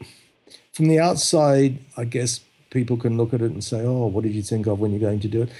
from 0.72 0.86
the 0.86 1.00
outside, 1.00 1.80
I 1.96 2.04
guess 2.04 2.40
people 2.70 2.96
can 2.96 3.16
look 3.16 3.34
at 3.34 3.42
it 3.42 3.50
and 3.50 3.62
say, 3.62 3.80
"Oh, 3.80 4.06
what 4.06 4.22
did 4.22 4.34
you 4.34 4.42
think 4.42 4.68
of 4.68 4.78
when 4.78 4.92
you're 4.92 5.00
going 5.00 5.20
to 5.20 5.28
do 5.28 5.42
it?" 5.42 5.50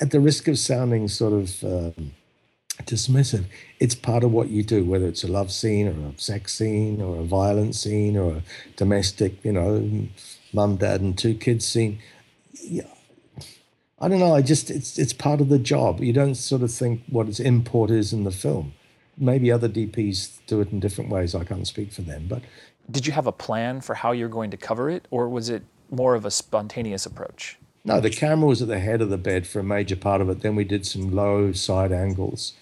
At 0.00 0.12
the 0.12 0.20
risk 0.20 0.46
of 0.46 0.60
sounding 0.60 1.08
sort 1.08 1.32
of 1.32 1.64
um, 1.64 2.12
dismissive, 2.84 3.44
it's 3.80 3.94
part 3.94 4.24
of 4.24 4.32
what 4.32 4.48
you 4.50 4.62
do, 4.62 4.84
whether 4.84 5.06
it's 5.06 5.24
a 5.24 5.28
love 5.28 5.50
scene 5.50 5.88
or 5.88 6.10
a 6.10 6.18
sex 6.18 6.54
scene 6.54 7.00
or 7.00 7.20
a 7.20 7.24
violent 7.24 7.74
scene 7.74 8.16
or 8.16 8.36
a 8.36 8.42
domestic, 8.76 9.44
you 9.44 9.52
know, 9.52 10.08
mum, 10.52 10.76
dad, 10.76 11.00
and 11.00 11.16
two 11.16 11.34
kids 11.34 11.66
scene. 11.66 11.98
Yeah, 12.52 12.82
I 14.00 14.08
don't 14.08 14.20
know. 14.20 14.34
I 14.34 14.42
just 14.42 14.70
it's 14.70 14.98
it's 14.98 15.12
part 15.12 15.40
of 15.40 15.48
the 15.48 15.58
job. 15.58 16.00
You 16.00 16.12
don't 16.12 16.34
sort 16.34 16.62
of 16.62 16.72
think 16.72 17.02
what 17.08 17.28
its 17.28 17.40
import 17.40 17.90
is 17.90 18.12
in 18.12 18.24
the 18.24 18.30
film 18.30 18.72
maybe 19.20 19.50
other 19.50 19.68
DPs 19.68 20.38
do 20.46 20.60
it 20.60 20.70
in 20.70 20.80
different 20.80 21.10
ways. 21.10 21.34
I 21.34 21.44
can't 21.44 21.66
speak 21.66 21.92
for 21.92 22.02
them, 22.02 22.26
but 22.28 22.42
did 22.90 23.06
you 23.06 23.12
have 23.12 23.26
a 23.26 23.32
plan 23.32 23.80
for 23.80 23.94
how 23.94 24.12
you're 24.12 24.28
going 24.28 24.50
to 24.50 24.56
cover 24.56 24.88
it, 24.88 25.06
or 25.10 25.28
was 25.28 25.48
it 25.48 25.62
more 25.90 26.14
of 26.14 26.24
a 26.24 26.30
spontaneous 26.30 27.04
approach? 27.06 27.58
No, 27.84 28.00
the 28.00 28.10
camera 28.10 28.46
was 28.46 28.62
at 28.62 28.68
the 28.68 28.78
head 28.78 29.00
of 29.00 29.10
the 29.10 29.18
bed 29.18 29.46
for 29.46 29.60
a 29.60 29.64
major 29.64 29.96
part 29.96 30.20
of 30.20 30.28
it. 30.28 30.40
Then 30.40 30.56
we 30.56 30.64
did 30.64 30.86
some 30.86 31.10
low 31.14 31.52
side 31.52 31.92
angles. 31.92 32.54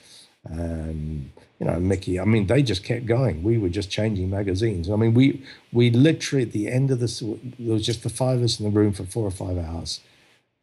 And 0.50 1.30
you 1.60 1.66
know, 1.66 1.80
Mickey, 1.80 2.20
I 2.20 2.24
mean, 2.24 2.46
they 2.46 2.62
just 2.62 2.84
kept 2.84 3.06
going. 3.06 3.42
We 3.42 3.56
were 3.58 3.70
just 3.70 3.90
changing 3.90 4.28
magazines. 4.30 4.90
I 4.90 4.96
mean, 4.96 5.14
we 5.14 5.42
we 5.72 5.90
literally 5.90 6.42
at 6.44 6.52
the 6.52 6.68
end 6.68 6.90
of 6.90 7.00
this, 7.00 7.20
there 7.20 7.74
was 7.74 7.86
just 7.86 8.02
the 8.02 8.10
five 8.10 8.38
of 8.38 8.44
us 8.44 8.60
in 8.60 8.64
the 8.64 8.78
room 8.78 8.92
for 8.92 9.04
four 9.04 9.26
or 9.26 9.30
five 9.30 9.58
hours, 9.58 10.00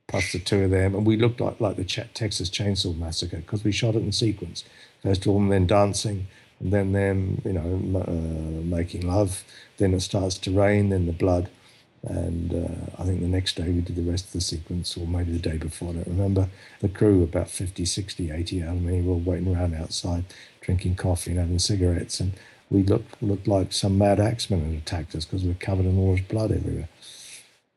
plus 0.08 0.32
the 0.32 0.40
two 0.40 0.64
of 0.66 0.72
them, 0.72 0.96
and 0.96 1.06
we 1.06 1.18
looked 1.18 1.42
like 1.42 1.60
like 1.60 1.78
the 1.78 1.86
Texas 1.86 2.50
Chainsaw 2.50 2.98
Massacre 2.98 3.38
because 3.38 3.64
we 3.64 3.72
shot 3.72 3.96
it 3.96 4.04
in 4.04 4.12
sequence 4.12 4.64
first 5.04 5.26
of 5.26 5.28
all, 5.30 5.38
and 5.40 5.52
then 5.52 5.68
dancing, 5.68 6.28
and 6.60 6.72
then 6.72 6.94
them, 6.94 7.42
you 7.46 7.54
know, 7.54 8.02
uh, 8.08 8.66
making 8.66 9.06
love. 9.06 9.44
Then 9.78 9.94
it 9.94 10.00
starts 10.02 10.38
to 10.40 10.52
rain, 10.52 10.90
then 10.90 11.06
the 11.06 11.12
blood. 11.12 11.50
And 12.06 12.54
uh, 12.54 13.02
I 13.02 13.06
think 13.06 13.22
the 13.22 13.28
next 13.28 13.56
day 13.56 13.70
we 13.70 13.80
did 13.80 13.96
the 13.96 14.02
rest 14.02 14.26
of 14.26 14.34
the 14.34 14.42
sequence, 14.42 14.98
or 14.98 15.08
maybe 15.08 15.32
the 15.32 15.40
day 15.40 15.58
before, 15.58 15.90
I 15.90 15.94
don't 15.94 16.08
remember. 16.08 16.50
The 16.82 16.90
crew, 16.90 17.24
about 17.24 17.50
50, 17.50 17.86
60, 17.86 18.30
80 18.30 18.64
out 18.64 18.76
of 18.76 18.82
me, 18.82 19.02
were 19.02 19.14
all 19.14 19.20
waiting 19.20 19.56
around 19.56 19.76
outside, 19.76 20.26
drinking 20.60 20.96
coffee 20.96 21.32
and 21.32 21.40
having 21.40 21.60
cigarettes. 21.60 22.20
And 22.20 22.34
we 22.70 22.84
looked, 22.84 23.22
looked 23.24 23.48
like 23.48 23.72
some 23.72 23.98
mad 23.98 24.20
axeman 24.20 24.66
had 24.66 24.82
attacked 24.82 25.16
us 25.16 25.24
because 25.24 25.44
we 25.44 25.50
were 25.50 25.56
covered 25.56 25.86
in 25.86 25.98
all 25.98 26.16
this 26.16 26.26
blood 26.26 26.52
everywhere. 26.52 26.90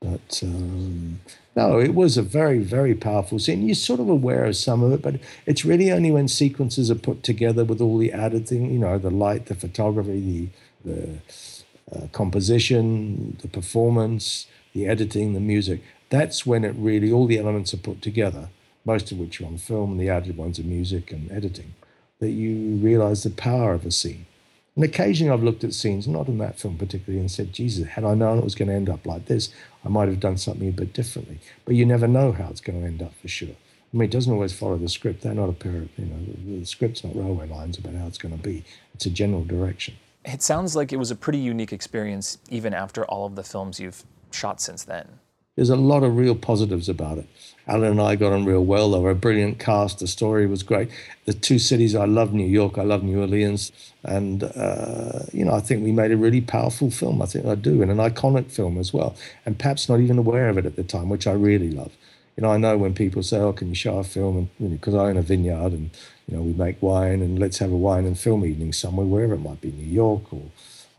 But 0.00 0.40
um, 0.42 1.20
no, 1.54 1.78
it 1.78 1.94
was 1.94 2.18
a 2.18 2.22
very, 2.22 2.58
very 2.58 2.94
powerful 2.94 3.38
scene. 3.38 3.66
You're 3.66 3.74
sort 3.74 4.00
of 4.00 4.08
aware 4.08 4.44
of 4.44 4.56
some 4.56 4.82
of 4.82 4.92
it, 4.92 5.02
but 5.02 5.20
it's 5.46 5.64
really 5.64 5.90
only 5.90 6.10
when 6.10 6.28
sequences 6.28 6.90
are 6.90 6.96
put 6.96 7.22
together 7.22 7.64
with 7.64 7.80
all 7.80 7.96
the 7.96 8.12
added 8.12 8.48
thing, 8.48 8.72
you 8.72 8.78
know, 8.78 8.98
the 8.98 9.10
light, 9.10 9.46
the 9.46 9.54
photography, 9.54 10.50
the, 10.84 10.90
the 10.94 11.55
uh, 11.94 12.06
composition, 12.12 13.36
the 13.42 13.48
performance, 13.48 14.46
the 14.72 14.86
editing, 14.86 15.32
the 15.32 15.40
music. 15.40 15.82
That's 16.10 16.46
when 16.46 16.64
it 16.64 16.74
really, 16.76 17.12
all 17.12 17.26
the 17.26 17.38
elements 17.38 17.74
are 17.74 17.78
put 17.78 18.02
together, 18.02 18.48
most 18.84 19.10
of 19.12 19.18
which 19.18 19.40
are 19.40 19.46
on 19.46 19.58
film, 19.58 19.92
and 19.92 20.00
the 20.00 20.08
added 20.08 20.36
ones 20.36 20.58
are 20.58 20.64
music 20.64 21.12
and 21.12 21.30
editing, 21.30 21.74
that 22.20 22.30
you 22.30 22.76
realize 22.76 23.22
the 23.22 23.30
power 23.30 23.72
of 23.74 23.84
a 23.84 23.90
scene. 23.90 24.26
And 24.74 24.84
occasionally 24.84 25.32
I've 25.32 25.42
looked 25.42 25.64
at 25.64 25.72
scenes, 25.72 26.06
not 26.06 26.28
in 26.28 26.38
that 26.38 26.58
film 26.60 26.76
particularly, 26.76 27.20
and 27.20 27.30
said, 27.30 27.52
Jesus, 27.52 27.88
had 27.88 28.04
I 28.04 28.14
known 28.14 28.38
it 28.38 28.44
was 28.44 28.54
going 28.54 28.68
to 28.68 28.74
end 28.74 28.90
up 28.90 29.06
like 29.06 29.26
this, 29.26 29.48
I 29.84 29.88
might 29.88 30.08
have 30.08 30.20
done 30.20 30.36
something 30.36 30.68
a 30.68 30.72
bit 30.72 30.92
differently. 30.92 31.38
But 31.64 31.76
you 31.76 31.86
never 31.86 32.06
know 32.06 32.32
how 32.32 32.48
it's 32.48 32.60
going 32.60 32.80
to 32.80 32.86
end 32.86 33.02
up 33.02 33.14
for 33.20 33.28
sure. 33.28 33.48
I 33.48 33.96
mean, 33.96 34.08
it 34.08 34.10
doesn't 34.10 34.32
always 34.32 34.52
follow 34.52 34.76
the 34.76 34.88
script. 34.88 35.22
They're 35.22 35.32
not 35.32 35.48
a 35.48 35.52
pair 35.52 35.76
of, 35.82 35.88
you 35.96 36.04
know, 36.04 36.58
the 36.58 36.66
script's 36.66 37.02
not 37.02 37.16
railway 37.16 37.48
lines 37.48 37.78
about 37.78 37.94
how 37.94 38.06
it's 38.06 38.18
going 38.18 38.36
to 38.36 38.42
be. 38.42 38.64
It's 38.92 39.06
a 39.06 39.10
general 39.10 39.44
direction. 39.44 39.94
It 40.26 40.42
sounds 40.42 40.74
like 40.74 40.92
it 40.92 40.96
was 40.96 41.12
a 41.12 41.16
pretty 41.16 41.38
unique 41.38 41.72
experience, 41.72 42.38
even 42.50 42.74
after 42.74 43.04
all 43.04 43.26
of 43.26 43.36
the 43.36 43.44
films 43.44 43.78
you've 43.78 44.02
shot 44.32 44.60
since 44.60 44.82
then. 44.82 45.20
There's 45.54 45.70
a 45.70 45.76
lot 45.76 46.02
of 46.02 46.16
real 46.16 46.34
positives 46.34 46.88
about 46.88 47.16
it. 47.16 47.26
Alan 47.68 47.92
and 47.92 48.00
I 48.00 48.16
got 48.16 48.32
on 48.32 48.44
real 48.44 48.64
well. 48.64 48.90
They 48.90 48.98
were 48.98 49.10
a 49.10 49.14
brilliant 49.14 49.58
cast. 49.58 50.00
The 50.00 50.06
story 50.06 50.46
was 50.46 50.62
great. 50.62 50.90
The 51.24 51.32
two 51.32 51.58
cities 51.58 51.94
I 51.94 52.04
love, 52.04 52.34
New 52.34 52.44
York, 52.44 52.76
I 52.76 52.82
love 52.82 53.02
New 53.02 53.20
Orleans. 53.20 53.72
And, 54.02 54.42
uh, 54.44 55.20
you 55.32 55.44
know, 55.44 55.54
I 55.54 55.60
think 55.60 55.82
we 55.82 55.92
made 55.92 56.10
a 56.10 56.16
really 56.16 56.40
powerful 56.42 56.90
film. 56.90 57.22
I 57.22 57.26
think 57.26 57.46
I 57.46 57.54
do, 57.54 57.80
and 57.80 57.90
an 57.90 57.98
iconic 57.98 58.50
film 58.50 58.78
as 58.78 58.92
well. 58.92 59.16
And 59.46 59.58
perhaps 59.58 59.88
not 59.88 60.00
even 60.00 60.18
aware 60.18 60.48
of 60.48 60.58
it 60.58 60.66
at 60.66 60.76
the 60.76 60.84
time, 60.84 61.08
which 61.08 61.26
I 61.26 61.32
really 61.32 61.70
love. 61.70 61.92
You 62.36 62.42
know, 62.42 62.50
I 62.50 62.58
know 62.58 62.76
when 62.76 62.94
people 62.94 63.22
say, 63.22 63.38
oh, 63.38 63.52
can 63.52 63.68
you 63.68 63.74
show 63.74 63.98
a 63.98 64.04
film? 64.04 64.50
Because 64.60 64.92
you 64.92 64.98
know, 64.98 65.06
I 65.06 65.10
own 65.10 65.16
a 65.16 65.22
vineyard 65.22 65.72
and, 65.72 65.90
you 66.26 66.36
know, 66.36 66.42
we 66.42 66.52
make 66.52 66.82
wine 66.82 67.22
and 67.22 67.38
let's 67.38 67.58
have 67.58 67.70
a 67.70 67.76
wine 67.76 68.04
and 68.04 68.18
film 68.18 68.44
evening 68.44 68.72
somewhere, 68.72 69.06
wherever 69.06 69.34
it 69.34 69.40
might 69.40 69.60
be, 69.60 69.70
New 69.70 69.86
York 69.86 70.32
or, 70.32 70.42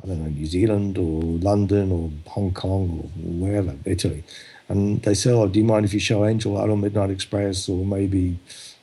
I 0.04 0.08
don't 0.08 0.24
know, 0.24 0.30
New 0.30 0.46
Zealand 0.46 0.98
or 0.98 1.22
London 1.22 1.92
or 1.92 2.12
Hong 2.32 2.54
Kong 2.54 3.02
or 3.04 3.10
wherever, 3.22 3.76
Italy. 3.86 4.24
And 4.70 5.02
they 5.04 5.14
said, 5.14 5.34
"Oh, 5.34 5.48
do 5.48 5.60
you 5.60 5.66
mind 5.66 5.86
if 5.86 5.94
you 5.94 6.00
show 6.00 6.26
Angel 6.26 6.56
Heart 6.58 6.70
on 6.70 6.82
Midnight 6.82 7.10
Express 7.10 7.70
or 7.70 7.86
maybe 7.86 8.38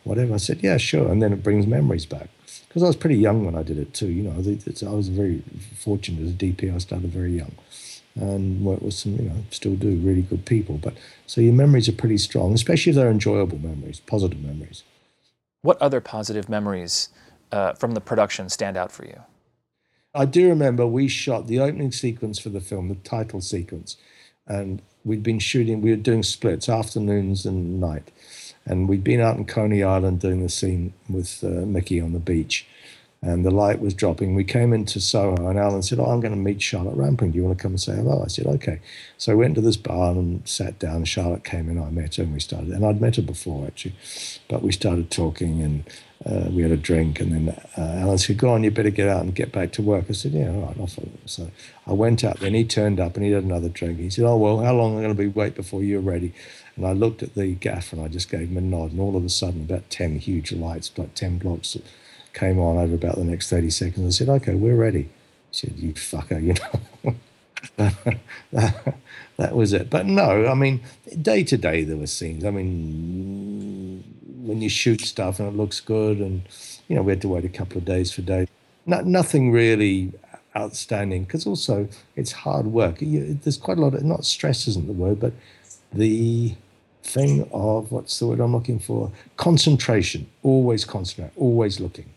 whatever?" 0.04 0.35
I 0.35 0.38
said, 0.38 0.61
"Yeah, 0.62 0.78
sure." 0.78 1.11
And 1.11 1.22
then 1.22 1.33
it 1.33 1.42
brings 1.42 1.66
memories 1.66 2.07
back 2.07 2.28
because 2.68 2.83
I 2.83 2.87
was 2.87 2.96
pretty 2.96 3.16
young 3.16 3.44
when 3.44 3.54
I 3.54 3.62
did 3.62 3.78
it 3.78 3.92
too. 3.92 4.09
You 4.09 4.22
know, 4.24 4.33
I 4.33 4.94
was 4.94 5.09
very 5.09 5.42
fortunate 5.78 6.22
as 6.22 6.30
a 6.30 6.35
DP. 6.35 6.74
I 6.74 6.78
started 6.78 7.11
very 7.11 7.37
young 7.37 7.52
and 8.16 8.64
worked 8.64 8.83
with 8.83 8.94
some, 8.94 9.16
you 9.16 9.28
know, 9.28 9.37
still 9.50 9.74
do 9.74 9.96
really 9.96 10.22
good 10.22 10.44
people. 10.44 10.78
But 10.78 10.94
so 11.26 11.40
your 11.40 11.52
memories 11.52 11.88
are 11.88 11.92
pretty 11.92 12.18
strong, 12.18 12.54
especially 12.54 12.90
if 12.90 12.96
they're 12.96 13.11
enjoyable 13.11 13.59
memories, 13.59 14.00
positive 14.00 14.42
memories. 14.42 14.85
What 15.64 15.81
other 15.81 16.03
positive 16.03 16.50
memories 16.50 17.09
uh, 17.50 17.72
from 17.72 17.92
the 17.92 18.00
production 18.03 18.50
stand 18.50 18.77
out 18.77 18.92
for 18.92 19.07
you? 19.07 19.22
I 20.14 20.27
do 20.27 20.46
remember 20.50 20.87
we 20.87 21.09
shot 21.09 21.46
the 21.46 21.59
opening 21.59 21.90
sequence 21.90 22.38
for 22.38 22.50
the 22.50 22.61
film, 22.61 22.90
the 22.90 22.96
title 22.96 23.40
sequence, 23.40 23.96
and 24.46 24.83
we'd 25.07 25.22
been 25.22 25.38
shooting, 25.38 25.81
we 25.81 25.88
were 25.88 25.96
doing 25.96 26.22
splits, 26.22 26.68
afternoons 26.68 27.46
and 27.46 27.81
night. 27.81 28.11
And 28.66 28.90
we'd 28.90 29.03
been 29.03 29.22
out 29.22 29.38
in 29.38 29.46
Coney 29.46 29.83
Island 29.83 30.20
doing 30.20 30.42
the 30.42 30.50
scene 30.50 30.92
with 31.09 31.42
uh, 31.42 31.64
Mickey 31.64 31.98
on 31.98 32.12
the 32.12 32.18
beach. 32.18 32.66
And 33.25 33.43
the 33.43 33.51
light 33.51 33.81
was 33.81 33.95
dropping. 33.95 34.35
We 34.35 34.45
came 34.45 34.75
into 34.75 35.01
Soho, 35.01 35.49
and 35.49 35.59
Alan 35.59 35.83
said, 35.83 35.99
Oh, 35.99 36.05
I'm 36.05 36.21
going 36.21 36.35
to 36.35 36.39
meet 36.39 36.61
Charlotte 36.61 36.95
Rampling. 36.95 37.31
Do 37.31 37.39
you 37.39 37.45
want 37.45 37.57
to 37.57 37.63
come 37.63 37.73
and 37.73 37.81
say 37.81 37.97
hello? 37.97 38.23
I 38.23 38.29
said, 38.29 38.47
Okay. 38.47 38.81
So 39.17 39.33
I 39.33 39.35
went 39.35 39.55
to 39.55 39.63
this 39.63 39.79
bar 39.79 40.13
and 40.13 40.47
sat 40.47 40.79
down. 40.79 41.05
Charlotte 41.05 41.43
came 41.43 41.71
in, 41.71 41.83
I 41.83 41.89
met 41.89 42.17
her, 42.17 42.25
and 42.25 42.35
we 42.35 42.41
started. 42.41 42.69
And 42.69 42.85
I'd 42.85 43.01
met 43.01 43.17
her 43.17 43.23
before, 43.23 43.67
actually. 43.67 43.95
But 44.49 44.63
we 44.63 44.73
started 44.73 45.11
talking, 45.11 45.63
and 45.63 45.85
uh, 46.27 46.49
we 46.51 46.63
had 46.63 46.71
a 46.71 46.77
drink, 46.77 47.21
and 47.21 47.33
then 47.33 47.57
uh, 47.77 48.01
Alan 48.01 48.19
said, 48.19 48.39
"Go 48.39 48.51
on, 48.51 48.65
you 48.65 48.71
better 48.71 48.91
get 48.91 49.09
out 49.09 49.23
and 49.23 49.35
get 49.35 49.53
back 49.53 49.73
to 49.73 49.83
work." 49.83 50.07
I 50.09 50.13
said, 50.13 50.33
"Yeah, 50.33 50.51
all 50.51 50.67
right, 50.67 50.81
off." 50.81 50.99
So 51.27 51.51
I 51.87 51.93
went 51.93 52.25
out. 52.25 52.41
Then 52.41 52.55
he 52.55 52.65
turned 52.65 53.01
up 53.01 53.17
and 53.17 53.25
he 53.25 53.33
had 53.33 53.45
another 53.45 53.69
drink. 53.69 53.99
He 53.99 54.11
said, 54.11 54.25
"Oh 54.25 54.37
well, 54.37 54.61
how 54.61 54.75
long 54.75 54.93
am 54.93 54.99
I 54.99 55.03
going 55.03 55.17
to 55.17 55.23
be 55.23 55.29
wait 55.29 55.55
before 55.55 55.83
you're 55.83 56.01
ready?" 56.01 56.33
And 56.77 56.87
I 56.87 56.93
looked 56.93 57.23
at 57.23 57.35
the 57.35 57.55
gaff 57.55 57.93
and 57.93 58.03
I 58.03 58.09
just 58.09 58.31
gave 58.31 58.49
him 58.49 58.57
a 58.57 58.61
nod. 58.61 58.93
And 58.93 59.01
all 59.01 59.17
of 59.17 59.25
a 59.25 59.29
sudden, 59.29 59.63
about 59.63 59.91
ten 59.91 60.19
huge 60.19 60.53
lights, 60.53 60.91
like 60.97 61.15
ten 61.15 61.39
blocks, 61.39 61.77
came 62.35 62.59
on 62.59 62.77
over 62.77 62.94
about 62.94 63.16
the 63.16 63.25
next 63.25 63.49
thirty 63.49 63.70
seconds. 63.70 64.07
I 64.07 64.11
said, 64.18 64.29
"Okay, 64.29 64.55
we're 64.55 64.77
ready." 64.77 65.03
He 65.03 65.53
said, 65.53 65.75
"You 65.77 65.94
fucker," 65.94 66.42
you 66.42 66.55
know. 66.55 67.14
that, 67.77 68.18
that 69.37 69.57
was 69.57 69.73
it. 69.73 69.90
But 69.90 70.07
no, 70.07 70.47
I 70.47 70.55
mean, 70.55 70.83
day 71.20 71.44
to 71.44 71.57
day 71.57 71.85
there 71.85 71.97
were 71.97 72.07
scenes. 72.07 72.45
I 72.45 72.51
mean, 72.51 74.05
when 74.43 74.61
you 74.61 74.68
shoot 74.68 75.01
stuff 75.01 75.41
and 75.41 75.49
it 75.49 75.57
looks 75.57 75.80
good, 75.80 76.18
and 76.18 76.43
you 76.89 76.97
know, 76.97 77.03
we 77.03 77.12
had 77.12 77.22
to 77.22 77.28
wait 77.28 77.45
a 77.45 77.49
couple 77.49 77.78
of 77.78 77.85
days 77.85 78.12
for 78.12 78.22
day. 78.22 78.47
No, 78.87 79.01
nothing 79.01 79.51
really 79.51 80.12
outstanding 80.57 81.24
because 81.24 81.47
also 81.47 81.89
it's 82.16 82.32
hard 82.32 82.66
work. 82.66 83.01
You, 83.01 83.39
there's 83.43 83.57
quite 83.57 83.78
a 83.78 83.80
lot 83.80 83.95
of 83.95 84.05
not 84.05 84.24
stress 84.24 84.68
isn't 84.68 84.87
the 84.87 84.93
word, 84.93 85.20
but 85.20 85.32
the 85.93 86.55
thing 87.03 87.49
of 87.53 87.93
what's 87.93 88.18
the 88.18 88.26
word 88.26 88.41
I'm 88.41 88.53
looking 88.53 88.78
for? 88.78 89.11
Concentration. 89.37 90.26
Always 90.43 90.85
concentrate. 90.85 91.32
Always 91.37 91.80
looking. 91.80 92.14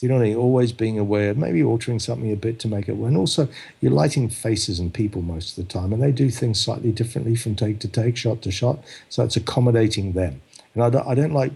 You 0.00 0.08
know 0.08 0.14
what 0.14 0.22
I 0.22 0.28
mean? 0.28 0.36
Always 0.36 0.70
being 0.72 0.96
aware, 0.98 1.34
maybe 1.34 1.62
altering 1.62 1.98
something 1.98 2.30
a 2.30 2.36
bit 2.36 2.60
to 2.60 2.68
make 2.68 2.88
it 2.88 2.92
work. 2.92 3.08
And 3.08 3.16
also, 3.16 3.48
you're 3.80 3.90
lighting 3.90 4.28
faces 4.28 4.78
and 4.78 4.94
people 4.94 5.22
most 5.22 5.58
of 5.58 5.66
the 5.66 5.72
time, 5.72 5.92
and 5.92 6.00
they 6.00 6.12
do 6.12 6.30
things 6.30 6.60
slightly 6.60 6.92
differently 6.92 7.34
from 7.34 7.56
take 7.56 7.80
to 7.80 7.88
take, 7.88 8.16
shot 8.16 8.40
to 8.42 8.52
shot. 8.52 8.78
So 9.08 9.24
it's 9.24 9.36
accommodating 9.36 10.12
them. 10.12 10.40
And 10.74 10.84
I 10.84 10.90
don't, 10.90 11.06
I 11.06 11.14
don't 11.16 11.32
like 11.32 11.52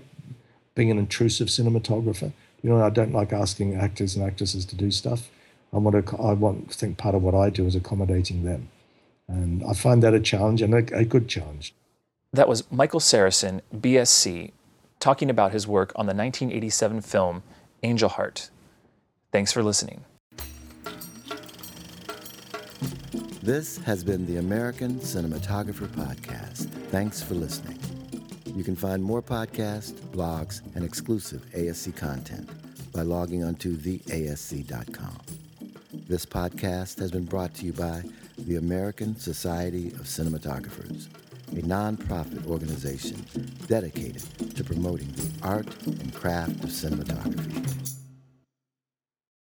being 0.74 0.90
an 0.90 0.99
intrusive 0.99 1.49
cinematographer 1.49 2.32
You 2.62 2.70
know, 2.70 2.84
I 2.84 2.90
don't 2.90 3.12
like 3.12 3.32
asking 3.32 3.74
actors 3.74 4.16
and 4.16 4.24
actresses 4.24 4.64
to 4.66 4.76
do 4.76 4.90
stuff. 4.90 5.30
I 5.72 5.78
want 5.78 6.07
to. 6.07 6.16
I 6.16 6.32
want 6.32 6.70
to 6.70 6.76
think 6.76 6.99
part 6.99 7.14
of 7.14 7.22
what 7.22 7.34
I 7.34 7.49
do 7.49 7.66
is 7.66 7.74
accommodating 7.74 8.45
them, 8.45 8.68
and 9.26 9.64
I 9.64 9.72
find 9.72 10.03
that 10.03 10.14
a 10.14 10.20
challenge 10.20 10.61
and 10.61 10.74
a, 10.74 10.99
a 10.99 11.05
good 11.05 11.28
challenge. 11.28 11.74
That 12.32 12.49
was 12.49 12.70
Michael 12.70 13.01
Seresin, 13.01 13.62
BSC, 13.74 14.53
talking 15.01 15.30
about 15.30 15.53
his 15.53 15.66
work 15.66 15.93
on 15.97 16.07
the 16.07 16.14
1987 16.14 17.01
film 17.01 17.43
Angel 17.83 18.09
Heart. 18.09 18.51
Thanks 19.33 19.53
for 19.53 19.62
listening. 19.62 20.05
This 23.43 23.78
has 23.78 24.05
been 24.05 24.24
the 24.26 24.37
American 24.37 25.01
Cinematographer 25.01 25.89
Podcast. 25.89 26.68
Thanks 26.91 27.22
for 27.22 27.35
listening. 27.35 27.78
You 28.55 28.62
can 28.62 28.76
find 28.76 29.03
more 29.03 29.22
podcasts, 29.22 29.93
blogs, 29.93 30.61
and 30.76 30.85
exclusive 30.85 31.45
ASC 31.55 31.97
content 31.97 32.49
by 32.93 33.03
logging 33.03 33.43
onto 33.43 33.76
theasc.com. 33.76 35.18
This 36.09 36.26
podcast 36.26 36.99
has 36.99 37.11
been 37.11 37.24
brought 37.24 37.55
to 37.55 37.66
you 37.66 37.72
by 37.72 38.03
the 38.39 38.57
American 38.57 39.16
Society 39.16 39.89
of 39.89 40.03
Cinematographers, 40.03 41.09
a 41.53 41.62
nonprofit 41.62 42.46
organization 42.46 43.22
dedicated 43.66 44.22
to 44.57 44.64
promoting 44.64 45.11
the 45.12 45.30
art 45.46 45.66
and 45.86 46.14
craft 46.14 46.53
of 46.64 46.70
cinematography. 46.70 48.01